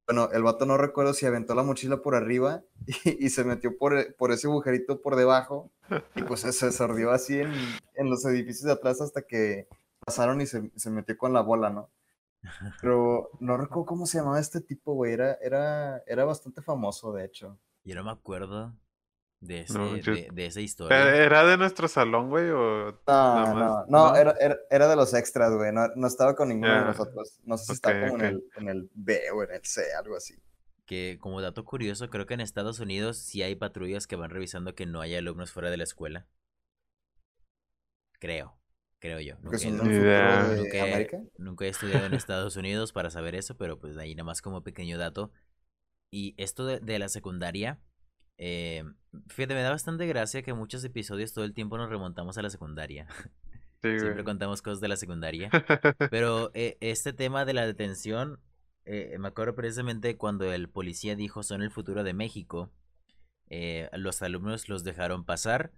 Bueno, 0.09 0.29
el 0.33 0.43
vato 0.43 0.67
no 0.67 0.77
recuerdo 0.77 1.15
si 1.15 1.27
aventó 1.27 1.55
la 1.55 1.63
mochila 1.63 2.03
por 2.03 2.17
arriba 2.17 2.63
y, 3.05 3.27
y 3.27 3.31
se 3.31 3.45
metió 3.45 3.77
por, 3.79 3.97
e- 3.97 4.13
por 4.13 4.33
ese 4.33 4.49
agujerito 4.49 5.01
por 5.01 5.15
debajo 5.15 5.71
y 6.17 6.23
pues 6.25 6.41
se, 6.41 6.53
se 6.53 6.73
sordió 6.73 7.13
así 7.13 7.39
en, 7.39 7.53
en 7.95 8.11
los 8.11 8.25
edificios 8.25 8.65
de 8.65 8.73
atrás 8.73 9.01
hasta 9.01 9.23
que 9.23 9.69
pasaron 10.07 10.41
y 10.43 10.47
se, 10.47 10.71
se 10.77 10.91
metió 10.91 11.19
con 11.19 11.35
la 11.35 11.43
bola, 11.43 11.71
¿no? 11.71 11.91
Pero 12.81 13.31
no 13.41 13.57
recuerdo 13.59 13.87
cómo 13.87 14.07
se 14.07 14.19
llamaba 14.19 14.41
este 14.41 14.61
tipo, 14.63 14.95
güey. 14.95 15.13
Era, 15.15 15.35
era, 15.43 16.03
era 16.07 16.25
bastante 16.25 16.63
famoso, 16.63 17.13
de 17.15 17.25
hecho. 17.27 17.59
Yo 17.85 17.95
no 17.95 18.05
me 18.05 18.11
acuerdo 18.11 18.77
de, 19.41 19.61
ese, 19.63 19.79
No, 19.79 19.97
yo- 19.97 20.15
de, 20.15 20.31
de 20.33 20.47
esa 20.47 20.61
¿Era 20.89 21.03
historia. 21.03 21.17
era 21.17 21.45
de 21.47 21.59
nuestro 21.59 21.89
salón, 21.89 22.31
güey? 22.31 22.51
¿O 22.51 23.01
No, 23.09 23.15
nada 23.31 23.55
no, 23.55 23.85
más? 23.87 23.87
no, 23.89 24.15
Era, 24.17 24.33
era, 24.41 24.57
era 24.71 24.89
de 24.89 24.97
los 24.97 25.15
extras, 25.15 25.53
güey. 25.55 25.73
No, 25.73 25.87
no 25.95 26.07
estaba 26.09 26.35
con 26.35 26.49
ninguno 26.49 26.79
de 26.79 26.85
nosotros. 26.85 27.39
No 27.45 27.57
sé 27.57 27.67
si 27.67 27.75
estaba 27.75 27.97
Ok, 27.99 27.99
como 27.99 28.17
en, 28.17 28.25
el, 28.25 28.45
en 28.57 28.69
el 28.69 28.91
B 28.95 29.31
o 29.33 29.43
en 29.45 29.53
el 29.53 29.65
C, 29.65 29.83
algo 29.95 30.17
así. 30.17 30.35
Que 30.85 31.17
como 31.21 31.41
dato 31.41 31.65
curioso, 31.65 32.11
creo 32.11 32.27
que 32.27 32.35
en 32.35 32.41
Estados 32.41 32.81
Unidos 32.81 33.19
sí 33.19 33.41
hay 33.43 33.55
patrullas 33.55 34.07
que 34.09 34.17
van 34.17 34.31
revisando 34.31 34.75
que 34.75 34.85
no 34.87 35.01
haya 35.01 35.19
alumnos 35.19 35.53
fuera 35.53 35.71
de 35.71 35.77
la 35.77 35.85
escuela. 35.85 36.27
Creo, 38.19 38.59
creo 39.07 39.21
yo. 39.21 39.37
Nunca, 39.43 39.57
idea. 39.89 40.49
de 40.49 40.57
nunca 40.57 41.23
nunca 41.39 41.65
he 41.65 41.69
estudiado 41.69 42.07
en 42.07 42.15
Estados 42.15 42.57
Unidos 42.57 42.93
para 42.93 43.11
saber 43.11 43.35
eso, 43.35 43.57
pero 43.57 43.79
pues 43.79 43.97
ahí 43.97 44.15
nada 44.15 44.25
más 44.25 44.43
como 44.43 44.63
pequeño 44.63 44.99
dato. 44.99 45.33
Y 46.13 46.35
esto 46.37 46.67
de, 46.67 46.81
de 46.81 46.99
la 46.99 47.09
secundaria, 47.09 47.81
eh, 48.39 48.85
fíjate, 49.29 49.55
me 49.55 49.63
da 49.63 49.71
bastante 49.71 50.07
gracia 50.07 50.43
que 50.43 50.55
muchos 50.55 50.85
episodios 50.85 51.33
todo 51.33 51.45
el 51.45 51.55
tiempo 51.55 51.79
nos 51.79 51.91
remontamos 51.91 52.39
a 52.39 52.43
la 52.43 52.51
secundaria. 52.51 53.07
Sí, 53.83 53.99
Siempre 54.01 54.25
contamos 54.25 54.63
cosas 54.63 54.81
de 54.81 54.89
la 54.89 54.97
secundaria. 54.97 55.51
Pero 56.11 56.51
eh, 56.55 56.77
este 56.81 57.13
tema 57.13 57.45
de 57.45 57.55
la 57.55 57.67
detención, 57.67 58.41
eh, 58.85 59.17
me 59.19 59.29
acuerdo 59.29 59.55
precisamente 59.55 60.17
cuando 60.17 60.51
el 60.53 60.69
policía 60.69 61.15
dijo 61.15 61.43
son 61.43 61.63
el 61.63 61.71
futuro 61.71 62.03
de 62.03 62.15
México, 62.15 62.73
eh, 63.49 63.89
los 63.93 64.23
alumnos 64.23 64.69
los 64.69 64.83
dejaron 64.83 65.25
pasar, 65.25 65.73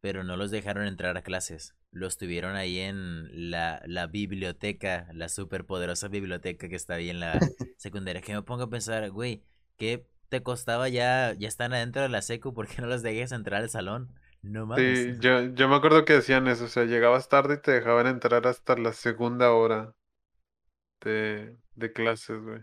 pero 0.00 0.24
no 0.24 0.36
los 0.36 0.50
dejaron 0.50 0.86
entrar 0.86 1.16
a 1.16 1.22
clases. 1.22 1.74
Los 1.94 2.18
tuvieron 2.18 2.56
ahí 2.56 2.80
en 2.80 3.50
la, 3.50 3.80
la 3.86 4.06
biblioteca, 4.08 5.08
la 5.14 5.28
superpoderosa 5.28 6.08
biblioteca 6.08 6.68
que 6.68 6.76
está 6.76 6.94
ahí 6.94 7.10
en 7.10 7.20
la 7.20 7.38
secundaria. 7.78 8.20
Que 8.22 8.34
me 8.34 8.42
pongo 8.42 8.64
a 8.64 8.70
pensar, 8.70 9.10
güey, 9.10 9.42
¿qué 9.76 10.06
te 10.28 10.42
costaba 10.42 10.88
ya? 10.88 11.34
Ya 11.34 11.48
están 11.48 11.72
adentro 11.72 12.02
de 12.02 12.08
la 12.08 12.22
secu, 12.22 12.52
¿por 12.52 12.66
qué 12.68 12.82
no 12.82 12.88
los 12.88 13.02
dejes 13.02 13.32
entrar 13.32 13.62
al 13.62 13.70
salón? 13.70 14.12
No 14.42 14.66
mames. 14.66 15.08
Sí, 15.08 15.16
yo, 15.20 15.42
yo 15.54 15.68
me 15.68 15.76
acuerdo 15.76 16.04
que 16.04 16.12
decían 16.14 16.46
eso, 16.48 16.64
o 16.64 16.68
sea, 16.68 16.84
llegabas 16.84 17.28
tarde 17.28 17.54
y 17.54 17.60
te 17.60 17.72
dejaban 17.72 18.06
entrar 18.06 18.46
hasta 18.46 18.76
la 18.76 18.92
segunda 18.92 19.52
hora 19.52 19.94
de, 21.00 21.56
de 21.74 21.92
clases, 21.92 22.40
güey. 22.42 22.60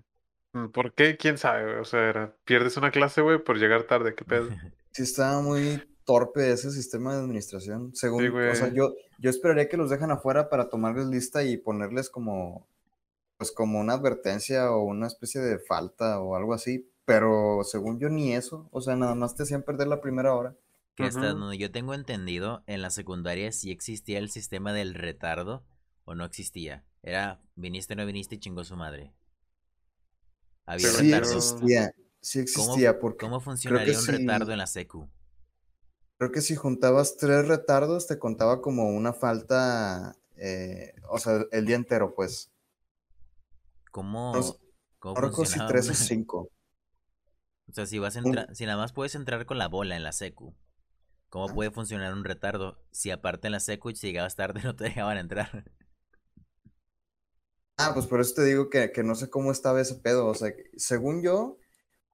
Mm, 0.53 0.69
¿Por 0.71 0.93
qué? 0.93 1.17
¿Quién 1.17 1.37
sabe, 1.37 1.65
güey? 1.65 1.77
O 1.77 1.85
sea, 1.85 2.09
era, 2.09 2.35
pierdes 2.45 2.77
una 2.77 2.91
clase, 2.91 3.21
güey, 3.21 3.43
por 3.43 3.57
llegar 3.57 3.83
tarde, 3.83 4.15
¿qué 4.15 4.25
pedo? 4.25 4.55
Sí, 4.93 5.03
estaba 5.03 5.41
muy 5.41 5.81
torpe 6.11 6.51
ese 6.51 6.71
sistema 6.71 7.13
de 7.13 7.21
administración. 7.21 7.95
Según, 7.95 8.27
o 8.27 8.55
sea, 8.55 8.73
yo, 8.73 8.95
yo 9.17 9.29
esperaría 9.29 9.69
que 9.69 9.77
los 9.77 9.89
dejan 9.89 10.11
afuera 10.11 10.49
para 10.49 10.67
tomarles 10.67 11.07
lista 11.07 11.43
y 11.43 11.55
ponerles 11.55 12.09
como, 12.09 12.67
pues 13.37 13.51
como 13.53 13.79
una 13.79 13.93
advertencia 13.93 14.71
o 14.71 14.83
una 14.83 15.07
especie 15.07 15.39
de 15.39 15.57
falta 15.57 16.19
o 16.19 16.35
algo 16.35 16.53
así. 16.53 16.89
Pero 17.05 17.61
según 17.63 17.97
yo 17.97 18.09
ni 18.09 18.33
eso, 18.33 18.67
o 18.71 18.81
sea, 18.81 18.97
nada 18.97 19.15
más 19.15 19.35
te 19.35 19.43
hacían 19.43 19.63
perder 19.63 19.87
la 19.87 20.01
primera 20.01 20.35
hora. 20.35 20.53
Que 20.95 21.03
hasta 21.03 21.31
donde 21.31 21.57
yo 21.57 21.71
tengo 21.71 21.93
entendido, 21.93 22.61
en 22.67 22.81
la 22.81 22.89
secundaria 22.89 23.53
sí 23.53 23.71
existía 23.71 24.19
el 24.19 24.29
sistema 24.29 24.73
del 24.73 24.95
retardo 24.95 25.63
o 26.03 26.13
no 26.13 26.25
existía. 26.25 26.83
Era 27.03 27.39
viniste, 27.55 27.95
no 27.95 28.05
viniste 28.05 28.35
y 28.35 28.39
chingó 28.39 28.65
su 28.65 28.75
madre. 28.75 29.13
Había 30.65 30.89
Sí 30.89 31.13
existía, 31.13 31.95
sí 32.19 32.39
¿Cómo, 32.53 32.65
existía, 32.65 32.99
porque 32.99 33.25
cómo 33.25 33.39
funcionaría 33.39 33.97
un 33.97 34.05
retardo 34.05 34.51
en 34.51 34.57
la 34.57 34.67
secu? 34.67 35.09
Creo 36.21 36.31
que 36.31 36.41
si 36.41 36.55
juntabas 36.55 37.17
tres 37.17 37.47
retardos 37.47 38.05
te 38.05 38.19
contaba 38.19 38.61
como 38.61 38.89
una 38.89 39.11
falta, 39.11 40.15
eh, 40.37 40.93
o 41.09 41.17
sea, 41.17 41.45
el 41.51 41.65
día 41.65 41.75
entero, 41.75 42.13
pues. 42.13 42.51
No, 44.33 44.39
¿Cómo, 44.39 44.39
s- 44.39 44.55
cómo 44.99 45.29
no 45.31 45.45
si 45.45 45.61
tres 45.61 45.89
o 45.89 45.93
cinco. 45.95 46.51
O 47.69 47.73
sea, 47.73 47.85
si 47.87 47.97
vas 47.99 48.15
a 48.15 48.19
entrar, 48.19 48.55
si 48.55 48.65
nada 48.67 48.77
más 48.77 48.93
puedes 48.93 49.15
entrar 49.15 49.45
con 49.47 49.57
la 49.57 49.67
bola 49.67 49.95
en 49.95 50.03
la 50.03 50.11
secu, 50.11 50.53
¿cómo 51.29 51.51
Ah. 51.51 51.53
puede 51.53 51.71
funcionar 51.71 52.13
un 52.13 52.25
retardo 52.25 52.79
si 52.91 53.11
aparte 53.11 53.47
en 53.47 53.53
la 53.53 53.59
secu 53.61 53.91
si 53.95 54.07
llegabas 54.07 54.35
tarde 54.37 54.61
no 54.65 54.75
te 54.75 54.85
dejaban 54.85 55.17
entrar? 55.19 55.65
Ah, 57.77 57.91
pues 57.93 58.05
por 58.07 58.21
eso 58.21 58.35
te 58.35 58.45
digo 58.45 58.69
que, 58.69 58.91
que 58.91 59.03
no 59.03 59.15
sé 59.15 59.29
cómo 59.29 59.51
estaba 59.51 59.81
ese 59.81 59.95
pedo. 59.95 60.27
O 60.27 60.35
sea, 60.35 60.55
que 60.55 60.69
según 60.77 61.23
yo, 61.23 61.57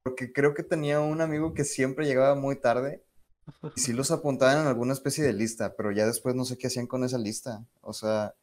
porque 0.03 0.33
creo 0.33 0.55
que 0.55 0.63
tenía 0.63 1.01
un 1.01 1.21
amigo 1.21 1.53
que 1.55 1.65
siempre 1.65 2.07
llegaba 2.07 2.35
muy 2.35 2.57
tarde 2.61 3.05
y 3.75 3.79
sí 3.79 3.93
los 3.93 4.11
apuntaban 4.11 4.61
en 4.61 4.67
alguna 4.67 4.93
especie 4.93 5.23
de 5.23 5.33
lista, 5.33 5.75
pero 5.75 5.91
ya 5.91 6.05
después 6.05 6.35
no 6.35 6.45
sé 6.45 6.57
qué 6.57 6.67
hacían 6.67 6.87
con 6.87 7.03
esa 7.03 7.17
lista. 7.17 7.65
O 7.81 7.93
sea, 7.93 8.35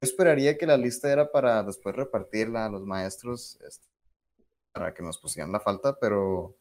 yo 0.00 0.08
esperaría 0.08 0.56
que 0.58 0.66
la 0.66 0.76
lista 0.76 1.10
era 1.12 1.30
para 1.30 1.62
después 1.62 1.94
repartirla 1.94 2.66
a 2.66 2.70
los 2.70 2.84
maestros, 2.84 3.58
este, 3.66 3.86
para 4.72 4.94
que 4.94 5.02
nos 5.02 5.18
pusieran 5.18 5.52
la 5.52 5.60
falta, 5.60 5.98
pero, 6.00 6.56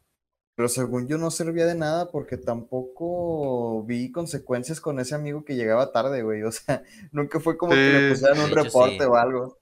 pero 0.56 0.68
según 0.68 1.08
yo 1.08 1.18
no 1.18 1.32
servía 1.32 1.66
de 1.66 1.76
nada 1.76 2.10
porque 2.12 2.38
tampoco 2.38 3.84
vi 3.84 4.12
consecuencias 4.12 4.82
con 4.82 5.00
ese 5.00 5.16
amigo 5.16 5.46
que 5.46 5.56
llegaba 5.56 5.92
tarde, 5.92 6.22
güey. 6.22 6.44
O 6.44 6.52
sea, 6.52 6.84
nunca 7.12 7.40
fue 7.40 7.58
como 7.58 7.72
que 7.72 7.78
le 7.78 8.10
pusieran 8.10 8.40
un 8.40 8.46
hecho, 8.48 8.64
reporte 8.64 9.00
sí. 9.00 9.06
o 9.06 9.16
algo. 9.16 9.58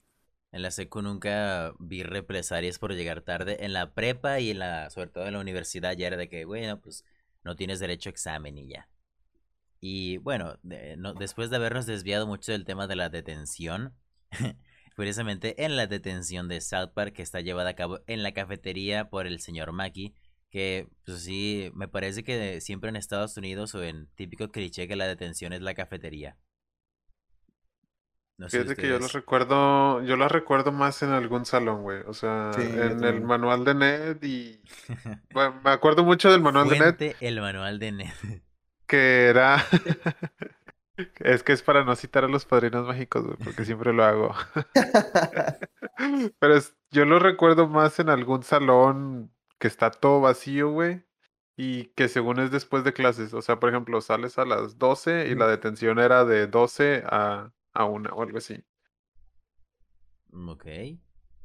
En 0.52 0.62
la 0.62 0.72
secu 0.72 1.02
nunca 1.02 1.74
vi 1.78 2.04
represalias 2.04 2.80
por 2.80 2.94
llegar 2.94 3.22
tarde. 3.22 3.58
En 3.64 3.74
la 3.74 3.94
prepa 3.94 4.40
y 4.40 4.52
en 4.52 4.60
la, 4.60 4.90
sobre 4.90 5.10
todo 5.10 5.28
en 5.28 5.34
la 5.34 5.40
universidad 5.40 5.96
ya 5.96 6.08
era 6.08 6.18
de 6.18 6.30
que, 6.30 6.46
bueno, 6.46 6.80
pues 6.80 7.04
no 7.48 7.58
tienes 7.58 7.80
derecho 7.80 8.10
a 8.10 8.14
examen 8.14 8.58
y 8.60 8.70
ya. 8.70 8.90
Y 9.80 10.18
bueno, 10.18 10.58
de- 10.64 10.98
no- 10.98 11.14
después 11.14 11.50
de 11.50 11.58
habernos 11.58 11.86
desviado 11.86 12.28
mucho 12.28 12.52
del 12.52 12.66
tema 12.66 12.88
de 12.88 12.96
la 12.96 13.10
detención, 13.10 13.96
curiosamente 14.96 15.64
en 15.66 15.76
la 15.76 15.88
detención 15.88 16.48
de 16.48 16.62
South 16.62 16.92
Park 16.94 17.14
que 17.16 17.22
está 17.24 17.42
llevada 17.42 17.72
a 17.72 17.76
cabo 17.76 18.00
en 18.08 18.24
la 18.24 18.34
cafetería 18.34 19.10
por 19.10 19.28
el 19.28 19.40
señor 19.40 19.72
Maki, 19.74 20.16
que 20.50 20.88
pues 21.06 21.22
sí, 21.24 21.72
me 21.76 21.88
parece 21.88 22.24
que 22.24 22.62
siempre 22.62 22.90
en 22.90 22.96
Estados 22.96 23.38
Unidos 23.38 23.76
o 23.76 23.84
en 23.84 24.08
típico 24.16 24.50
cliché 24.50 24.88
que 24.88 24.96
la 24.96 25.08
detención 25.08 25.54
es 25.54 25.62
la 25.62 25.74
cafetería. 25.76 26.38
No 28.38 28.50
sé 28.50 28.62
Fíjate 28.62 28.80
que 28.80 28.88
yo 28.88 29.00
los 29.00 29.14
recuerdo, 29.14 30.04
yo 30.04 30.16
las 30.16 30.32
recuerdo 30.32 30.72
más 30.72 31.02
en 31.02 31.10
algún 31.10 31.46
salón, 31.46 31.82
güey. 31.82 32.02
O 32.06 32.14
sea, 32.14 32.52
Sí, 32.54 32.62
en 32.62 33.04
el 33.04 33.22
manual 33.22 33.66
de 33.66 33.74
Ned 33.74 34.24
y... 34.24 34.62
Bueno, 35.34 35.60
me 35.64 35.72
acuerdo 35.72 36.04
mucho 36.04 36.32
del 36.32 36.42
manual 36.42 36.70
de 36.70 36.80
Ned 36.80 37.16
el 37.20 37.42
manual 37.42 37.80
de 37.80 37.92
Ned. 37.92 38.14
que 38.88 39.26
era... 39.28 39.64
Es 41.20 41.44
que 41.44 41.54
es 41.54 41.62
para 41.62 41.84
no 41.84 41.96
citar 41.96 42.24
a 42.24 42.28
los 42.28 42.46
padrinos 42.46 42.88
mágicos, 42.88 43.24
güey, 43.24 43.38
porque 43.38 43.66
siempre 43.66 43.94
lo 43.94 44.04
hago. 44.04 44.34
Pero 46.40 46.56
es- 46.56 46.76
yo 46.90 47.06
lo 47.06 47.20
recuerdo 47.20 47.68
más 47.68 48.00
en 48.00 48.10
algún 48.10 48.42
salón 48.42 49.32
que 49.60 49.68
está 49.68 49.92
todo 49.92 50.22
vacío, 50.22 50.72
güey, 50.72 51.04
y 51.56 51.86
que 51.90 52.08
según 52.08 52.40
es 52.40 52.50
después 52.50 52.84
de 52.84 52.94
clases. 52.94 53.36
O 53.36 53.42
sea, 53.44 53.60
por 53.60 53.70
ejemplo, 53.70 54.02
sales 54.02 54.40
a 54.40 54.46
las 54.46 54.78
12 54.80 55.28
y 55.30 55.36
la 55.36 55.48
detención 55.48 56.00
era 56.00 56.26
de 56.26 56.48
12 56.48 57.04
a, 57.06 57.52
a 57.78 57.86
1 57.86 58.10
o 58.14 58.22
algo 58.22 58.38
así. 58.38 58.64
Ok. 60.32 60.66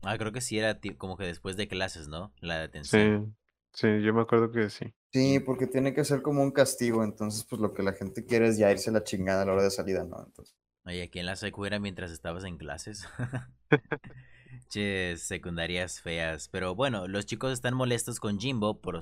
Ah, 0.03 0.19
creo 0.19 0.33
que 0.33 0.41
sí 0.41 0.59
era 0.59 0.81
como 0.99 1.17
que 1.17 1.25
después 1.25 1.57
de 1.57 1.69
clases, 1.69 2.09
¿no? 2.09 2.33
La 2.41 2.59
detención. 2.59 3.37
Sí, 3.73 3.87
sí, 3.99 4.03
yo 4.03 4.13
me 4.13 4.23
acuerdo 4.23 4.51
que 4.51 4.69
sí. 4.71 4.93
Sí, 5.13 5.41
porque 5.41 5.67
tiene 5.67 5.95
que 5.95 6.05
ser 6.05 6.23
como 6.23 6.43
un 6.43 6.51
castigo, 6.51 7.05
entonces 7.05 7.45
pues 7.49 7.61
lo 7.61 7.73
que 7.73 7.83
la 7.83 7.93
gente 7.93 8.25
quiere 8.25 8.49
es 8.49 8.59
ya 8.59 8.73
irse 8.73 8.91
a 8.91 8.95
la 8.95 9.05
chingada 9.05 9.43
a 9.43 9.45
la 9.45 9.53
hora 9.53 9.63
de 9.63 9.71
salida, 9.71 10.05
¿no? 10.05 10.25
Entonces, 10.25 10.57
Oye, 10.85 11.03
aquí 11.03 11.21
en 11.21 11.27
la 11.27 11.37
secu 11.37 11.65
era 11.65 11.79
mientras 11.79 12.11
estabas 12.11 12.45
en 12.45 12.57
clases. 12.57 13.07
Che, 14.69 15.17
secundarias 15.17 16.01
feas. 16.01 16.49
Pero 16.49 16.75
bueno, 16.75 17.07
los 17.07 17.27
chicos 17.27 17.53
están 17.53 17.75
molestos 17.75 18.19
con 18.19 18.41
Jimbo 18.41 18.81
por, 18.81 18.99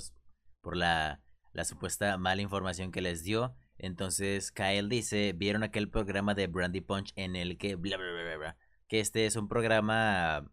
por 0.61 0.77
la, 0.77 1.23
la 1.53 1.65
supuesta 1.65 2.19
mala 2.19 2.43
información 2.43 2.93
que 2.93 3.01
les 3.01 3.23
dio. 3.25 3.55
Entonces 3.83 4.53
Kyle 4.53 4.89
dice, 4.89 5.33
vieron 5.33 5.63
aquel 5.63 5.89
programa 5.89 6.35
de 6.35 6.47
Brandy 6.47 6.81
Punch 6.81 7.13
en 7.17 7.37
el 7.37 7.59
que 7.59 7.77
bla 7.77 7.97
bla 7.97 8.13
bla 8.13 8.23
bla, 8.23 8.37
bla, 8.37 8.57
que 8.89 9.01
este 9.01 9.27
es 9.27 9.37
un 9.37 9.49
programa 9.49 10.51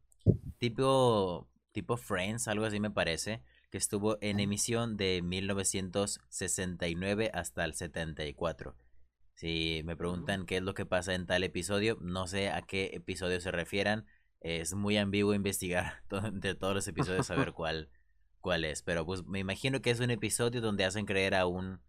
tipo 0.60 1.50
tipo 1.72 1.98
Friends, 1.98 2.48
algo 2.48 2.66
así 2.66 2.80
me 2.80 2.90
parece, 2.90 3.44
que 3.70 3.78
estuvo 3.78 4.18
en 4.22 4.40
emisión 4.40 4.98
de 4.98 5.22
1969 5.22 7.30
hasta 7.34 7.66
el 7.66 7.74
74. 7.74 8.76
Si 9.36 9.82
me 9.86 9.96
preguntan 9.96 10.48
qué 10.48 10.58
es 10.58 10.64
lo 10.64 10.74
que 10.74 10.88
pasa 10.88 11.14
en 11.14 11.28
tal 11.28 11.44
episodio, 11.44 12.00
no 12.02 12.26
sé 12.26 12.50
a 12.50 12.64
qué 12.64 12.90
episodio 12.94 13.40
se 13.42 13.52
refieran. 13.52 14.08
Es 14.40 14.74
muy 14.74 14.98
ambiguo 14.98 15.36
investigar 15.36 16.02
entre 16.10 16.56
todos 16.56 16.74
los 16.74 16.88
episodios 16.88 17.28
saber 17.28 17.54
cuál 17.58 17.90
cuál 18.42 18.66
es, 18.66 18.82
pero 18.82 19.06
pues 19.06 19.26
me 19.26 19.40
imagino 19.40 19.82
que 19.82 19.92
es 19.92 20.00
un 20.00 20.10
episodio 20.10 20.62
donde 20.62 20.86
hacen 20.86 21.06
creer 21.06 21.36
a 21.36 21.46
un 21.48 21.82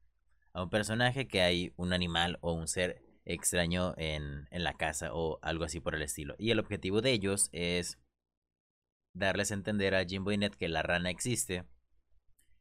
a 0.52 0.62
un 0.62 0.70
personaje 0.70 1.28
que 1.28 1.42
hay 1.42 1.72
un 1.76 1.92
animal 1.92 2.38
o 2.40 2.52
un 2.52 2.68
ser 2.68 3.02
extraño 3.24 3.94
en, 3.96 4.48
en 4.50 4.64
la 4.64 4.74
casa 4.74 5.10
o 5.12 5.38
algo 5.42 5.64
así 5.64 5.80
por 5.80 5.94
el 5.94 6.02
estilo. 6.02 6.34
Y 6.38 6.50
el 6.50 6.58
objetivo 6.58 7.00
de 7.00 7.12
ellos 7.12 7.48
es 7.52 7.98
darles 9.12 9.50
a 9.50 9.54
entender 9.54 9.94
a 9.94 10.04
Jimbo 10.04 10.32
y 10.32 10.38
Ned 10.38 10.52
que 10.52 10.68
la 10.68 10.82
rana 10.82 11.10
existe 11.10 11.64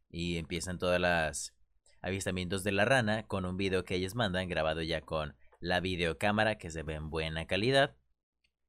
y 0.09 0.37
empiezan 0.37 0.77
todas 0.77 0.99
las 0.99 1.53
avistamientos 2.01 2.63
de 2.63 2.71
la 2.71 2.85
rana 2.85 3.27
con 3.27 3.45
un 3.45 3.57
video 3.57 3.83
que 3.83 3.95
ellos 3.95 4.15
mandan 4.15 4.47
grabado 4.47 4.81
ya 4.81 5.01
con 5.01 5.35
la 5.59 5.79
videocámara 5.79 6.57
que 6.57 6.69
se 6.69 6.83
ve 6.83 6.95
en 6.95 7.09
buena 7.09 7.45
calidad. 7.47 7.95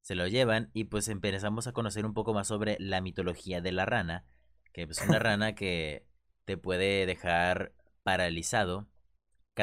Se 0.00 0.14
lo 0.14 0.26
llevan 0.26 0.70
y 0.72 0.84
pues 0.84 1.08
empezamos 1.08 1.66
a 1.66 1.72
conocer 1.72 2.06
un 2.06 2.14
poco 2.14 2.32
más 2.32 2.48
sobre 2.48 2.76
la 2.80 3.00
mitología 3.00 3.60
de 3.60 3.72
la 3.72 3.84
rana, 3.84 4.24
que 4.72 4.82
es 4.82 5.02
una 5.06 5.18
rana 5.18 5.54
que 5.54 6.06
te 6.44 6.56
puede 6.56 7.04
dejar 7.06 7.74
paralizado, 8.02 8.88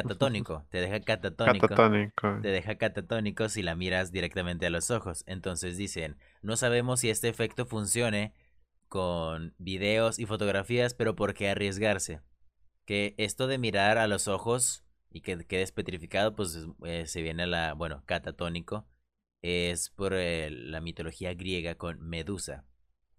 catatónico, 0.04 0.66
te 0.70 0.80
deja 0.82 1.00
catatónico 1.02 1.68
Catatónico. 1.68 2.26
te 2.42 2.50
deja 2.50 2.76
catatónico 2.78 3.50
si 3.50 3.64
la 3.64 3.76
miras 3.76 4.12
directamente 4.12 4.66
a 4.68 4.70
los 4.70 4.92
ojos. 4.92 5.24
Entonces 5.28 5.78
dicen, 5.78 6.18
no 6.42 6.58
sabemos 6.58 7.00
si 7.02 7.10
este 7.10 7.30
efecto 7.30 7.66
funcione 7.66 8.34
con 8.90 9.56
videos 9.58 10.20
y 10.20 10.26
fotografías, 10.26 10.94
pero 10.94 11.16
¿por 11.16 11.34
qué 11.34 11.50
arriesgarse? 11.50 12.22
Que 12.86 13.16
esto 13.18 13.48
de 13.48 13.58
mirar 13.58 13.98
a 13.98 14.08
los 14.08 14.28
ojos 14.28 14.84
y 15.12 15.22
que 15.22 15.38
quedes 15.46 15.72
petrificado, 15.72 16.36
pues 16.36 16.56
es- 16.56 16.68
eh, 16.86 17.08
se 17.08 17.22
viene 17.22 17.44
a 17.44 17.48
la, 17.48 17.74
bueno, 17.74 18.04
catatónico, 18.06 18.88
es 19.42 19.90
por 19.92 20.14
eh, 20.14 20.50
la 20.52 20.82
mitología 20.82 21.34
griega 21.34 21.76
con 21.76 22.00
Medusa, 22.02 22.66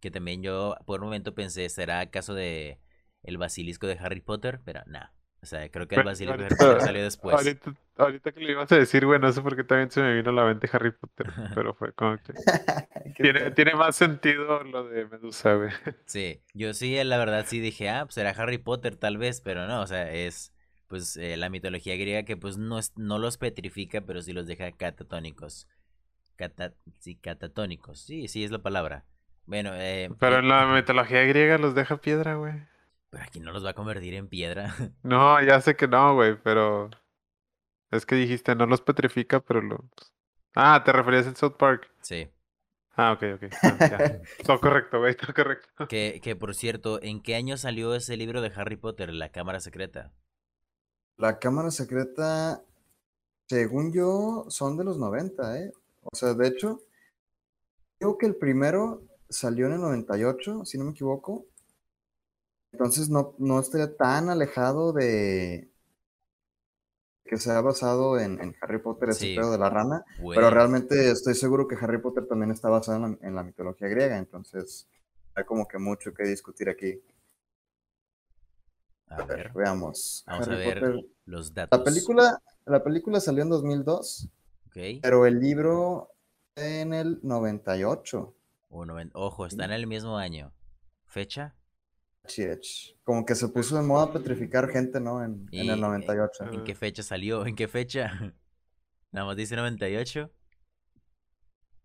que 0.00 0.10
también 0.10 0.42
yo 0.42 0.76
por 0.86 1.00
un 1.00 1.06
momento 1.06 1.34
pensé, 1.34 1.68
¿será 1.68 2.00
acaso 2.00 2.34
de 2.34 2.80
el 3.22 3.38
basilisco 3.38 3.86
de 3.86 3.98
Harry 3.98 4.20
Potter? 4.20 4.60
Pero 4.64 4.82
nada. 4.86 5.14
O 5.46 5.48
sea, 5.48 5.68
creo 5.70 5.86
que 5.86 5.94
el 5.94 6.02
Potter 6.02 6.80
salió 6.80 7.02
después. 7.04 7.36
Ahorita, 7.36 7.72
ahorita 7.96 8.32
que 8.32 8.40
le 8.40 8.50
ibas 8.50 8.72
a 8.72 8.76
decir, 8.76 9.06
güey, 9.06 9.20
no 9.20 9.30
sé 9.30 9.40
por 9.42 9.54
qué 9.54 9.62
también 9.62 9.92
se 9.92 10.02
me 10.02 10.12
vino 10.12 10.30
a 10.30 10.32
la 10.32 10.44
mente 10.44 10.68
Harry 10.72 10.90
Potter, 10.90 11.28
pero 11.54 11.72
fue 11.72 11.92
como 11.92 12.16
que... 12.18 12.32
Tiene, 13.16 13.52
tiene 13.52 13.74
más 13.74 13.94
sentido 13.94 14.64
lo 14.64 14.88
de 14.88 15.06
Medusa, 15.06 15.54
güey. 15.54 15.70
Sí, 16.04 16.42
yo 16.52 16.74
sí, 16.74 17.02
la 17.04 17.16
verdad 17.16 17.46
sí 17.46 17.60
dije, 17.60 17.88
ah, 17.88 18.04
pues 18.04 18.16
será 18.16 18.30
Harry 18.30 18.58
Potter 18.58 18.96
tal 18.96 19.16
vez, 19.18 19.40
pero 19.40 19.68
no, 19.68 19.80
o 19.80 19.86
sea, 19.86 20.10
es 20.12 20.52
pues 20.88 21.16
eh, 21.16 21.36
la 21.36 21.48
mitología 21.48 21.96
griega 21.96 22.24
que 22.24 22.36
pues 22.36 22.58
no, 22.58 22.78
es, 22.78 22.92
no 22.96 23.18
los 23.18 23.38
petrifica, 23.38 24.00
pero 24.00 24.20
sí 24.20 24.32
los 24.32 24.46
deja 24.46 24.72
catatónicos. 24.72 25.68
Cata, 26.34 26.74
sí, 26.98 27.14
catatónicos, 27.14 28.00
sí, 28.00 28.28
sí 28.28 28.44
es 28.44 28.50
la 28.50 28.58
palabra. 28.58 29.04
Bueno, 29.46 29.70
eh, 29.74 30.10
Pero 30.18 30.36
eh, 30.36 30.38
en 30.40 30.48
la 30.48 30.66
mitología 30.66 31.22
griega 31.22 31.56
los 31.56 31.74
deja 31.74 31.98
piedra, 31.98 32.34
güey. 32.34 32.54
Pero 33.10 33.24
aquí 33.24 33.40
no 33.40 33.52
los 33.52 33.64
va 33.64 33.70
a 33.70 33.74
convertir 33.74 34.14
en 34.14 34.28
piedra. 34.28 34.74
No, 35.02 35.42
ya 35.42 35.60
sé 35.60 35.76
que 35.76 35.88
no, 35.88 36.14
güey, 36.14 36.36
pero... 36.42 36.90
Es 37.90 38.04
que 38.04 38.16
dijiste, 38.16 38.54
no 38.54 38.66
los 38.66 38.80
petrifica, 38.80 39.40
pero 39.40 39.60
los... 39.62 39.80
Ah, 40.54 40.82
te 40.84 40.92
referías 40.92 41.26
al 41.26 41.36
South 41.36 41.56
Park. 41.58 41.90
sí, 42.00 42.28
Ah, 42.98 43.12
ok, 43.12 43.22
ok. 43.34 43.52
Ah, 43.62 43.76
ya. 43.78 44.22
Todo 44.46 44.58
correcto, 44.58 44.98
güey, 44.98 45.14
todo 45.14 45.34
correcto. 45.34 45.86
Que, 45.86 46.18
que 46.22 46.34
por 46.34 46.54
cierto, 46.54 46.98
¿en 47.02 47.22
qué 47.22 47.34
año 47.34 47.58
salió 47.58 47.94
ese 47.94 48.16
libro 48.16 48.40
de 48.40 48.50
Harry 48.56 48.76
Potter, 48.76 49.12
La 49.12 49.30
Cámara 49.30 49.60
Secreta? 49.60 50.12
La 51.18 51.38
cámara 51.38 51.70
secreta, 51.70 52.62
según 53.48 53.92
yo, 53.92 54.44
son 54.48 54.76
de 54.76 54.84
los 54.84 54.98
90, 54.98 55.60
¿eh? 55.60 55.72
O 56.02 56.14
sea, 56.14 56.34
de 56.34 56.48
hecho, 56.48 56.80
creo 57.98 58.18
que 58.18 58.26
el 58.26 58.36
primero 58.36 59.02
salió 59.28 59.66
en 59.66 59.72
el 59.72 59.80
98, 59.80 60.64
si 60.64 60.78
no 60.78 60.84
me 60.84 60.90
equivoco. 60.92 61.46
Entonces 62.76 63.08
no, 63.08 63.34
no 63.38 63.58
estaría 63.58 63.96
tan 63.96 64.28
alejado 64.28 64.92
de 64.92 65.72
que 67.24 67.38
se 67.38 67.50
ha 67.50 67.60
basado 67.62 68.18
en, 68.20 68.38
en 68.38 68.54
Harry 68.60 68.78
Potter, 68.82 69.08
ese 69.08 69.20
Sí. 69.20 69.34
pedo 69.34 69.50
de 69.50 69.56
la 69.56 69.70
rana. 69.70 70.04
Pero 70.34 70.50
realmente 70.50 71.10
estoy 71.10 71.34
seguro 71.34 71.66
que 71.66 71.74
Harry 71.80 72.02
Potter 72.02 72.26
también 72.28 72.50
está 72.50 72.68
basado 72.68 72.98
en 73.06 73.18
la, 73.18 73.26
en 73.28 73.34
la 73.34 73.42
mitología 73.44 73.88
griega, 73.88 74.18
entonces 74.18 74.86
hay 75.34 75.44
como 75.44 75.66
que 75.66 75.78
mucho 75.78 76.12
que 76.12 76.24
discutir 76.24 76.68
aquí. 76.68 77.00
A 79.08 79.24
ver, 79.24 79.52
Veamos. 79.54 80.22
vamos 80.26 80.48
a 80.48 80.52
Harry 80.52 80.64
ver 80.66 80.80
Potter. 80.80 81.06
los 81.24 81.54
datos. 81.54 81.78
La 81.78 81.84
película, 81.84 82.42
la 82.66 82.84
película 82.84 83.20
salió 83.20 83.42
en 83.42 83.48
2002, 83.48 84.28
Ok. 84.66 84.76
pero 85.00 85.24
el 85.24 85.40
libro 85.40 86.10
en 86.56 86.92
el 86.92 87.20
98. 87.22 88.34
O 88.68 88.84
noven- 88.84 89.10
Ojo, 89.14 89.46
está 89.46 89.64
en 89.64 89.72
el 89.72 89.86
mismo 89.86 90.18
año. 90.18 90.52
¿Fecha? 91.06 91.54
Como 93.04 93.24
que 93.24 93.34
se 93.34 93.48
puso 93.48 93.76
de 93.76 93.82
moda 93.82 94.12
petrificar 94.12 94.68
gente, 94.68 95.00
¿no? 95.00 95.22
En, 95.22 95.46
en 95.52 95.66
Y, 95.66 95.68
el 95.68 95.70
eh, 95.70 95.80
98. 95.80 96.44
¿En 96.52 96.64
qué 96.64 96.74
fecha 96.74 97.02
salió? 97.02 97.46
¿En 97.46 97.54
qué 97.56 97.68
fecha? 97.68 98.10
Nada 99.12 99.26
más 99.26 99.36
dice 99.36 99.56
98. 99.56 100.30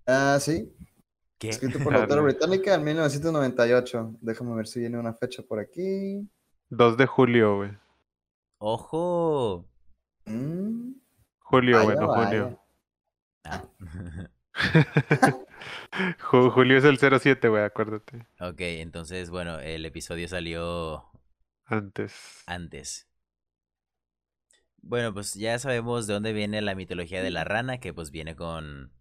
Ah, 0.07 0.37
sí. 0.41 0.73
¿Qué? 1.37 1.49
Escrito 1.49 1.79
por 1.83 1.93
la 1.93 1.99
autora 2.01 2.21
Dale. 2.21 2.33
británica 2.33 2.73
en 2.75 2.83
1998. 2.83 4.15
Déjame 4.21 4.55
ver 4.55 4.67
si 4.67 4.79
viene 4.79 4.97
una 4.99 5.13
fecha 5.13 5.43
por 5.43 5.59
aquí. 5.59 6.27
2 6.69 6.97
de 6.97 7.05
julio, 7.05 7.57
güey. 7.57 7.71
¡Ojo! 8.57 9.65
Mm, 10.25 10.93
Julio, 11.39 11.77
vaya, 11.77 11.85
güey, 11.85 11.97
no 11.97 12.07
vaya. 12.07 12.25
julio. 12.27 12.59
Ah. 13.43 13.63
Ju- 16.19 16.49
Julio 16.51 16.77
es 16.77 16.83
el 16.83 16.97
07, 16.97 17.47
güey, 17.49 17.63
acuérdate. 17.63 18.25
ok, 18.39 18.59
entonces, 18.61 19.29
bueno, 19.29 19.59
el 19.59 19.85
episodio 19.85 20.27
salió 20.27 21.05
Antes. 21.65 22.43
antes. 22.47 23.07
Bueno, 24.83 25.13
pues 25.13 25.35
ya 25.35 25.57
sabemos 25.59 26.07
de 26.07 26.13
dónde 26.13 26.33
viene 26.33 26.61
la 26.61 26.75
mitología 26.75 27.21
de 27.21 27.29
la 27.31 27.43
rana, 27.43 27.79
que 27.79 27.93
pues 27.93 28.09
viene 28.11 28.35
con, 28.35 28.91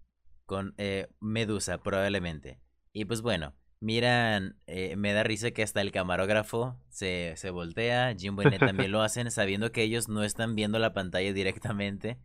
con 0.44 0.74
eh, 0.76 1.08
Medusa, 1.20 1.78
probablemente. 1.82 2.60
Y 2.92 3.06
pues 3.06 3.22
bueno, 3.22 3.54
miran, 3.80 4.60
eh, 4.66 4.94
me 4.96 5.12
da 5.14 5.22
risa 5.22 5.52
que 5.52 5.62
hasta 5.62 5.80
el 5.80 5.90
camarógrafo 5.90 6.76
se, 6.90 7.32
se 7.36 7.48
voltea, 7.50 8.12
Ned 8.14 8.58
también 8.58 8.92
lo 8.92 9.00
hacen, 9.02 9.30
sabiendo 9.30 9.72
que 9.72 9.82
ellos 9.82 10.08
no 10.08 10.22
están 10.22 10.54
viendo 10.54 10.78
la 10.78 10.92
pantalla 10.92 11.32
directamente. 11.32 12.18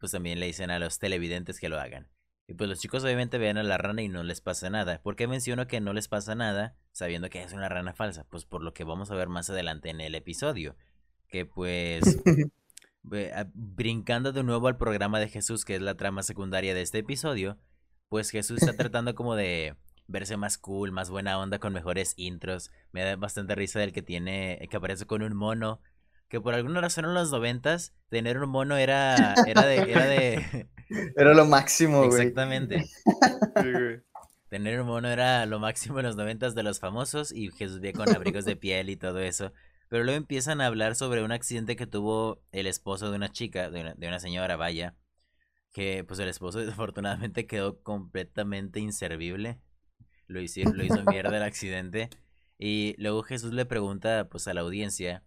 Pues 0.00 0.12
también 0.12 0.40
le 0.40 0.46
dicen 0.46 0.70
a 0.70 0.78
los 0.78 0.98
televidentes 0.98 1.60
que 1.60 1.68
lo 1.68 1.78
hagan. 1.78 2.08
Y 2.48 2.54
pues 2.54 2.70
los 2.70 2.78
chicos 2.78 3.02
obviamente 3.02 3.38
ven 3.38 3.58
a 3.58 3.62
la 3.64 3.76
rana 3.76 4.02
y 4.02 4.08
no 4.08 4.22
les 4.22 4.40
pasa 4.40 4.70
nada. 4.70 5.02
¿Por 5.02 5.16
qué 5.16 5.26
menciono 5.26 5.66
que 5.66 5.80
no 5.80 5.92
les 5.92 6.06
pasa 6.08 6.34
nada 6.36 6.76
sabiendo 6.92 7.28
que 7.28 7.42
es 7.42 7.52
una 7.52 7.68
rana 7.68 7.92
falsa? 7.92 8.24
Pues 8.30 8.44
por 8.44 8.62
lo 8.62 8.72
que 8.72 8.84
vamos 8.84 9.10
a 9.10 9.16
ver 9.16 9.28
más 9.28 9.50
adelante 9.50 9.90
en 9.90 10.00
el 10.00 10.14
episodio. 10.14 10.76
Que 11.28 11.44
pues 11.44 12.04
ve- 13.02 13.32
a- 13.34 13.50
brincando 13.54 14.32
de 14.32 14.44
nuevo 14.44 14.68
al 14.68 14.76
programa 14.76 15.18
de 15.18 15.28
Jesús, 15.28 15.64
que 15.64 15.74
es 15.74 15.82
la 15.82 15.96
trama 15.96 16.22
secundaria 16.22 16.72
de 16.74 16.82
este 16.82 16.98
episodio, 16.98 17.58
pues 18.08 18.30
Jesús 18.30 18.62
está 18.62 18.76
tratando 18.76 19.14
como 19.16 19.34
de 19.34 19.74
verse 20.06 20.36
más 20.36 20.56
cool, 20.56 20.92
más 20.92 21.10
buena 21.10 21.40
onda, 21.40 21.58
con 21.58 21.72
mejores 21.72 22.14
intros. 22.16 22.70
Me 22.92 23.02
da 23.02 23.16
bastante 23.16 23.56
risa 23.56 23.80
del 23.80 23.92
que 23.92 24.02
tiene, 24.02 24.68
que 24.70 24.76
aparece 24.76 25.04
con 25.06 25.22
un 25.22 25.34
mono. 25.34 25.80
Que 26.28 26.40
por 26.40 26.54
alguna 26.54 26.80
razón 26.80 27.04
en 27.04 27.14
los 27.14 27.30
noventas, 27.30 27.94
tener 28.08 28.38
un 28.38 28.50
mono 28.50 28.76
era, 28.78 29.34
era 29.46 29.64
de, 29.64 29.76
era 29.76 30.06
de, 30.06 30.68
Era 31.16 31.34
lo 31.34 31.46
máximo, 31.46 32.06
güey. 32.06 32.20
exactamente. 32.20 32.84
Sí, 33.56 33.72
güey. 33.72 34.00
Tener 34.48 34.80
un 34.80 34.86
mono 34.86 35.08
era 35.08 35.44
lo 35.46 35.58
máximo 35.58 35.98
en 35.98 36.06
los 36.06 36.16
noventas 36.16 36.54
de 36.54 36.62
los 36.62 36.78
famosos 36.78 37.32
y 37.32 37.50
Jesús 37.50 37.80
veía 37.80 37.94
con 37.94 38.14
abrigos 38.14 38.44
de 38.44 38.54
piel 38.54 38.90
y 38.90 38.96
todo 38.96 39.18
eso. 39.18 39.52
Pero 39.88 40.04
luego 40.04 40.18
empiezan 40.18 40.60
a 40.60 40.66
hablar 40.66 40.94
sobre 40.94 41.22
un 41.24 41.32
accidente 41.32 41.74
que 41.74 41.86
tuvo 41.86 42.42
el 42.52 42.66
esposo 42.66 43.10
de 43.10 43.16
una 43.16 43.30
chica, 43.32 43.70
de 43.70 43.80
una, 43.80 43.94
de 43.94 44.08
una 44.08 44.20
señora, 44.20 44.56
vaya. 44.56 44.94
Que 45.72 46.04
pues 46.04 46.20
el 46.20 46.28
esposo 46.28 46.58
desafortunadamente 46.60 47.46
quedó 47.46 47.82
completamente 47.82 48.78
inservible. 48.80 49.58
Lo 50.26 50.40
hizo, 50.40 50.60
lo 50.72 50.84
hizo 50.84 51.02
mierda 51.04 51.36
el 51.36 51.42
accidente. 51.42 52.10
Y 52.58 52.94
luego 52.98 53.22
Jesús 53.22 53.52
le 53.52 53.66
pregunta 53.66 54.28
pues 54.30 54.46
a 54.48 54.54
la 54.54 54.60
audiencia. 54.62 55.24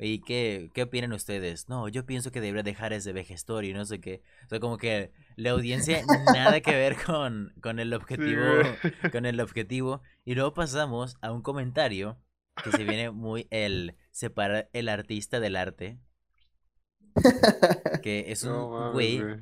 ¿Y 0.00 0.20
qué, 0.20 0.70
qué 0.74 0.84
opinan 0.84 1.12
ustedes? 1.12 1.68
No, 1.68 1.88
yo 1.88 2.06
pienso 2.06 2.30
que 2.30 2.40
debería 2.40 2.62
dejar 2.62 2.92
ese 2.92 3.12
vejestor 3.12 3.64
y 3.64 3.72
no 3.72 3.84
sé 3.84 4.00
qué. 4.00 4.22
O 4.46 4.48
sea, 4.48 4.60
como 4.60 4.78
que 4.78 5.10
la 5.36 5.50
audiencia 5.50 6.02
nada 6.32 6.60
que 6.60 6.70
ver 6.72 6.96
con, 7.04 7.52
con 7.60 7.80
el 7.80 7.92
objetivo 7.94 8.42
con 9.12 9.26
el 9.26 9.40
objetivo. 9.40 10.02
Y 10.24 10.34
luego 10.36 10.54
pasamos 10.54 11.16
a 11.20 11.32
un 11.32 11.42
comentario 11.42 12.16
que 12.62 12.70
se 12.72 12.84
viene 12.84 13.10
muy 13.10 13.48
el 13.50 13.96
separar 14.12 14.68
el 14.72 14.88
artista 14.88 15.40
del 15.40 15.56
arte. 15.56 15.98
Que 18.02 18.30
es 18.32 18.44
un 18.44 18.92
güey, 18.92 19.20
güey. 19.20 19.36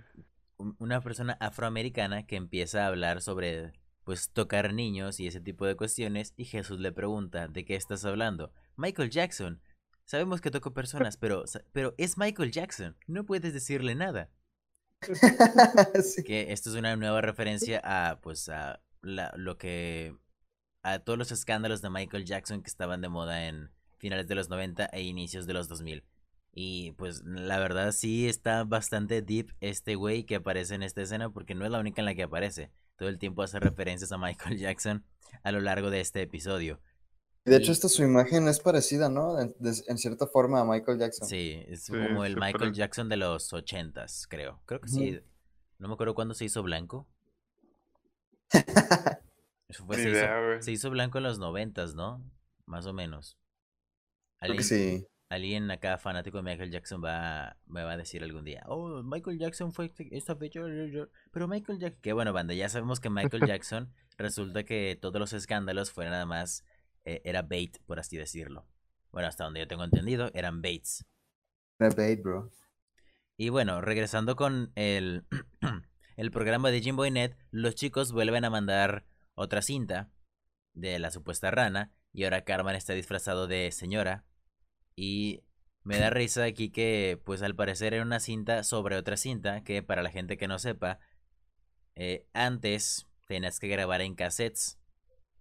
un- 0.57 0.77
una 0.79 1.01
persona 1.01 1.37
afroamericana 1.41 2.27
que 2.27 2.37
empieza 2.37 2.85
a 2.85 2.89
hablar 2.89 3.21
sobre 3.21 3.73
pues 4.05 4.31
tocar 4.31 4.73
niños 4.73 5.19
y 5.21 5.27
ese 5.27 5.41
tipo 5.41 5.67
de 5.67 5.75
cuestiones 5.77 6.33
y 6.37 6.45
Jesús 6.45 6.79
le 6.79 6.93
pregunta, 6.93 7.49
¿de 7.49 7.65
qué 7.65 7.75
estás 7.75 8.05
hablando? 8.05 8.53
Michael 8.77 9.11
Jackson. 9.11 9.61
Sabemos 10.07 10.41
que 10.41 10.51
tocó 10.51 10.73
personas, 10.73 11.17
pero 11.17 11.45
pero 11.73 11.95
es 11.99 12.17
Michael 12.17 12.53
Jackson. 12.53 12.97
No 13.07 13.25
puedes 13.27 13.53
decirle 13.53 13.95
nada. 13.95 14.31
Sí. 16.03 16.23
Que 16.25 16.53
esto 16.53 16.71
es 16.71 16.77
una 16.77 16.97
nueva 16.97 17.21
referencia 17.21 17.81
a 17.85 18.21
pues 18.21 18.49
a 18.49 18.81
la- 19.03 19.33
lo 19.37 19.59
que 19.59 20.17
a 20.83 21.01
todos 21.01 21.19
los 21.19 21.33
escándalos 21.33 21.83
de 21.83 21.91
Michael 21.91 22.25
Jackson 22.25 22.63
que 22.63 22.69
estaban 22.71 23.01
de 23.01 23.09
moda 23.09 23.47
en 23.49 23.71
finales 23.99 24.27
de 24.29 24.35
los 24.35 24.49
90 24.49 24.87
e 24.87 25.03
inicios 25.03 25.47
de 25.47 25.55
los 25.55 25.69
2000. 25.69 26.05
Y 26.53 26.93
pues 26.93 27.23
la 27.25 27.59
verdad 27.59 27.93
sí 27.93 28.29
está 28.29 28.65
bastante 28.65 29.21
deep 29.21 29.53
este 29.61 29.95
güey 29.97 30.25
que 30.25 30.37
aparece 30.37 30.75
en 30.75 30.83
esta 30.83 31.03
escena 31.03 31.29
porque 31.31 31.55
no 31.55 31.65
es 31.67 31.71
la 31.71 31.81
única 31.81 32.01
en 32.01 32.07
la 32.07 32.15
que 32.15 32.23
aparece. 32.23 32.71
Todo 32.97 33.09
el 33.11 33.19
tiempo 33.19 33.43
hace 33.43 33.61
referencias 33.61 34.13
a 34.13 34.19
Michael 34.19 34.57
Jackson 34.59 35.05
a 35.43 35.53
lo 35.53 35.61
largo 35.61 35.91
de 35.91 36.01
este 36.01 36.23
episodio. 36.23 36.81
De 37.47 37.57
hecho, 37.57 37.73
esta 37.73 37.89
su 37.89 38.03
imagen 38.03 38.49
es 38.49 38.61
parecida, 38.61 39.09
¿no? 39.09 39.41
En, 39.41 39.55
de- 39.59 39.83
en 39.87 39.99
cierta 39.99 40.27
forma 40.27 40.61
a 40.61 40.65
Michael 40.65 40.99
Jackson. 40.99 41.29
Sí, 41.29 41.63
es 41.69 41.85
Sí, 41.85 41.93
como 41.93 42.25
el 42.25 42.35
Michael 42.35 42.53
parece. 42.59 42.75
Jackson 42.75 43.09
de 43.09 43.17
los 43.17 43.53
ochentas, 43.53 44.27
creo. 44.29 44.61
Creo 44.67 44.81
que 44.81 44.89
sí. 44.89 45.21
No 45.79 45.89
me 45.89 45.95
acuerdo 45.95 46.15
cuándo 46.15 46.35
se 46.35 46.45
hizo 46.45 46.63
blanco. 46.63 47.07
Eso 49.69 49.85
fue, 49.85 49.97
se, 49.97 50.03
hizo, 50.03 50.11
idea, 50.11 50.63
se 50.63 50.73
hizo 50.73 50.91
blanco 50.91 51.19
en 51.19 51.25
los 51.25 51.39
noventas, 51.39 51.95
¿no? 51.95 52.23
Más 52.67 52.87
o 52.87 52.93
menos. 52.93 53.37
Creo 54.39 54.53
que 54.57 54.63
Alguien, 54.63 54.65
sí. 54.65 55.07
alguien 55.29 55.71
acá 55.71 55.99
fanático 55.99 56.37
de 56.37 56.43
Michael 56.45 56.71
Jackson 56.71 57.03
va, 57.05 57.57
me 57.67 57.83
va 57.83 57.93
a 57.93 57.97
decir 57.97 58.23
algún 58.23 58.45
día, 58.45 58.63
oh, 58.67 59.03
Michael 59.03 59.39
Jackson 59.39 59.73
fue 59.73 59.87
este- 59.87 60.09
esta 60.17 60.37
fecha, 60.37 60.61
pero 61.33 61.49
Michael 61.49 61.79
Jackson, 61.81 62.01
que 62.01 62.13
bueno, 62.13 62.33
banda, 62.33 62.55
ya 62.55 62.69
sabemos 62.69 63.01
que 63.01 63.11
Michael 63.11 63.43
Jackson 63.59 63.93
resulta 64.19 64.65
que 64.65 64.97
todos 65.01 65.19
los 65.21 65.33
escándalos 65.33 65.91
fueron 65.91 66.13
nada 66.13 66.27
más, 66.27 66.65
eh, 67.07 67.23
era 67.25 67.43
bait, 67.43 67.79
por 67.87 68.01
así 68.01 68.17
decirlo. 68.17 68.67
Bueno, 69.13 69.29
hasta 69.29 69.45
donde 69.45 69.61
yo 69.61 69.69
tengo 69.69 69.85
entendido, 69.85 70.31
eran 70.35 70.61
baits. 70.61 71.07
Era 71.79 71.95
bait, 71.95 72.21
bro. 72.21 72.51
Y 73.39 73.51
bueno, 73.51 73.81
regresando 73.81 74.35
con 74.35 74.73
el, 74.75 75.25
el 76.17 76.31
programa 76.33 76.71
de 76.71 76.81
Jimbo 76.81 77.07
y 77.07 77.13
Ned, 77.13 77.37
los 77.53 77.77
chicos 77.77 78.13
vuelven 78.13 78.45
a 78.45 78.51
mandar 78.51 79.07
otra 79.35 79.63
cinta 79.63 80.11
de 80.75 80.99
la 80.99 81.11
supuesta 81.13 81.51
rana. 81.51 81.93
Y 82.13 82.25
ahora 82.25 82.45
Carmen 82.45 82.75
está 82.75 82.93
disfrazado 82.93 83.47
de 83.47 83.71
señora. 83.71 84.25
Y 84.97 85.45
me 85.85 85.99
da 85.99 86.11
risa 86.11 86.43
aquí 86.43 86.71
que, 86.71 87.21
pues 87.25 87.41
al 87.43 87.55
parecer 87.55 87.95
era 87.95 88.03
una 88.03 88.19
cinta 88.19 88.65
sobre 88.65 88.97
otra 88.97 89.17
cinta. 89.17 89.63
Que 89.63 89.83
para 89.83 90.03
la 90.03 90.11
gente 90.11 90.37
que 90.37 90.49
no 90.49 90.59
sepa, 90.59 90.99
eh, 91.95 92.27
antes 92.33 93.07
tenías 93.27 93.61
que 93.61 93.69
grabar 93.69 94.01
en 94.01 94.17
cassettes 94.17 94.81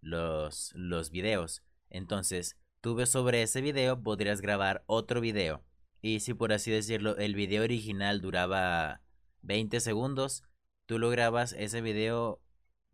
los, 0.05 0.71
los 0.75 1.09
videos. 1.09 1.63
Entonces, 1.89 2.57
tú 2.79 2.95
ves 2.95 3.09
sobre 3.09 3.41
ese 3.41 3.61
video, 3.61 4.01
podrías 4.01 4.39
grabar 4.39 4.83
otro 4.85 5.19
video. 5.19 5.63
Y 6.01 6.19
si 6.19 6.33
por 6.33 6.53
así 6.53 6.71
decirlo, 6.71 7.17
el 7.17 7.33
video 7.33 7.63
original 7.63 8.21
duraba 8.21 9.01
20 9.41 9.79
segundos, 9.79 10.43
tú 10.85 10.99
lo 10.99 11.09
grabas 11.09 11.53
ese 11.53 11.81
video, 11.81 12.39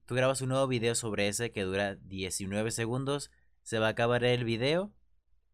tú 0.05 0.15
grabas 0.15 0.41
un 0.41 0.49
nuevo 0.49 0.67
video 0.67 0.95
sobre 0.95 1.27
ese 1.27 1.51
que 1.51 1.63
dura 1.63 1.95
19 1.95 2.71
segundos, 2.71 3.31
se 3.63 3.79
va 3.79 3.87
a 3.87 3.91
acabar 3.91 4.23
el 4.23 4.45
video 4.45 4.93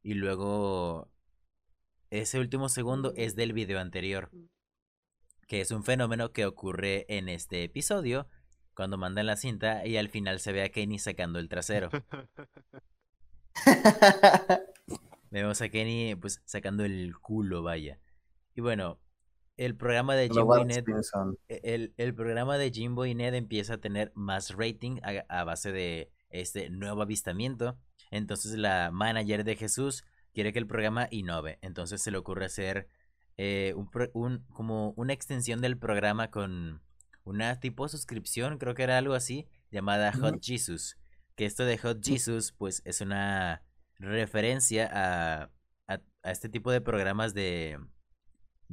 y 0.03 0.13
luego 0.13 1.11
ese 2.11 2.39
último 2.39 2.69
segundo 2.69 3.13
es 3.15 3.35
del 3.35 3.53
video 3.53 3.79
anterior, 3.79 4.29
que 5.47 5.61
es 5.61 5.71
un 5.71 5.83
fenómeno 5.83 6.31
que 6.31 6.45
ocurre 6.45 7.05
en 7.09 7.27
este 7.27 7.63
episodio 7.63 8.27
cuando 8.77 8.99
mandan 8.99 9.25
la 9.25 9.35
cinta 9.35 9.87
y 9.87 9.97
al 9.97 10.07
final 10.07 10.39
se 10.39 10.51
ve 10.51 10.61
a 10.61 10.69
Kenny 10.69 10.99
sacando 10.99 11.39
el 11.39 11.49
trasero. 11.49 11.89
Vemos 15.31 15.59
a 15.63 15.69
Kenny 15.69 16.13
pues 16.13 16.43
sacando 16.45 16.85
el 16.85 17.17
culo, 17.17 17.63
vaya. 17.63 17.99
Y 18.53 18.61
bueno, 18.61 18.99
el 19.57 19.75
programa 19.75 20.15
de 20.15 20.29
Jimbo 20.29 20.59
y 20.59 20.65
Ned, 20.65 20.85
e, 21.47 21.59
el, 21.63 21.95
el, 21.97 22.13
programa 22.13 22.59
de 22.59 22.69
Jimbo 22.69 23.07
y 23.07 23.15
Ned 23.15 23.33
empieza 23.33 23.73
a 23.73 23.77
tener 23.79 24.11
más 24.13 24.55
rating 24.55 24.99
a, 25.27 25.43
base 25.43 25.71
de 25.71 26.11
este 26.29 26.69
nuevo 26.69 27.01
avistamiento. 27.01 27.79
Entonces 28.11 28.59
la 28.59 28.91
manager 28.91 29.43
de 29.43 29.55
Jesús 29.55 30.03
quiere 30.35 30.53
que 30.53 30.59
el 30.59 30.67
programa 30.67 31.07
innove. 31.09 31.57
Entonces 31.63 32.03
se 32.03 32.11
le 32.11 32.19
ocurre 32.19 32.45
hacer 32.45 32.87
eh, 33.37 33.73
un, 33.75 33.89
un, 34.13 34.45
como 34.53 34.91
una 34.97 35.13
extensión 35.13 35.61
del 35.61 35.79
programa 35.79 36.29
con 36.29 36.83
una 37.27 37.59
tipo 37.59 37.89
suscripción, 37.89 38.57
creo 38.57 38.73
que 38.73 38.83
era 38.83 38.97
algo 38.97 39.13
así, 39.13 39.47
llamada 39.69 40.13
Hot 40.13 40.41
Jesus. 40.41 40.97
Que 41.35 41.45
esto 41.45 41.65
de 41.65 41.77
Hot 41.77 42.03
Jesus, 42.03 42.53
pues 42.53 42.81
es 42.85 43.01
una 43.01 43.63
referencia 43.99 44.89
a, 44.91 45.51
a, 45.87 46.01
este 46.23 46.47
tipo 46.47 46.71
de 46.71 46.79
programas 46.79 47.33
de 47.33 47.79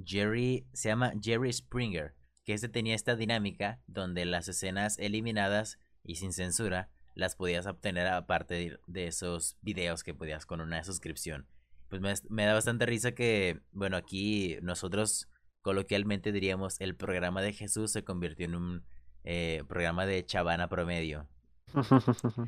Jerry, 0.02 0.68
se 0.72 0.88
llama 0.88 1.14
Jerry 1.20 1.52
Springer, 1.52 2.14
que 2.44 2.54
este 2.54 2.68
tenía 2.68 2.94
esta 2.94 3.16
dinámica 3.16 3.80
donde 3.88 4.24
las 4.24 4.46
escenas 4.46 4.98
eliminadas 5.00 5.80
y 6.04 6.16
sin 6.16 6.32
censura 6.32 6.90
las 7.14 7.34
podías 7.34 7.66
obtener 7.66 8.06
aparte 8.06 8.78
de 8.86 9.06
esos 9.06 9.56
videos 9.62 10.04
que 10.04 10.14
podías 10.14 10.46
con 10.46 10.60
una 10.60 10.84
suscripción. 10.84 11.48
Pues 11.88 12.00
me, 12.00 12.14
me 12.28 12.46
da 12.46 12.54
bastante 12.54 12.86
risa 12.86 13.12
que, 13.12 13.60
bueno, 13.72 13.96
aquí 13.96 14.58
nosotros 14.62 15.28
coloquialmente 15.64 16.30
diríamos 16.30 16.76
el 16.80 16.94
programa 16.94 17.40
de 17.40 17.54
Jesús 17.54 17.90
se 17.90 18.04
convirtió 18.04 18.44
en 18.44 18.54
un 18.54 18.82
eh, 19.24 19.64
programa 19.66 20.04
de 20.04 20.24
chavana 20.24 20.68
promedio. 20.68 21.26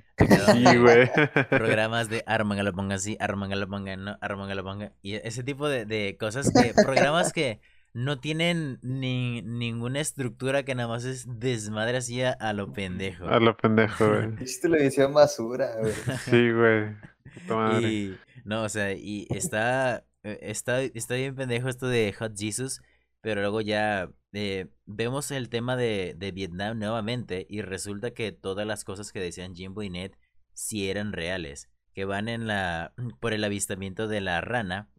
Sí, 0.52 0.76
güey. 0.76 1.10
Programas 1.50 2.08
de 2.08 2.22
arman 2.26 2.60
a 2.60 2.62
la 2.62 2.72
ponga 2.72 2.94
así, 2.94 3.16
arman 3.18 3.52
a 3.52 3.56
la 3.56 3.66
ponga 3.66 3.96
no, 3.96 4.16
arman 4.20 4.50
a 4.50 4.54
la 4.54 4.62
ponga. 4.62 4.92
Y 5.02 5.14
ese 5.14 5.42
tipo 5.42 5.68
de, 5.68 6.16
cosas 6.20 6.52
que, 6.52 6.72
programas 6.74 7.32
que 7.32 7.60
no 7.92 8.20
tienen 8.20 8.78
ni, 8.82 9.42
ninguna 9.42 10.00
estructura 10.00 10.62
que 10.62 10.74
nada 10.74 10.88
más 10.88 11.04
es 11.04 11.26
desmadre 11.26 11.96
así 11.96 12.22
a, 12.22 12.52
lo 12.52 12.72
pendejo. 12.72 13.26
A 13.26 13.40
lo 13.40 13.56
pendejo, 13.56 14.06
güey. 14.06 14.28
Es 14.40 14.60
televisión 14.60 15.14
basura, 15.14 15.74
güey. 15.80 15.92
Sí, 16.24 16.52
güey. 16.52 17.82
Y, 17.82 18.16
no, 18.44 18.62
o 18.62 18.68
sea, 18.68 18.92
y 18.92 19.26
está, 19.30 20.04
eh, 20.22 20.38
está, 20.42 20.82
está 20.82 21.14
bien 21.14 21.34
pendejo 21.34 21.68
esto 21.68 21.88
de 21.88 22.12
Hot 22.18 22.36
Jesus, 22.36 22.80
pero 23.26 23.40
luego 23.40 23.60
ya 23.60 24.08
eh, 24.34 24.68
vemos 24.84 25.32
el 25.32 25.48
tema 25.48 25.74
de, 25.74 26.14
Vietnam 26.32 26.78
nuevamente 26.78 27.44
y 27.50 27.60
resulta 27.60 28.12
que 28.12 28.30
todas 28.30 28.64
las 28.68 28.84
cosas 28.84 29.10
que 29.10 29.18
decían 29.18 29.56
Jimbo 29.56 29.82
y 29.82 29.90
Ned 29.90 30.12
sí 30.52 30.88
eran 30.88 31.12
reales. 31.12 31.68
Que 31.92 32.04
van 32.04 32.28
en 32.28 32.46
la 32.46 32.94
por 33.20 33.32
el 33.32 33.42
avistamiento 33.42 34.06
de 34.06 34.20
la 34.20 34.40
rana 34.42 34.92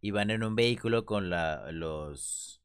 y 0.00 0.10
van 0.10 0.30
en 0.30 0.42
un 0.42 0.56
vehículo 0.56 1.04
con 1.06 1.30
la 1.30 1.70
los 1.70 2.64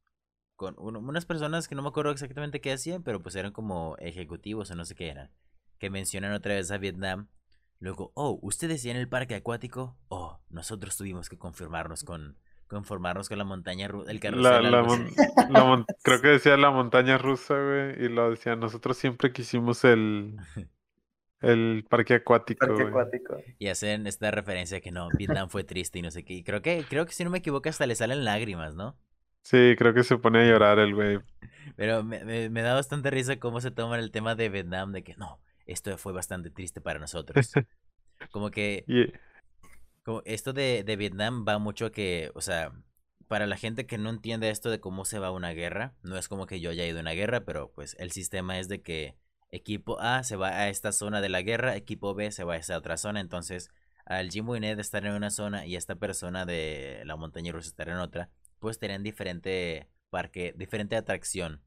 con 0.55 0.73
unas 0.79 1.27
personas 1.27 1.67
que 1.67 1.75
no 1.75 1.83
me 1.83 1.89
acuerdo 1.89 2.09
exactamente 2.11 2.59
qué 2.59 2.71
hacían, 2.71 3.03
pero 3.03 3.21
pues 3.21 3.35
eran 3.35 3.51
como 3.51 3.97
ejecutivos 3.99 4.71
o 4.71 4.75
no 4.75 4.83
sé 4.83 4.95
qué 4.95 5.09
eran, 5.09 5.31
que 5.77 5.91
mencionan 5.91 6.33
otra 6.33 6.55
vez 6.55 6.71
a 6.71 6.79
Vietnam. 6.79 7.29
Luego, 7.77 8.13
oh, 8.15 8.39
¿ustedes 8.41 8.77
decían 8.77 8.97
el 8.97 9.09
parque 9.09 9.35
acuático? 9.35 9.95
Oh, 10.07 10.41
nosotros 10.49 10.97
tuvimos 10.97 11.29
que 11.29 11.37
confirmarnos 11.37 12.03
con 12.03 12.39
conformarnos 12.67 13.29
con 13.29 13.37
la 13.37 13.43
montaña 13.43 13.87
rusa, 13.87 14.11
el 14.11 14.19
creo 16.03 16.21
que 16.21 16.27
decía 16.27 16.57
la 16.57 16.71
montaña 16.71 17.17
rusa, 17.17 17.53
güey, 17.53 18.05
y 18.05 18.09
lo 18.09 18.31
decía, 18.31 18.55
nosotros 18.55 18.97
siempre 18.97 19.31
quisimos 19.31 19.83
el 19.83 20.37
el 21.41 21.85
parque 21.89 22.15
acuático. 22.15 22.65
Y 23.59 23.67
hacen 23.67 24.07
esta 24.07 24.31
referencia 24.31 24.81
que 24.81 24.91
no, 24.91 25.09
Vietnam 25.17 25.49
fue 25.49 25.63
triste 25.63 25.99
y 25.99 26.01
no 26.01 26.11
sé 26.11 26.23
qué. 26.23 26.33
Y 26.33 26.43
creo 26.43 26.61
que, 26.61 26.83
creo 26.89 27.05
que 27.05 27.13
si 27.13 27.23
no 27.23 27.29
me 27.29 27.37
equivoco, 27.39 27.69
hasta 27.69 27.85
le 27.85 27.95
salen 27.95 28.25
lágrimas, 28.25 28.75
¿no? 28.75 28.97
Sí, 29.41 29.75
creo 29.77 29.93
que 29.93 30.03
se 30.03 30.17
pone 30.17 30.39
a 30.39 30.45
llorar 30.45 30.79
el 30.79 30.95
güey. 30.95 31.19
Pero 31.75 32.03
me, 32.03 32.49
da 32.49 32.73
bastante 32.73 33.11
risa 33.11 33.37
cómo 33.37 33.61
se 33.61 33.71
toma 33.71 33.99
el 33.99 34.11
tema 34.11 34.35
de 34.35 34.49
Vietnam, 34.49 34.91
de 34.91 35.03
que 35.03 35.15
no, 35.17 35.39
esto 35.65 35.97
fue 35.97 36.13
bastante 36.13 36.49
triste 36.49 36.81
para 36.81 36.99
nosotros. 36.99 37.51
Como 38.31 38.49
que 38.49 38.85
esto 40.25 40.53
de, 40.53 40.83
de 40.83 40.95
Vietnam 40.95 41.45
va 41.47 41.57
mucho 41.59 41.91
que, 41.91 42.31
o 42.35 42.41
sea, 42.41 42.71
para 43.27 43.47
la 43.47 43.57
gente 43.57 43.85
que 43.87 43.97
no 43.97 44.09
entiende 44.09 44.49
esto 44.49 44.69
de 44.69 44.79
cómo 44.79 45.05
se 45.05 45.19
va 45.19 45.31
una 45.31 45.51
guerra, 45.51 45.95
no 46.03 46.17
es 46.17 46.27
como 46.27 46.45
que 46.45 46.59
yo 46.59 46.69
haya 46.71 46.85
ido 46.85 46.99
a 46.99 47.01
una 47.01 47.11
guerra, 47.11 47.45
pero 47.45 47.71
pues 47.73 47.95
el 47.99 48.11
sistema 48.11 48.59
es 48.59 48.67
de 48.67 48.81
que 48.81 49.17
equipo 49.51 49.99
A 49.99 50.23
se 50.23 50.35
va 50.35 50.49
a 50.49 50.69
esta 50.69 50.91
zona 50.91 51.21
de 51.21 51.29
la 51.29 51.41
guerra, 51.41 51.75
equipo 51.75 52.13
B 52.13 52.31
se 52.31 52.43
va 52.43 52.53
a 52.53 52.57
esa 52.57 52.77
otra 52.77 52.97
zona, 52.97 53.19
entonces 53.19 53.69
al 54.05 54.29
Jimbo 54.29 54.55
y 54.55 54.59
Ned 54.59 54.79
estar 54.79 55.05
en 55.05 55.13
una 55.13 55.31
zona 55.31 55.65
y 55.65 55.75
esta 55.75 55.95
persona 55.95 56.45
de 56.45 57.01
la 57.05 57.15
montaña 57.15 57.51
rusa 57.51 57.69
estar 57.69 57.89
en 57.89 57.97
otra, 57.97 58.29
pues 58.59 58.77
tenían 58.79 59.03
diferente 59.03 59.89
parque, 60.09 60.53
diferente 60.55 60.95
atracción. 60.95 61.61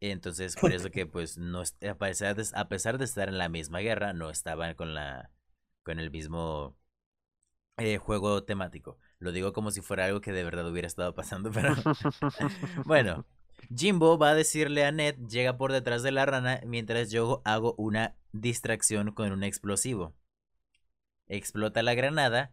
Entonces, 0.00 0.56
por 0.56 0.72
eso 0.72 0.90
que 0.90 1.06
pues 1.06 1.38
no 1.38 1.62
a 1.62 1.94
pesar 1.98 2.36
de, 2.36 2.44
a 2.54 2.68
pesar 2.68 2.98
de 2.98 3.04
estar 3.04 3.28
en 3.28 3.38
la 3.38 3.48
misma 3.48 3.80
guerra, 3.80 4.12
no 4.12 4.30
estaban 4.30 4.74
con 4.74 4.94
la 4.94 5.30
con 5.82 6.00
el 6.00 6.10
mismo 6.10 6.76
eh, 7.78 7.98
juego 7.98 8.44
temático. 8.44 8.98
Lo 9.18 9.32
digo 9.32 9.52
como 9.52 9.70
si 9.70 9.80
fuera 9.80 10.06
algo 10.06 10.20
que 10.20 10.32
de 10.32 10.44
verdad 10.44 10.68
hubiera 10.68 10.88
estado 10.88 11.14
pasando, 11.14 11.50
pero 11.50 11.74
bueno. 12.84 13.24
Jimbo 13.74 14.18
va 14.18 14.30
a 14.30 14.34
decirle 14.34 14.84
a 14.84 14.92
Ned, 14.92 15.16
llega 15.28 15.56
por 15.56 15.72
detrás 15.72 16.02
de 16.02 16.12
la 16.12 16.26
rana 16.26 16.60
mientras 16.64 17.10
yo 17.10 17.42
hago 17.44 17.74
una 17.78 18.14
distracción 18.32 19.12
con 19.12 19.32
un 19.32 19.42
explosivo. 19.42 20.14
Explota 21.26 21.82
la 21.82 21.94
granada, 21.94 22.52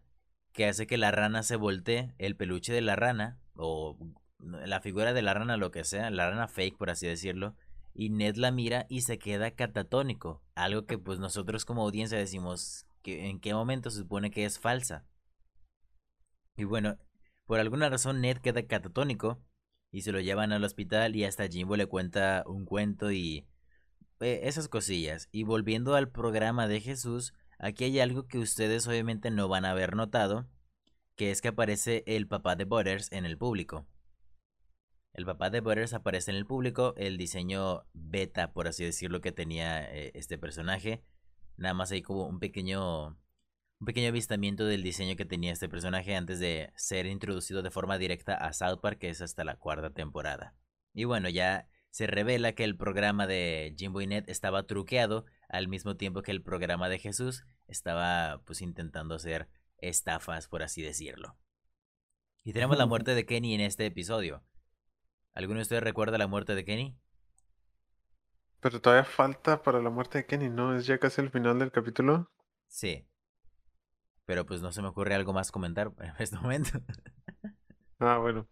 que 0.54 0.68
hace 0.68 0.88
que 0.88 0.98
la 0.98 1.12
rana 1.12 1.44
se 1.44 1.56
voltee, 1.56 2.14
el 2.18 2.36
peluche 2.36 2.74
de 2.74 2.82
la 2.82 2.96
rana, 2.96 3.38
o 3.56 3.98
la 4.40 4.82
figura 4.82 5.14
de 5.14 5.22
la 5.22 5.34
rana, 5.34 5.58
lo 5.58 5.72
que 5.72 5.84
sea, 5.84 6.10
la 6.10 6.30
rana 6.30 6.48
fake, 6.48 6.78
por 6.78 6.90
así 6.90 7.06
decirlo, 7.06 7.56
y 7.94 8.10
Ned 8.10 8.36
la 8.38 8.52
mira 8.52 8.86
y 8.90 9.02
se 9.02 9.20
queda 9.20 9.52
catatónico, 9.52 10.42
algo 10.56 10.86
que 10.86 10.98
pues 10.98 11.20
nosotros 11.20 11.66
como 11.66 11.84
audiencia 11.84 12.18
decimos 12.18 12.88
que 13.04 13.30
en 13.30 13.40
qué 13.40 13.54
momento 13.54 13.92
se 13.92 14.00
supone 14.00 14.32
que 14.32 14.46
es 14.46 14.60
falsa. 14.60 15.06
Y 16.56 16.66
bueno, 16.66 16.98
por 17.46 17.60
alguna 17.60 17.90
razón 17.90 18.22
Ned 18.22 18.38
queda 18.38 18.66
catatónico 18.68 19.42
y 19.92 20.02
se 20.02 20.12
lo 20.12 20.20
llevan 20.20 20.52
al 20.52 20.64
hospital 20.64 21.16
y 21.16 21.24
hasta 21.24 21.48
Jimbo 21.48 21.76
le 21.76 21.88
cuenta 21.88 22.44
un 22.48 22.66
cuento 22.66 23.12
y 23.12 23.48
eh, 24.20 24.42
esas 24.44 24.68
cosillas. 24.68 25.30
Y 25.32 25.44
volviendo 25.44 25.96
al 25.96 26.10
programa 26.10 26.68
de 26.68 26.82
Jesús, 26.82 27.34
aquí 27.60 27.86
hay 27.86 28.00
algo 28.00 28.28
que 28.28 28.40
ustedes 28.40 28.88
obviamente 28.88 29.32
no 29.32 29.48
van 29.48 29.66
a 29.66 29.72
haber 29.72 29.96
notado, 29.96 30.48
que 31.16 31.32
es 31.32 31.42
que 31.42 31.50
aparece 31.50 32.04
el 32.08 32.28
papá 32.28 32.56
de 32.56 32.66
Butters 32.66 33.12
en 33.12 33.26
el 33.26 33.38
público. 33.38 33.86
El 35.14 35.26
papá 35.26 35.52
de 35.52 35.62
Butters 35.62 35.94
aparece 35.94 36.32
en 36.32 36.38
el 36.38 36.46
público, 36.46 36.96
el 36.98 37.18
diseño 37.18 37.86
beta, 37.94 38.52
por 38.52 38.68
así 38.68 38.84
decirlo, 38.84 39.22
que 39.22 39.32
tenía 39.32 39.84
eh, 39.94 40.12
este 40.16 40.40
personaje. 40.40 41.04
Nada 41.56 41.76
más 41.76 41.92
hay 41.92 42.02
como 42.02 42.26
un 42.26 42.40
pequeño 42.40 43.16
un 43.80 43.86
pequeño 43.86 44.10
avistamiento 44.10 44.66
del 44.66 44.84
diseño 44.84 45.16
que 45.16 45.26
tenía 45.26 45.52
este 45.52 45.70
personaje 45.70 46.16
antes 46.16 46.40
de 46.40 46.72
ser 46.76 47.06
introducido 47.06 47.62
de 47.62 47.72
forma 47.72 47.98
directa 47.98 48.36
a 48.36 48.54
South 48.54 48.80
Park, 48.82 49.00
que 49.00 49.10
es 49.10 49.22
hasta 49.22 49.44
la 49.44 49.58
cuarta 49.58 49.90
temporada. 49.90 50.56
Y 50.94 51.06
bueno, 51.06 51.30
ya 51.30 51.68
se 51.90 52.08
revela 52.08 52.54
que 52.54 52.64
el 52.64 52.76
programa 52.76 53.28
de 53.28 53.76
Jimbo 53.78 54.02
y 54.02 54.08
Ned 54.08 54.24
estaba 54.28 54.66
truqueado 54.66 55.26
al 55.48 55.68
mismo 55.68 55.96
tiempo 55.96 56.24
que 56.24 56.32
el 56.32 56.42
programa 56.42 56.90
de 56.90 56.98
Jesús 56.98 57.44
estaba 57.68 58.42
pues 58.46 58.62
intentando 58.62 59.16
hacer 59.16 59.48
estafas, 59.78 60.48
por 60.48 60.64
así 60.64 60.82
decirlo. 60.82 61.38
Y 62.44 62.54
tenemos 62.54 62.78
la 62.78 62.86
muerte 62.88 63.14
de 63.14 63.26
Kenny 63.26 63.54
en 63.54 63.62
este 63.62 63.86
episodio. 63.86 64.44
¿Alguno 65.34 65.58
de 65.58 65.64
ustedes 65.64 65.84
recuerda 65.84 66.18
la 66.18 66.28
muerte 66.28 66.56
de 66.56 66.66
Kenny? 66.66 66.98
Pero 68.60 68.82
todavía 68.82 69.04
falta 69.04 69.62
para 69.62 69.82
la 69.82 69.90
muerte 69.90 70.20
de 70.20 70.26
Kenny, 70.26 70.50
¿no? 70.50 70.76
¿Es 70.76 70.86
ya 70.86 70.98
casi 70.98 71.22
el 71.22 71.30
final 71.30 71.60
del 71.60 71.72
capítulo? 71.72 72.32
Sí. 72.68 73.06
Pero 74.26 74.46
pues 74.46 74.62
no 74.62 74.72
se 74.72 74.82
me 74.82 74.88
ocurre 74.88 75.16
algo 75.16 75.34
más 75.34 75.52
comentar 75.52 75.92
en 76.00 76.14
este 76.20 76.38
momento. 76.38 76.80
Ah, 78.00 78.18
bueno. 78.18 78.48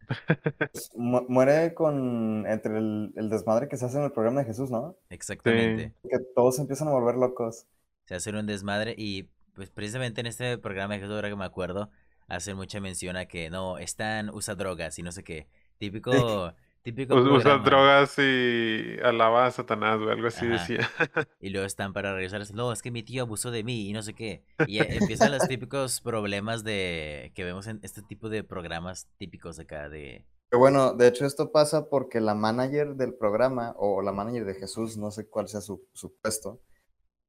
Pues, 0.72 0.92
muere 0.96 1.74
con 1.74 2.46
entre 2.48 2.78
el, 2.78 3.30
desmadre 3.30 3.68
que 3.68 3.78
se 3.78 3.86
hace 3.86 3.98
en 3.98 4.06
el 4.06 4.12
programa 4.12 4.42
de 4.42 4.46
Jesús, 4.46 4.72
¿no? 4.72 4.96
Exactamente. 5.10 5.94
Que 6.04 6.20
todos 6.36 6.60
empiezan 6.60 6.88
a 6.88 6.92
volver 6.92 7.16
locos. 7.16 7.68
Se 8.06 8.16
hace 8.16 8.32
un 8.32 8.46
desmadre 8.46 8.96
y 8.98 9.30
pues 9.54 9.70
precisamente 9.70 10.22
en 10.22 10.28
este 10.28 10.58
programa 10.58 10.94
de 10.94 11.02
Jesús, 11.02 11.16
ahora 11.16 11.30
que 11.30 11.36
me 11.36 11.46
acuerdo, 11.46 11.90
hacen 12.28 12.56
mucha 12.56 12.80
mención 12.80 13.18
a 13.18 13.26
que 13.26 13.50
no, 13.50 13.78
están, 13.78 14.30
usa 14.30 14.56
drogas 14.56 14.98
y 15.00 15.04
no 15.04 15.12
sé 15.12 15.24
qué. 15.24 15.48
Típico 15.78 16.54
Típico 16.84 17.16
Usa 17.16 17.60
drogas 17.60 18.18
y 18.18 18.98
alaba 19.04 19.46
a 19.46 19.52
Satanás, 19.52 20.00
o 20.00 20.10
algo 20.10 20.28
así 20.28 20.48
decía. 20.48 20.90
Y 21.40 21.50
luego 21.50 21.68
están 21.68 21.94
para 21.94 22.14
regresar, 22.14 22.42
no, 22.54 22.72
es 22.72 22.82
que 22.82 22.90
mi 22.90 23.04
tío 23.04 23.22
abusó 23.22 23.52
de 23.52 23.64
mí 23.64 23.88
y 23.88 23.94
no 23.94 24.02
sé 24.02 24.14
qué. 24.14 24.44
Y 24.66 24.80
empiezan 24.80 25.32
los 25.32 25.48
típicos 25.48 26.02
problemas 26.02 26.64
de 26.64 27.32
que 27.36 27.44
vemos 27.44 27.68
en 27.68 27.80
este 27.84 28.02
tipo 28.02 28.30
de 28.30 28.44
programas 28.44 29.08
típicos 29.18 29.60
acá 29.60 29.90
de 29.90 30.26
Pero 30.50 30.60
bueno, 30.60 30.94
de 30.94 31.08
hecho 31.08 31.26
esto 31.26 31.52
pasa 31.52 31.88
porque 31.88 32.20
la 32.20 32.34
manager 32.34 32.96
del 32.96 33.14
programa, 33.14 33.76
o 33.78 34.02
la 34.02 34.12
manager 34.12 34.46
de 34.46 34.56
Jesús, 34.56 34.98
no 34.98 35.12
sé 35.12 35.28
cuál 35.30 35.48
sea 35.50 35.62
su, 35.62 35.88
su 35.94 36.16
puesto, 36.16 36.62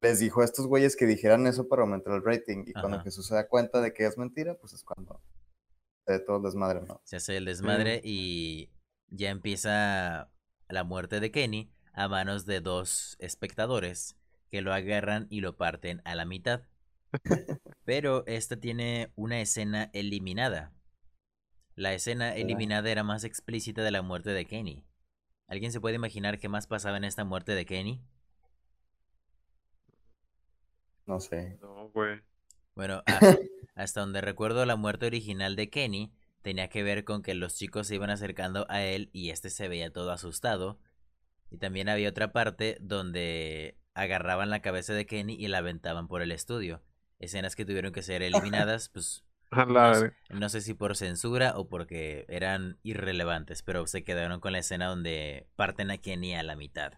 les 0.00 0.18
dijo 0.18 0.40
a 0.40 0.44
estos 0.44 0.66
güeyes 0.66 0.96
que 0.96 1.06
dijeran 1.06 1.46
eso 1.46 1.68
para 1.68 1.82
aumentar 1.82 2.14
el 2.14 2.24
rating. 2.24 2.64
Y 2.66 2.72
cuando. 2.72 3.00
Jesús 3.00 3.26
se 3.26 3.34
da 3.34 3.48
cuenta 3.48 3.80
de 3.80 3.92
que 3.92 4.06
es 4.06 4.16
mentira, 4.18 4.54
pues 4.54 4.72
es 4.72 4.82
cuando 4.82 5.20
se 6.06 6.18
todo 6.20 6.38
el 6.38 6.42
desmadre, 6.42 6.80
¿no? 6.82 7.00
Se 7.04 7.16
hace 7.16 7.36
el 7.36 7.44
desmadre 7.44 8.00
y 8.02 8.70
ya 9.12 9.30
empieza 9.30 10.30
la 10.68 10.84
muerte 10.84 11.20
de 11.20 11.30
Kenny 11.30 11.70
a 11.92 12.08
manos 12.08 12.46
de 12.46 12.60
dos 12.60 13.16
espectadores 13.20 14.16
que 14.50 14.62
lo 14.62 14.72
agarran 14.72 15.26
y 15.30 15.40
lo 15.40 15.56
parten 15.56 16.00
a 16.04 16.14
la 16.14 16.24
mitad. 16.24 16.62
Pero 17.84 18.24
esta 18.26 18.56
tiene 18.56 19.12
una 19.14 19.40
escena 19.40 19.90
eliminada. 19.92 20.72
La 21.74 21.92
escena 21.94 22.34
eliminada 22.34 22.90
era 22.90 23.04
más 23.04 23.24
explícita 23.24 23.82
de 23.82 23.90
la 23.90 24.02
muerte 24.02 24.30
de 24.30 24.46
Kenny. 24.46 24.84
¿Alguien 25.46 25.72
se 25.72 25.80
puede 25.80 25.96
imaginar 25.96 26.38
qué 26.38 26.48
más 26.48 26.66
pasaba 26.66 26.96
en 26.96 27.04
esta 27.04 27.24
muerte 27.24 27.54
de 27.54 27.66
Kenny? 27.66 28.02
No 31.06 31.20
sé. 31.20 31.58
No, 31.60 31.90
güey. 31.90 32.20
Bueno, 32.74 33.02
hasta, 33.06 33.38
hasta 33.74 34.00
donde 34.00 34.22
recuerdo 34.22 34.64
la 34.64 34.76
muerte 34.76 35.06
original 35.06 35.56
de 35.56 35.68
Kenny 35.68 36.12
tenía 36.42 36.68
que 36.68 36.82
ver 36.82 37.04
con 37.04 37.22
que 37.22 37.34
los 37.34 37.56
chicos 37.56 37.86
se 37.88 37.94
iban 37.96 38.10
acercando 38.10 38.66
a 38.68 38.82
él 38.84 39.10
y 39.12 39.30
este 39.30 39.50
se 39.50 39.68
veía 39.68 39.92
todo 39.92 40.12
asustado. 40.12 40.80
Y 41.50 41.58
también 41.58 41.88
había 41.88 42.08
otra 42.10 42.32
parte 42.32 42.78
donde 42.80 43.78
agarraban 43.94 44.50
la 44.50 44.62
cabeza 44.62 44.94
de 44.94 45.06
Kenny 45.06 45.34
y 45.34 45.48
la 45.48 45.58
aventaban 45.58 46.08
por 46.08 46.22
el 46.22 46.32
estudio. 46.32 46.82
Escenas 47.18 47.56
que 47.56 47.64
tuvieron 47.64 47.92
que 47.92 48.02
ser 48.02 48.22
eliminadas, 48.24 48.88
pues 48.88 49.24
sé- 49.92 50.06
no 50.30 50.48
sé 50.48 50.60
si 50.62 50.74
por 50.74 50.96
censura 50.96 51.54
o 51.58 51.68
porque 51.68 52.24
eran 52.28 52.78
irrelevantes, 52.82 53.62
pero 53.62 53.86
se 53.86 54.04
quedaron 54.04 54.40
con 54.40 54.52
la 54.52 54.58
escena 54.60 54.86
donde 54.88 55.46
parten 55.56 55.90
a 55.90 55.98
Kenny 55.98 56.34
a 56.34 56.42
la 56.42 56.56
mitad. 56.56 56.94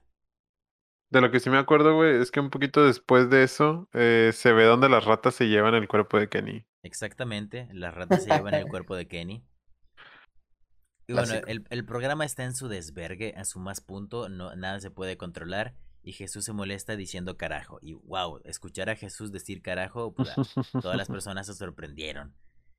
De 1.09 1.23
lo 1.23 1.31
que 1.31 1.41
sí 1.41 1.49
me 1.49 1.57
acuerdo, 1.57 1.95
güey, 1.95 2.21
es 2.21 2.31
que 2.31 2.41
un 2.41 2.51
poquito 2.51 2.85
después 2.85 3.31
de 3.31 3.43
eso 3.43 3.89
eh, 3.95 4.33
se 4.35 4.53
ve 4.53 4.65
donde 4.65 4.91
las 4.91 5.05
ratas 5.07 5.35
se 5.35 5.49
llevan 5.49 5.75
el 5.75 5.89
cuerpo 5.89 6.19
de 6.19 6.29
Kenny. 6.29 6.67
Exactamente, 6.85 7.68
las 7.72 7.93
ratas 7.95 8.22
se 8.22 8.30
llevan 8.30 8.55
el 8.55 8.68
cuerpo 8.68 8.95
de 8.95 9.09
Kenny. 9.09 9.45
Y 11.07 11.12
bueno, 11.12 11.35
el, 11.47 11.66
el 11.68 11.85
programa 11.85 12.24
está 12.24 12.45
en 12.45 12.55
su 12.55 12.68
desvergue, 12.68 13.35
a 13.37 13.45
su 13.45 13.59
más 13.59 13.80
punto, 13.80 14.28
no, 14.28 14.55
nada 14.57 14.80
se 14.80 14.91
puede 14.91 15.16
controlar 15.18 15.74
y 16.03 16.12
Jesús 16.12 16.45
se 16.45 16.53
molesta 16.53 16.97
diciendo 16.97 17.37
carajo. 17.37 17.78
Y 17.82 17.95
wow, 17.95 18.41
escuchar 18.45 18.89
a 18.91 18.97
Jesús 18.97 19.32
decir 19.32 19.61
carajo, 19.62 20.14
pues, 20.14 20.30
a- 20.30 20.41
todas 20.80 20.97
las 20.97 21.09
personas 21.11 21.47
se 21.47 21.55
sorprendieron. 21.55 22.35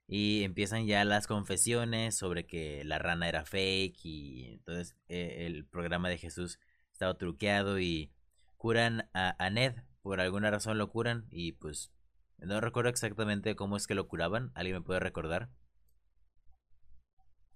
Y 0.07 0.43
empiezan 0.43 0.85
ya 0.87 1.03
las 1.05 1.27
confesiones 1.27 2.15
sobre 2.15 2.45
que 2.45 2.83
la 2.85 2.99
rana 2.99 3.27
era 3.27 3.43
fake 3.45 4.05
y 4.05 4.45
entonces 4.53 4.95
eh, 5.07 5.45
el 5.47 5.65
programa 5.65 6.09
de 6.09 6.17
Jesús 6.19 6.59
estaba 6.91 7.17
truqueado 7.17 7.79
y 7.79 8.11
curan 8.57 9.09
a, 9.13 9.35
a 9.43 9.49
Ned, 9.49 9.75
por 10.03 10.21
alguna 10.21 10.51
razón 10.51 10.77
lo 10.77 10.89
curan 10.89 11.25
y 11.31 11.53
pues 11.53 11.91
no 12.39 12.61
recuerdo 12.61 12.89
exactamente 12.89 13.55
cómo 13.55 13.77
es 13.77 13.87
que 13.87 13.95
lo 13.95 14.07
curaban, 14.07 14.51
¿alguien 14.55 14.77
me 14.77 14.81
puede 14.81 14.99
recordar? 14.99 15.49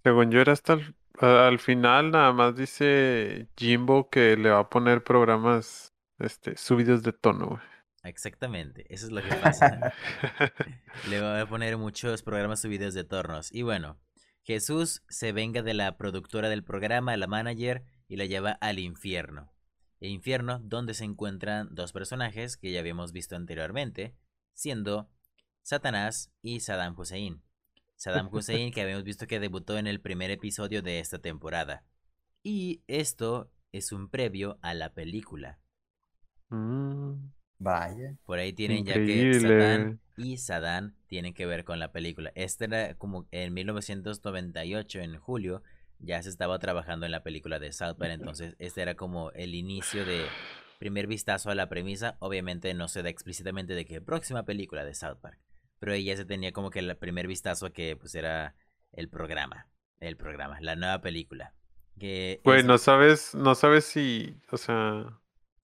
Según 0.04 0.32
yo 0.32 0.40
era 0.42 0.54
hasta 0.54 0.74
el, 0.74 0.96
al 1.20 1.60
final, 1.60 2.12
nada 2.12 2.32
más 2.32 2.56
dice 2.56 3.50
Jimbo 3.58 4.10
que 4.10 4.38
le 4.38 4.50
va 4.50 4.60
a 4.60 4.70
poner 4.70 5.04
programas 5.04 5.94
este, 6.18 6.56
subidos 6.58 7.04
de 7.04 7.14
tono, 7.14 7.48
güey. 7.48 7.62
Exactamente, 8.04 8.86
eso 8.94 9.08
es 9.08 9.12
lo 9.12 9.22
que 9.22 9.36
pasa. 9.36 9.94
Le 11.10 11.22
voy 11.22 11.40
a 11.40 11.46
poner 11.46 11.78
muchos 11.78 12.24
programas 12.24 12.62
subidos 12.62 12.94
de 12.94 13.04
tornos. 13.04 13.54
Y 13.54 13.64
bueno, 13.64 14.00
Jesús 14.44 15.04
se 15.10 15.34
venga 15.34 15.62
de 15.62 15.74
la 15.74 15.98
productora 15.98 16.48
del 16.48 16.64
programa, 16.64 17.18
la 17.18 17.28
manager, 17.28 17.84
y 18.08 18.16
la 18.16 18.26
lleva 18.26 18.52
al 18.52 18.80
infierno. 18.80 19.52
El 20.00 20.12
infierno 20.12 20.60
donde 20.60 20.94
se 20.94 21.04
encuentran 21.04 21.68
dos 21.72 21.92
personajes 21.92 22.56
que 22.56 22.72
ya 22.72 22.80
habíamos 22.80 23.12
visto 23.12 23.36
anteriormente, 23.36 24.16
siendo 24.60 25.10
Satanás 25.62 26.32
y 26.42 26.60
Saddam 26.60 26.98
Hussein. 27.00 27.42
Saddam 27.96 28.30
Hussein 28.34 28.72
que 28.74 28.82
habíamos 28.82 29.06
visto 29.06 29.26
que 29.26 29.40
debutó 29.40 29.78
en 29.78 29.88
el 29.88 30.02
primer 30.02 30.32
episodio 30.32 30.82
de 30.82 31.00
esta 31.00 31.20
temporada. 31.20 31.84
Y 32.44 32.84
esto 32.88 33.50
es 33.72 33.94
un 33.94 34.10
previo 34.10 34.60
a 34.62 34.74
la 34.74 34.94
película. 34.94 35.60
Mm, 36.50 37.30
Vaya. 37.60 38.18
Por 38.26 38.40
ahí 38.40 38.52
tienen 38.52 38.84
ya 38.84 38.96
que. 38.96 39.34
Satán 39.40 40.00
y 40.18 40.38
Sadán 40.38 40.96
tienen 41.08 41.34
que 41.34 41.46
ver 41.46 41.64
con 41.64 41.80
la 41.80 41.92
película. 41.94 42.32
Este 42.36 42.66
era 42.66 42.96
como 42.96 43.28
en 43.32 43.54
1998, 43.54 45.00
en 45.00 45.18
julio, 45.18 45.64
ya 46.00 46.22
se 46.22 46.30
estaba 46.30 46.60
trabajando 46.60 47.06
en 47.06 47.14
la 47.14 47.24
película 47.24 47.60
de 47.60 47.72
South 47.72 47.96
Park. 47.98 48.12
Entonces, 48.12 48.56
este 48.60 48.82
era 48.82 48.96
como 48.96 49.32
el 49.32 49.56
inicio 49.56 50.06
de 50.06 50.26
primer 50.80 51.06
vistazo 51.08 51.52
a 51.52 51.56
la 51.56 51.70
premisa. 51.70 52.18
Obviamente 52.20 52.74
no 52.74 52.88
se 52.88 53.04
da 53.04 53.10
explícitamente 53.10 53.74
de 53.76 53.86
que 53.86 54.02
próxima 54.02 54.44
película 54.44 54.84
de 54.84 54.96
South 54.96 55.18
Park. 55.22 55.40
Pero 55.80 55.96
ya 55.96 56.18
se 56.18 56.26
tenía 56.26 56.52
como 56.52 56.72
que 56.72 56.80
el 56.80 56.98
primer 56.98 57.28
vistazo 57.28 57.68
a 57.68 57.74
que 57.74 57.96
pues 57.96 58.16
era 58.16 58.56
el 58.94 59.08
programa. 59.10 59.68
El 60.00 60.18
programa, 60.18 60.60
la 60.62 60.76
nueva 60.76 61.02
película. 61.02 61.54
Que 62.00 62.42
Güey, 62.44 62.60
es- 62.60 62.66
no 62.66 62.78
sabes, 62.78 63.36
no 63.36 63.54
sabes 63.56 63.86
si, 63.86 64.38
o 64.52 64.58
sea, 64.58 65.20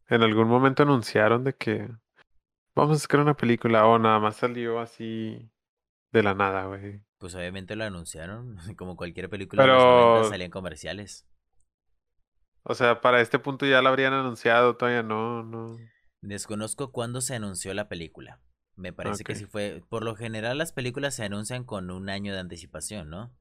en 0.09 0.21
algún 0.21 0.47
momento 0.47 0.83
anunciaron 0.83 1.43
de 1.45 1.55
que 1.55 1.89
vamos 2.75 2.97
a 2.97 2.99
sacar 2.99 3.21
una 3.21 3.35
película 3.35 3.87
o 3.87 3.97
nada 3.97 4.19
más 4.19 4.35
salió 4.35 4.79
así 4.79 5.49
de 6.11 6.23
la 6.23 6.33
nada, 6.33 6.65
güey. 6.65 7.01
Pues 7.17 7.33
obviamente 7.35 7.75
lo 7.77 7.85
anunciaron. 7.85 8.57
Como 8.77 8.97
cualquier 8.97 9.29
película 9.29 9.63
de 9.63 9.69
los 9.69 9.77
Pero- 9.81 10.09
90 10.09 10.29
salían 10.29 10.51
comerciales. 10.51 11.25
O 12.67 12.73
sea, 12.73 12.99
para 12.99 13.21
este 13.21 13.37
punto 13.37 13.67
ya 13.67 13.81
la 13.83 13.89
habrían 13.89 14.13
anunciado, 14.13 14.75
todavía 14.75 15.03
no, 15.03 15.43
no. 15.43 15.77
Desconozco 16.21 16.91
cuándo 16.91 17.21
se 17.21 17.35
anunció 17.35 17.73
la 17.75 17.87
película. 17.87 18.41
Me 18.75 18.91
parece 18.91 19.23
que 19.23 19.35
sí 19.35 19.45
fue. 19.45 19.83
Por 19.87 20.03
lo 20.03 20.15
general, 20.15 20.57
las 20.57 20.73
películas 20.73 21.15
se 21.15 21.23
anuncian 21.23 21.63
con 21.63 21.91
un 21.91 22.09
año 22.09 22.33
de 22.33 22.39
anticipación, 22.39 23.09
¿no? 23.11 23.31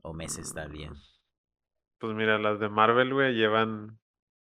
O 0.00 0.14
meses, 0.14 0.46
está 0.46 0.66
bien. 0.66 0.94
Pues 1.98 2.14
mira, 2.14 2.38
las 2.38 2.60
de 2.60 2.68
Marvel, 2.68 3.12
güey, 3.12 3.34
llevan 3.34 3.98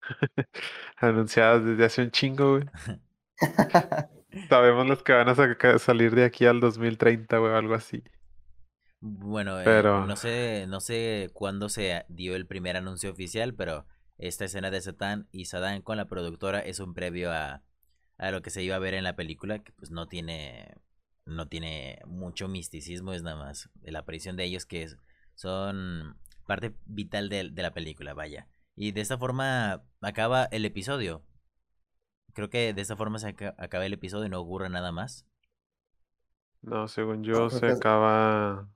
anunciadas 0.97 1.65
desde 1.65 1.85
hace 1.85 2.03
un 2.03 2.11
chingo, 2.13 2.59
güey. 2.59 2.65
Sabemos 4.49 4.87
los 4.87 5.03
que 5.03 5.13
van 5.13 5.29
a 5.29 5.79
salir 5.79 6.15
de 6.15 6.25
aquí 6.25 6.47
al 6.47 6.61
2030, 6.61 7.39
güey, 7.39 7.53
o 7.53 7.57
algo 7.57 7.75
así. 7.75 8.05
Bueno, 9.01 9.61
eh, 9.61 9.85
no 9.95 10.17
sé, 10.17 10.67
no 10.69 10.81
sé 10.81 11.31
cuándo 11.35 11.69
se 11.69 12.05
dio 12.09 12.35
el 12.35 12.47
primer 12.47 12.77
anuncio 12.77 13.11
oficial, 13.11 13.55
pero 13.55 13.87
esta 14.19 14.45
escena 14.47 14.71
de 14.71 14.81
Satán 14.81 15.29
y 15.33 15.45
Sadán 15.45 15.83
con 15.83 15.97
la 15.97 16.07
productora 16.09 16.61
es 16.61 16.81
un 16.81 16.95
previo 16.95 17.31
a, 17.33 17.63
a 18.19 18.31
lo 18.31 18.43
que 18.43 18.51
se 18.51 18.63
iba 18.63 18.75
a 18.77 18.79
ver 18.81 18.95
en 18.95 19.05
la 19.05 19.15
película, 19.17 19.61
que 19.63 19.73
pues 19.73 19.91
no 19.91 20.09
tiene, 20.09 20.75
no 21.27 21.47
tiene 21.49 22.01
mucho 22.07 22.49
misticismo, 22.49 23.13
es 23.13 23.23
nada 23.23 23.37
más 23.37 23.71
la 23.83 24.01
aparición 24.01 24.37
de 24.37 24.45
ellos 24.45 24.67
que 24.67 24.83
es- 24.83 24.97
son 25.35 26.17
parte 26.47 26.75
vital 26.87 27.29
de, 27.29 27.51
de 27.51 27.63
la 27.63 27.75
película, 27.75 28.15
vaya. 28.15 28.49
Y 28.75 28.93
de 28.93 29.03
esta 29.03 29.19
forma 29.19 29.85
acaba 30.01 30.45
el 30.51 30.65
episodio. 30.65 31.23
Creo 32.35 32.51
que 32.51 32.73
de 32.73 32.83
esta 32.83 32.95
forma 32.97 33.19
se 33.19 33.27
aca- 33.31 33.57
acaba 33.59 33.85
el 33.85 33.93
episodio 33.93 34.27
y 34.27 34.29
no 34.29 34.39
ocurre 34.41 34.71
nada 34.71 34.93
más. 34.93 35.27
No, 36.63 36.87
según 36.89 37.23
yo 37.25 37.49
se 37.49 37.71
acaba. 37.71 38.69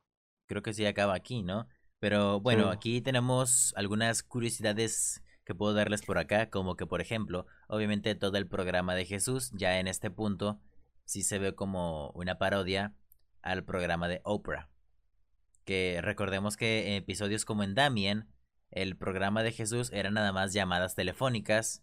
Creo 0.50 0.62
que 0.62 0.74
sí 0.74 0.84
acaba 0.84 1.14
aquí, 1.14 1.44
¿no? 1.44 1.68
Pero 2.00 2.40
bueno, 2.40 2.64
Sí. 2.64 2.76
aquí 2.76 3.00
tenemos 3.00 3.72
algunas 3.76 4.24
curiosidades 4.24 5.22
que 5.44 5.54
puedo 5.54 5.74
darles 5.74 6.02
por 6.02 6.18
acá, 6.18 6.50
como 6.50 6.74
que 6.76 6.86
por 6.86 7.00
ejemplo, 7.00 7.46
obviamente 7.68 8.16
todo 8.16 8.36
el 8.36 8.48
programa 8.48 8.96
de 8.96 9.04
Jesús 9.04 9.52
ya 9.54 9.78
en 9.78 9.86
este 9.86 10.10
punto 10.10 10.60
sí 11.04 11.22
se 11.22 11.38
ve 11.38 11.54
como 11.54 12.10
una 12.16 12.36
parodia 12.36 12.94
al 13.42 13.64
programa 13.64 14.08
de 14.08 14.20
Oprah. 14.24 14.68
Que 15.64 16.00
recordemos 16.02 16.56
que 16.56 16.88
en 16.88 16.94
episodios 16.94 17.44
como 17.44 17.62
en 17.62 17.74
Damien, 17.76 18.26
el 18.72 18.96
programa 18.96 19.42
de 19.44 19.52
Jesús 19.52 19.90
era 19.92 20.10
nada 20.10 20.32
más 20.32 20.52
llamadas 20.52 20.94
telefónicas 20.96 21.82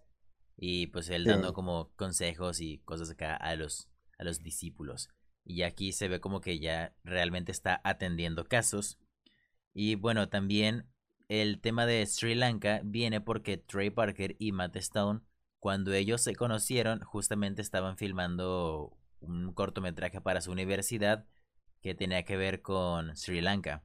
y 0.58 0.88
pues 0.88 1.10
él 1.10 1.24
Sí. 1.24 1.30
dando 1.30 1.54
como 1.54 1.92
consejos 1.96 2.60
y 2.60 2.80
cosas 2.80 3.12
acá 3.12 3.36
a 3.36 3.56
los, 3.56 3.90
a 4.18 4.24
los 4.26 4.42
discípulos. 4.44 5.10
Y 5.48 5.64
aquí 5.64 5.94
se 5.94 6.10
ve 6.10 6.20
como 6.20 6.42
que 6.42 6.60
ya 6.60 6.94
realmente 7.06 7.54
está 7.54 7.80
atendiendo 7.86 8.46
casos. 8.46 9.00
Y 9.74 9.96
bueno, 9.96 10.28
también 10.28 10.88
el 11.30 11.62
tema 11.62 11.86
de 11.86 12.06
Sri 12.06 12.36
Lanka 12.36 12.82
viene 12.84 13.22
porque 13.22 13.58
Trey 13.58 13.90
Parker 13.90 14.36
y 14.40 14.52
Matt 14.52 14.76
Stone, 14.76 15.22
cuando 15.60 15.94
ellos 15.94 16.22
se 16.22 16.36
conocieron, 16.36 17.00
justamente 17.00 17.62
estaban 17.62 17.98
filmando 17.98 18.98
un 19.22 19.54
cortometraje 19.54 20.20
para 20.20 20.42
su 20.42 20.52
universidad 20.52 21.26
que 21.82 21.96
tenía 21.96 22.24
que 22.24 22.36
ver 22.36 22.62
con 22.62 23.16
Sri 23.16 23.40
Lanka. 23.40 23.84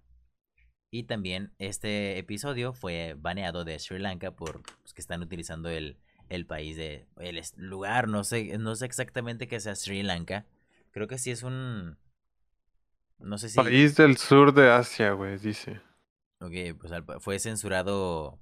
Y 0.90 1.04
también 1.04 1.54
este 1.58 2.18
episodio 2.18 2.72
fue 2.72 3.14
baneado 3.16 3.64
de 3.64 3.78
Sri 3.78 4.00
Lanka 4.00 4.32
por 4.32 4.62
pues, 4.62 4.92
que 4.94 5.00
están 5.00 5.22
utilizando 5.22 5.68
el, 5.70 5.96
el 6.28 6.44
país 6.44 6.76
de 6.76 7.06
el 7.18 7.40
lugar, 7.56 8.08
no 8.08 8.24
sé, 8.24 8.58
no 8.58 8.74
sé 8.74 8.84
exactamente 8.86 9.46
que 9.46 9.60
sea 9.60 9.76
Sri 9.76 10.02
Lanka. 10.02 10.44
Creo 10.92 11.08
que 11.08 11.18
sí 11.18 11.30
es 11.30 11.42
un 11.42 11.98
no 13.22 13.38
sé 13.38 13.48
si 13.48 13.56
País 13.56 13.96
del 13.96 14.16
sur 14.16 14.52
de 14.52 14.70
Asia, 14.70 15.12
güey, 15.12 15.38
dice. 15.38 15.80
Ok, 16.40 16.52
pues 16.78 16.92
fue 17.20 17.38
censurado 17.38 18.40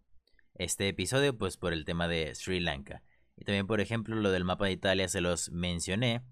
este 0.55 0.89
episodio 0.89 1.37
pues 1.37 1.59
por 1.59 1.73
el 1.73 1.85
tema 1.85 2.09
de 2.09 2.35
Sri 2.35 2.61
Lanka. 2.61 3.03
Y 3.37 3.45
también, 3.45 3.67
por 3.67 3.81
ejemplo, 3.81 4.17
lo 4.17 4.31
del 4.31 4.45
mapa 4.45 4.67
de 4.67 4.73
Italia 4.73 5.09
se 5.09 5.21
los 5.21 5.51
mencioné. 5.51 6.23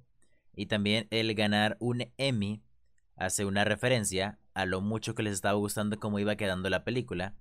Y 0.54 0.66
también 0.66 1.06
el 1.10 1.34
ganar 1.34 1.76
un 1.78 2.10
Emmy 2.16 2.62
hace 3.16 3.44
una 3.44 3.64
referencia 3.64 4.38
a 4.54 4.64
lo 4.66 4.80
mucho 4.80 5.14
que 5.14 5.22
les 5.22 5.34
estaba 5.34 5.58
gustando 5.58 6.00
cómo 6.00 6.18
iba 6.18 6.36
quedando 6.36 6.70
la 6.70 6.84
película. 6.84 7.34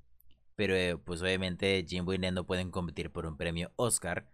Pero 0.55 0.75
eh, 0.75 0.97
pues 0.97 1.21
obviamente 1.21 1.86
Jimbo 1.88 2.13
y 2.13 2.17
Ned 2.17 2.34
no 2.34 2.45
pueden 2.45 2.69
competir 2.69 3.11
por 3.11 3.25
un 3.25 3.38
premio 3.38 3.71
Oscar. 3.78 4.28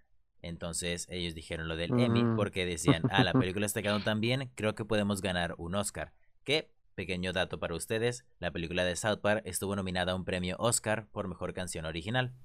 Entonces 0.44 1.08
ellos 1.10 1.34
dijeron 1.34 1.68
lo 1.68 1.76
del 1.76 2.00
Emmy 2.00 2.24
mm. 2.24 2.36
porque 2.36 2.66
decían, 2.66 3.02
ah, 3.10 3.24
la 3.24 3.34
película 3.34 3.66
está 3.66 3.82
quedando 3.82 4.04
tan 4.04 4.22
bien, 4.22 4.52
creo 4.56 4.76
que 4.76 4.86
podemos 4.86 5.22
ganar 5.22 5.56
un 5.58 5.74
Oscar. 5.74 6.14
Que, 6.44 6.70
pequeño 6.96 7.34
dato 7.34 7.60
para 7.60 7.74
ustedes, 7.74 8.26
la 8.40 8.52
película 8.52 8.84
de 8.84 8.96
South 8.96 9.20
Park 9.22 9.42
estuvo 9.46 9.76
nominada 9.76 10.12
a 10.12 10.16
un 10.16 10.26
premio 10.26 10.56
Oscar 10.60 11.08
por 11.08 11.28
mejor 11.28 11.54
canción 11.54 11.86
original. 11.86 12.36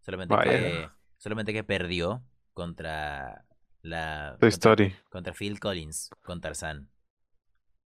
Solamente 0.00 0.36
que 0.44 0.88
solamente 1.18 1.52
que 1.52 1.64
perdió 1.64 2.24
contra 2.52 3.44
la 3.82 4.36
contra, 5.10 5.32
Phil 5.32 5.58
Collins 5.58 6.10
con 6.22 6.40
Tarzán. 6.40 6.88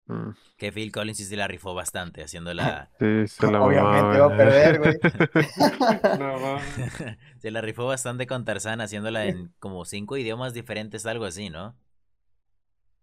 Mm. 0.10 0.32
Que 0.58 0.72
Phil 0.72 0.92
Collins 0.92 1.20
sí 1.20 1.26
se 1.26 1.38
la 1.38 1.48
rifó 1.48 1.76
bastante 1.76 2.24
haciendo 2.24 2.54
la... 2.54 2.90
Sí, 3.00 3.28
se 3.28 3.52
la 3.52 3.62
Obviamente 3.62 4.20
va 4.20 4.26
a 4.26 4.38
perder, 4.38 4.80
güey. 4.80 5.00
no, 6.20 6.60
se 7.38 7.52
la 7.52 7.62
rifó 7.62 7.86
bastante 7.86 8.26
con 8.26 8.44
Tarzán 8.44 8.82
haciéndola 8.82 9.26
en 9.26 9.54
como 9.60 9.86
cinco 9.86 10.18
idiomas 10.18 10.56
diferentes, 10.56 11.06
algo 11.06 11.26
así, 11.26 11.52
¿no? 11.52 11.76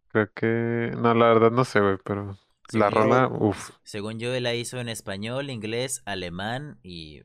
Creo 0.09 0.33
que... 0.35 0.93
No, 0.97 1.15
la 1.15 1.29
verdad 1.29 1.53
no 1.53 1.65
sé, 1.65 1.81
güey, 1.81 1.97
pero... 2.05 2.37
la 2.73 2.91
rola, 2.91 3.29
uff. 3.29 3.71
Según 3.85 4.19
yo, 4.19 4.35
él 4.35 4.43
la 4.43 4.55
hizo 4.55 4.81
en 4.81 4.89
español, 4.89 5.51
inglés, 5.51 6.03
alemán 6.07 6.81
y 6.83 7.23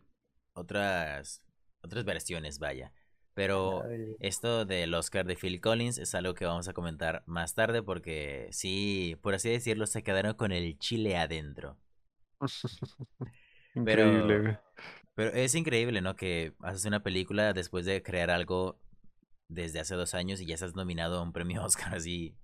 otras 0.53 1.41
otras 1.83 2.05
versiones, 2.05 2.59
vaya. 2.59 2.93
Pero 3.33 3.83
esto 4.19 4.65
del 4.65 4.93
Oscar 4.93 5.25
de 5.25 5.37
Phil 5.37 5.61
Collins 5.61 5.97
es 5.97 6.13
algo 6.15 6.33
que 6.33 6.45
vamos 6.45 6.67
a 6.67 6.73
comentar 6.73 7.23
más 7.25 7.55
tarde 7.55 7.81
porque 7.81 8.49
sí, 8.51 9.17
por 9.21 9.33
así 9.33 9.49
decirlo, 9.49 9.87
se 9.87 10.03
quedaron 10.03 10.33
con 10.33 10.51
el 10.51 10.77
chile 10.79 11.15
adentro. 11.17 11.77
pero, 13.85 14.59
pero 15.15 15.31
es 15.31 15.55
increíble, 15.55 16.01
¿no? 16.01 16.15
Que 16.15 16.53
haces 16.59 16.85
una 16.85 17.03
película 17.03 17.53
después 17.53 17.85
de 17.85 18.03
crear 18.03 18.31
algo 18.31 18.81
desde 19.47 19.79
hace 19.79 19.95
dos 19.95 20.13
años 20.13 20.41
y 20.41 20.45
ya 20.45 20.55
estás 20.55 20.75
nominado 20.75 21.19
a 21.19 21.23
un 21.23 21.31
premio 21.33 21.63
Oscar 21.65 21.95
así. 21.95 22.35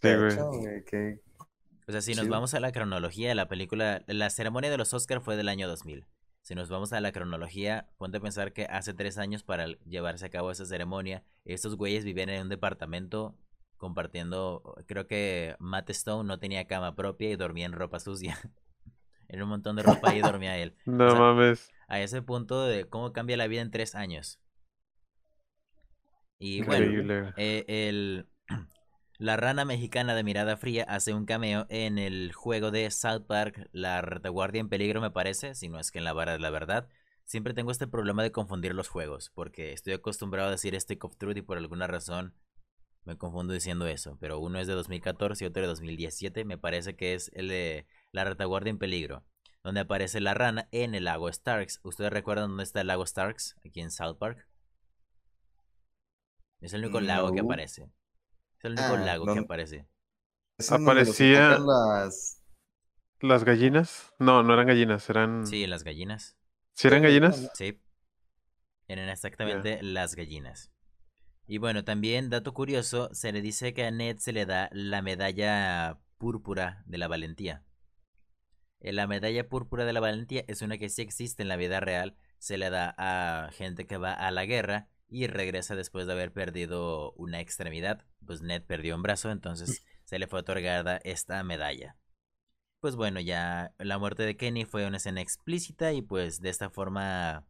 Sí, 0.00 0.14
güey. 0.14 1.20
O 1.88 1.92
sea, 1.92 2.00
si 2.00 2.14
nos 2.14 2.28
vamos 2.28 2.52
a 2.54 2.60
la 2.60 2.72
cronología 2.72 3.28
de 3.28 3.34
la 3.36 3.48
película, 3.48 4.02
la 4.08 4.28
ceremonia 4.30 4.70
de 4.70 4.78
los 4.78 4.92
Oscar 4.92 5.20
fue 5.20 5.36
del 5.36 5.48
año 5.48 5.68
2000. 5.68 6.04
Si 6.46 6.54
nos 6.54 6.68
vamos 6.68 6.92
a 6.92 7.00
la 7.00 7.10
cronología, 7.10 7.88
ponte 7.98 8.18
a 8.18 8.20
pensar 8.20 8.52
que 8.52 8.66
hace 8.66 8.94
tres 8.94 9.18
años 9.18 9.42
para 9.42 9.66
llevarse 9.84 10.26
a 10.26 10.28
cabo 10.28 10.52
esa 10.52 10.64
ceremonia, 10.64 11.24
estos 11.44 11.74
güeyes 11.74 12.04
vivían 12.04 12.28
en 12.28 12.42
un 12.42 12.48
departamento 12.48 13.36
compartiendo, 13.76 14.76
creo 14.86 15.08
que 15.08 15.56
Matt 15.58 15.90
Stone 15.90 16.28
no 16.28 16.38
tenía 16.38 16.68
cama 16.68 16.94
propia 16.94 17.32
y 17.32 17.34
dormía 17.34 17.66
en 17.66 17.72
ropa 17.72 17.98
sucia. 17.98 18.38
en 19.28 19.42
un 19.42 19.48
montón 19.48 19.74
de 19.74 19.82
ropa 19.82 20.14
y 20.14 20.20
dormía 20.20 20.56
él. 20.56 20.76
No 20.86 21.16
mames. 21.16 21.68
A 21.88 21.98
ese 21.98 22.22
punto 22.22 22.64
de 22.64 22.88
cómo 22.88 23.12
cambia 23.12 23.36
la 23.36 23.48
vida 23.48 23.62
en 23.62 23.72
tres 23.72 23.96
años. 23.96 24.38
Y 26.38 26.62
bueno, 26.62 27.32
eh, 27.36 27.64
el, 27.66 28.28
la 29.18 29.36
rana 29.36 29.64
mexicana 29.64 30.14
de 30.14 30.22
mirada 30.22 30.56
fría 30.56 30.84
hace 30.84 31.14
un 31.14 31.24
cameo 31.24 31.66
en 31.70 31.98
el 31.98 32.32
juego 32.32 32.70
de 32.70 32.90
South 32.90 33.26
Park, 33.26 33.68
La 33.72 34.02
retaguardia 34.02 34.60
en 34.60 34.68
peligro 34.68 35.00
me 35.00 35.10
parece, 35.10 35.54
si 35.54 35.68
no 35.68 35.78
es 35.78 35.90
que 35.90 35.98
en 35.98 36.04
la 36.04 36.12
vara 36.12 36.32
de 36.32 36.38
la 36.38 36.50
verdad. 36.50 36.88
Siempre 37.24 37.54
tengo 37.54 37.70
este 37.70 37.86
problema 37.86 38.22
de 38.22 38.30
confundir 38.30 38.74
los 38.74 38.88
juegos, 38.88 39.30
porque 39.34 39.72
estoy 39.72 39.94
acostumbrado 39.94 40.48
a 40.48 40.52
decir 40.52 40.78
Stick 40.78 41.02
of 41.04 41.16
Truth 41.16 41.36
y 41.38 41.42
por 41.42 41.56
alguna 41.58 41.86
razón 41.86 42.34
me 43.04 43.16
confundo 43.16 43.54
diciendo 43.54 43.86
eso. 43.86 44.18
Pero 44.20 44.38
uno 44.38 44.58
es 44.58 44.66
de 44.66 44.74
2014 44.74 45.44
y 45.44 45.46
otro 45.46 45.62
de 45.62 45.68
2017, 45.68 46.44
me 46.44 46.58
parece 46.58 46.94
que 46.94 47.14
es 47.14 47.30
el 47.34 47.48
de 47.48 47.86
La 48.12 48.24
retaguardia 48.24 48.70
en 48.70 48.78
peligro, 48.78 49.24
donde 49.64 49.80
aparece 49.80 50.20
la 50.20 50.34
rana 50.34 50.68
en 50.72 50.94
el 50.94 51.04
lago 51.04 51.32
Starks. 51.32 51.80
¿Ustedes 51.82 52.12
recuerdan 52.12 52.50
dónde 52.50 52.64
está 52.64 52.82
el 52.82 52.88
lago 52.88 53.06
Starks? 53.06 53.56
Aquí 53.64 53.80
en 53.80 53.90
South 53.90 54.18
Park. 54.18 54.46
Es 56.60 56.74
el 56.74 56.84
único 56.84 57.00
lago 57.00 57.32
que 57.32 57.40
aparece. 57.40 57.90
Es 58.58 58.64
el 58.64 58.72
único 58.72 58.94
ah, 58.94 58.98
lago 58.98 59.26
que 59.26 59.40
aparece. 59.40 59.88
Aparecía 60.70 61.58
las... 61.58 62.42
las 63.20 63.44
gallinas. 63.44 64.14
No, 64.18 64.42
no 64.42 64.54
eran 64.54 64.66
gallinas, 64.66 65.08
eran. 65.10 65.46
Sí, 65.46 65.66
las 65.66 65.84
gallinas. 65.84 66.36
¿Sí 66.74 66.88
eran 66.88 67.02
gallinas? 67.02 67.50
Sí. 67.54 67.82
Eran 68.88 69.08
exactamente 69.08 69.82
las 69.82 70.14
gallinas. 70.14 70.70
Y 71.46 71.58
bueno, 71.58 71.84
también, 71.84 72.30
dato 72.30 72.54
curioso, 72.54 73.08
se 73.12 73.32
le 73.32 73.40
dice 73.40 73.72
que 73.72 73.84
a 73.84 73.90
Ned 73.90 74.18
se 74.18 74.32
le 74.32 74.46
da 74.46 74.68
la 74.72 75.00
medalla 75.02 76.00
púrpura 76.18 76.82
de 76.86 76.98
la 76.98 77.08
valentía. 77.08 77.64
Eh, 78.80 78.92
la 78.92 79.06
medalla 79.06 79.48
púrpura 79.48 79.84
de 79.84 79.92
la 79.92 80.00
valentía 80.00 80.44
es 80.48 80.62
una 80.62 80.78
que 80.78 80.88
sí 80.88 81.02
existe 81.02 81.42
en 81.42 81.48
la 81.48 81.56
vida 81.56 81.80
real. 81.80 82.16
Se 82.38 82.58
le 82.58 82.70
da 82.70 82.94
a 82.98 83.50
gente 83.52 83.86
que 83.86 83.96
va 83.96 84.12
a 84.12 84.30
la 84.30 84.44
guerra 84.44 84.88
y 85.08 85.26
regresa 85.26 85.76
después 85.76 86.06
de 86.06 86.12
haber 86.12 86.32
perdido 86.32 87.12
una 87.12 87.40
extremidad. 87.40 88.04
Pues 88.24 88.42
Ned 88.42 88.62
perdió 88.62 88.96
un 88.96 89.02
brazo, 89.02 89.30
entonces 89.30 89.84
se 90.04 90.18
le 90.18 90.26
fue 90.26 90.40
otorgada 90.40 90.98
esta 91.04 91.42
medalla. 91.42 91.96
Pues 92.80 92.96
bueno, 92.96 93.20
ya 93.20 93.74
la 93.78 93.98
muerte 93.98 94.24
de 94.24 94.36
Kenny 94.36 94.64
fue 94.64 94.86
una 94.86 94.98
escena 94.98 95.20
explícita 95.20 95.92
y 95.92 96.02
pues 96.02 96.40
de 96.40 96.50
esta 96.50 96.70
forma 96.70 97.46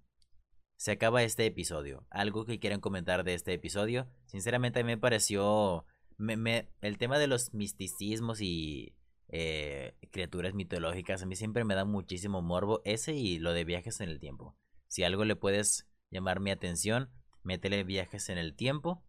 se 0.76 0.92
acaba 0.92 1.22
este 1.22 1.46
episodio. 1.46 2.06
Algo 2.10 2.44
que 2.44 2.58
quieran 2.58 2.80
comentar 2.80 3.24
de 3.24 3.34
este 3.34 3.52
episodio. 3.52 4.08
Sinceramente 4.26 4.80
a 4.80 4.82
mí 4.82 4.88
me 4.88 4.98
pareció 4.98 5.84
me, 6.18 6.68
el 6.80 6.98
tema 6.98 7.18
de 7.18 7.26
los 7.26 7.54
misticismos 7.54 8.40
y 8.40 8.94
eh, 9.28 9.96
criaturas 10.12 10.54
mitológicas 10.54 11.22
a 11.22 11.26
mí 11.26 11.34
siempre 11.34 11.64
me 11.64 11.74
da 11.74 11.84
muchísimo 11.84 12.42
morbo 12.42 12.80
ese 12.84 13.14
y 13.14 13.38
lo 13.38 13.52
de 13.52 13.64
viajes 13.64 14.00
en 14.00 14.08
el 14.08 14.20
tiempo. 14.20 14.56
Si 14.88 15.02
algo 15.02 15.24
le 15.24 15.36
puedes 15.36 15.88
llamar 16.10 16.40
mi 16.40 16.50
atención, 16.50 17.10
métele 17.46 17.84
viajes 17.84 18.28
en 18.28 18.38
el 18.38 18.54
tiempo 18.54 19.02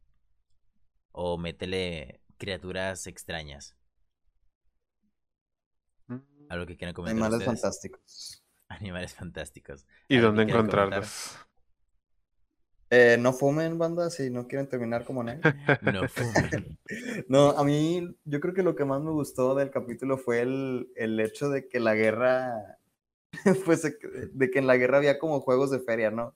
o 1.12 1.38
métele 1.38 2.22
criaturas 2.38 3.08
extrañas. 3.08 3.76
Mm. 6.06 6.20
Algo 6.50 6.66
que 6.68 6.78
quieran 6.78 6.94
comentar. 6.94 7.24
Animales 7.24 7.44
fantásticos. 7.44 8.44
Animales 8.70 9.14
fantásticos. 9.14 9.86
¿Y 10.08 10.18
dónde 10.18 10.44
encontrarlos? 10.44 11.36
Eh, 12.90 13.18
no 13.20 13.34
fumen, 13.34 13.78
banda, 13.78 14.10
si 14.10 14.30
no 14.30 14.48
quieren 14.48 14.70
terminar 14.70 15.04
como 15.04 15.24
Ned. 15.24 15.42
no 15.82 16.08
fumen. 16.08 16.80
no, 17.28 17.50
a 17.50 17.64
mí, 17.64 18.16
yo 18.24 18.40
creo 18.40 18.54
que 18.54 18.64
lo 18.64 18.76
que 18.76 18.86
más 18.86 19.02
me 19.02 19.12
gustó 19.12 19.56
del 19.56 19.72
capítulo 19.72 20.18
fue 20.18 20.42
el, 20.42 20.92
el 20.96 21.20
hecho 21.20 21.50
de 21.50 21.68
que 21.68 21.80
la 21.80 21.96
guerra, 21.96 22.78
pues, 23.66 23.82
de 23.82 24.52
que 24.52 24.60
en 24.60 24.68
la 24.68 24.78
guerra 24.78 24.98
había 25.00 25.18
como 25.18 25.42
juegos 25.42 25.72
de 25.72 25.80
feria, 25.80 26.12
¿no? 26.12 26.36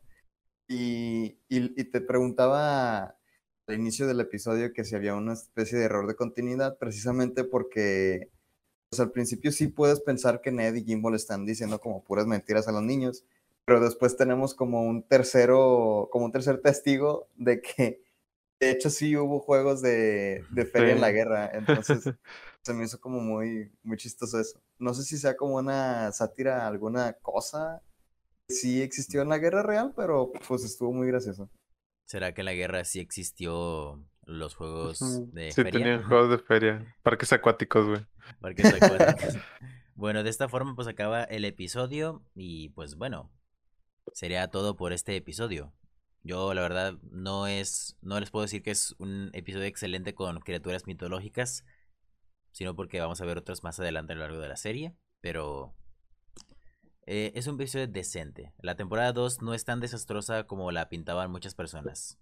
Y, 0.74 1.38
y, 1.50 1.84
te 1.84 2.00
preguntaba 2.00 3.18
al 3.68 3.76
inicio 3.76 4.08
del 4.08 4.22
episodio 4.22 4.72
que 4.72 4.86
si 4.86 4.96
había 4.96 5.16
una 5.16 5.34
especie 5.34 5.78
de 5.78 5.84
error 5.84 6.08
de 6.08 6.16
continuidad, 6.16 6.78
precisamente 6.78 7.44
porque 7.44 8.30
pues, 8.90 9.02
al 9.02 9.12
principio 9.12 9.52
sí 9.52 9.68
puedes 9.68 10.00
pensar 10.00 10.40
que 10.40 10.54
Ned 10.54 10.76
y 10.76 10.86
Jimbo 10.86 11.10
le 11.10 11.18
están 11.18 11.46
diciendo 11.46 11.82
como 11.82 12.06
puras 12.06 12.26
mentiras 12.26 12.70
a 12.70 12.72
los 12.72 12.84
niños, 12.84 13.26
pero 13.66 13.82
después 13.82 14.16
tenemos 14.16 14.56
como 14.56 14.84
un 14.84 15.04
tercero, 15.04 16.08
como 16.10 16.24
un 16.24 16.32
tercer 16.32 16.62
testigo 16.62 17.28
de 17.36 17.62
que 17.62 18.02
de 18.62 18.72
hecho 18.72 18.90
sí 18.90 19.18
hubo 19.18 19.42
juegos 19.42 19.82
de, 19.82 20.46
de 20.52 20.66
feria 20.66 20.94
en 20.94 21.02
la 21.02 21.12
guerra, 21.12 21.52
entonces 21.54 22.02
se 22.62 22.74
me 22.74 22.86
hizo 22.86 23.02
como 23.02 23.20
muy, 23.20 23.70
muy 23.84 23.98
chistoso 23.98 24.40
eso. 24.40 24.62
No 24.80 24.94
sé 24.94 25.04
si 25.04 25.18
sea 25.18 25.36
como 25.36 25.56
una 25.58 26.14
sátira 26.14 26.64
a 26.64 26.68
alguna 26.68 27.12
cosa 27.22 27.82
sí 28.52 28.82
existió 28.82 29.22
en 29.22 29.30
la 29.30 29.40
guerra 29.40 29.64
real, 29.64 29.94
pero 29.96 30.32
pues 30.48 30.64
estuvo 30.64 30.94
muy 30.94 31.08
gracioso. 31.08 31.50
¿Será 32.06 32.34
que 32.34 32.42
en 32.42 32.46
la 32.46 32.54
guerra 32.54 32.84
sí 32.84 33.00
existió 33.00 34.06
los 34.26 34.56
juegos 34.56 35.00
de 35.34 35.52
sí, 35.52 35.64
feria? 35.64 35.72
Sí, 35.72 35.78
tenían 35.84 36.04
juegos 36.04 36.30
de 36.30 36.38
feria. 36.40 36.96
Parques 37.04 37.32
acuáticos, 37.34 37.88
güey. 37.88 38.06
Parques 38.40 38.74
acuáticos. 38.82 39.38
bueno, 39.96 40.24
de 40.24 40.30
esta 40.30 40.50
forma 40.50 40.76
pues 40.76 40.88
acaba 40.88 41.24
el 41.24 41.46
episodio 41.46 42.24
y 42.36 42.70
pues 42.70 42.96
bueno, 42.96 43.32
sería 44.14 44.48
todo 44.50 44.76
por 44.76 44.94
este 44.94 45.16
episodio. 45.16 45.74
Yo 46.24 46.54
la 46.54 46.62
verdad 46.62 47.00
no 47.02 47.48
es, 47.48 47.98
no 48.02 48.20
les 48.20 48.30
puedo 48.30 48.44
decir 48.44 48.62
que 48.62 48.72
es 48.72 48.94
un 49.00 49.32
episodio 49.34 49.66
excelente 49.66 50.14
con 50.14 50.40
criaturas 50.40 50.86
mitológicas, 50.86 51.66
sino 52.52 52.76
porque 52.76 53.00
vamos 53.00 53.22
a 53.22 53.26
ver 53.26 53.38
otros 53.38 53.64
más 53.64 53.80
adelante 53.80 54.14
a 54.14 54.16
lo 54.18 54.22
largo 54.22 54.40
de 54.40 54.50
la 54.50 54.58
serie, 54.58 54.96
pero 55.22 55.74
eh, 57.12 57.32
es 57.36 57.48
un 57.48 57.56
episodio 57.56 57.88
decente. 57.88 58.54
La 58.60 58.76
temporada 58.76 59.14
2 59.14 59.42
no 59.42 59.54
es 59.54 59.66
tan 59.66 59.80
desastrosa 59.82 60.46
como 60.48 60.72
la 60.72 60.90
pintaban 60.90 61.32
muchas 61.32 61.56
personas. 61.56 62.18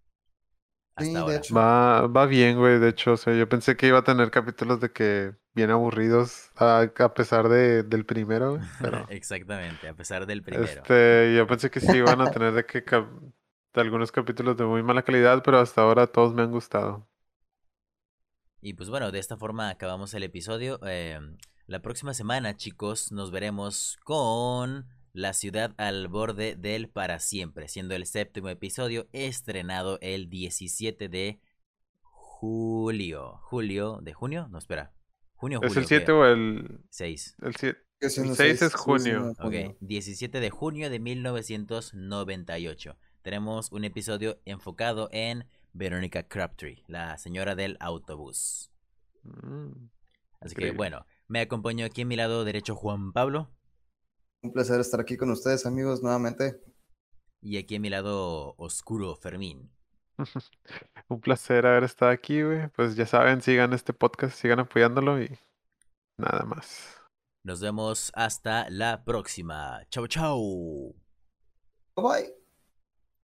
hasta 0.95 1.17
Sí, 1.17 1.23
de 1.23 1.35
ahora. 1.35 1.37
hecho. 1.37 1.55
Va, 1.55 2.07
va 2.07 2.25
bien, 2.25 2.57
güey. 2.57 2.77
De 2.79 2.89
hecho, 2.89 3.13
o 3.13 3.17
sea, 3.17 3.33
yo 3.35 3.47
pensé 3.47 3.77
que 3.77 3.87
iba 3.87 3.99
a 3.99 4.03
tener 4.03 4.31
capítulos 4.31 4.79
de 4.81 4.91
que 4.91 5.33
bien 5.53 5.69
aburridos 5.71 6.51
a, 6.57 6.81
a 6.99 7.13
pesar 7.13 7.47
de, 7.47 7.83
del 7.83 8.05
primero, 8.05 8.59
pero 8.81 9.05
Exactamente, 9.09 9.87
a 9.87 9.93
pesar 9.95 10.25
del 10.25 10.43
primero. 10.43 10.89
este, 10.91 11.35
yo 11.35 11.47
pensé 11.47 11.69
que 11.71 11.79
sí 11.81 11.95
iban 11.97 12.21
a 12.21 12.29
tener 12.29 12.53
de 12.53 12.65
que 12.65 12.83
cap- 12.83 13.09
de 13.73 13.81
algunos 13.81 14.11
capítulos 14.11 14.57
de 14.57 14.65
muy 14.65 14.83
mala 14.83 15.03
calidad, 15.03 15.43
pero 15.43 15.59
hasta 15.59 15.81
ahora 15.81 16.07
todos 16.07 16.33
me 16.33 16.41
han 16.43 16.51
gustado. 16.51 17.07
Y 18.61 18.73
pues 18.73 18.89
bueno, 18.89 19.11
de 19.11 19.19
esta 19.19 19.37
forma 19.37 19.69
acabamos 19.69 20.13
el 20.13 20.23
episodio. 20.23 20.79
Eh, 20.85 21.19
la 21.69 21.81
próxima 21.83 22.15
semana, 22.15 22.57
chicos, 22.57 23.11
nos 23.11 23.29
veremos 23.29 23.99
con 24.03 24.87
La 25.13 25.33
ciudad 25.33 25.75
al 25.77 26.07
borde 26.07 26.55
del 26.55 26.89
para 26.89 27.19
siempre, 27.19 27.67
siendo 27.67 27.93
el 27.93 28.07
séptimo 28.07 28.49
episodio 28.49 29.07
estrenado 29.13 29.99
el 30.01 30.31
17 30.31 31.09
de 31.09 31.39
julio. 32.01 33.37
¿Julio? 33.43 33.99
¿De 34.01 34.13
junio? 34.13 34.47
No, 34.49 34.57
espera. 34.57 34.95
¿Junio 35.35 35.59
¿Es 35.61 35.67
julio? 35.67 35.81
el 35.81 35.87
7 35.87 36.11
o 36.11 36.25
el, 36.25 36.81
6. 36.89 37.35
el 37.43 37.55
7? 37.55 37.79
Que 37.99 38.09
siendo 38.09 38.31
El 38.31 38.37
seis 38.37 38.61
es 38.63 38.71
sí, 38.71 38.77
junio. 38.79 39.29
Ok, 39.37 39.37
junio. 39.43 39.77
17 39.81 40.39
de 40.39 40.49
junio 40.49 40.89
de 40.89 40.99
1998. 40.99 42.97
Tenemos 43.21 43.71
un 43.71 43.83
episodio 43.83 44.41
enfocado 44.45 45.09
en 45.11 45.47
Verónica 45.73 46.23
Crabtree, 46.23 46.83
la 46.87 47.15
señora 47.19 47.53
del 47.55 47.77
autobús. 47.79 48.71
Mm, 49.21 49.89
Así 50.39 50.55
que 50.55 50.71
bueno, 50.71 51.05
me 51.29 51.39
acompañó 51.41 51.85
aquí 51.85 52.01
a 52.01 52.05
mi 52.05 52.15
lado 52.17 52.43
derecho 52.43 52.75
Juan 52.75 53.13
Pablo 53.13 53.49
Un 54.43 54.51
placer 54.51 54.79
estar 54.81 54.99
aquí 54.99 55.15
con 55.15 55.31
ustedes, 55.31 55.65
amigos, 55.65 56.01
nuevamente. 56.03 56.61
y 57.41 57.57
aquí 57.57 57.75
a 57.75 57.79
mi 57.79 57.89
lado 57.89 58.55
oscuro 58.57 59.15
Fermín. 59.15 59.71
Un 61.07 61.21
placer 61.21 61.65
haber 61.65 61.85
estado 61.85 62.11
aquí, 62.11 62.43
güey. 62.43 62.67
Pues 62.75 62.95
ya 62.97 63.05
saben, 63.05 63.41
sigan 63.41 63.71
este 63.73 63.93
podcast, 63.93 64.35
sigan 64.37 64.59
apoyándolo 64.59 65.21
y 65.21 65.37
nada 66.17 66.43
más. 66.43 66.97
Nos 67.45 67.61
vemos 67.61 68.11
hasta 68.15 68.69
la 68.69 69.05
próxima. 69.05 69.81
Chau 69.89 70.07
chau. 70.07 70.93
Bye. 71.95 72.38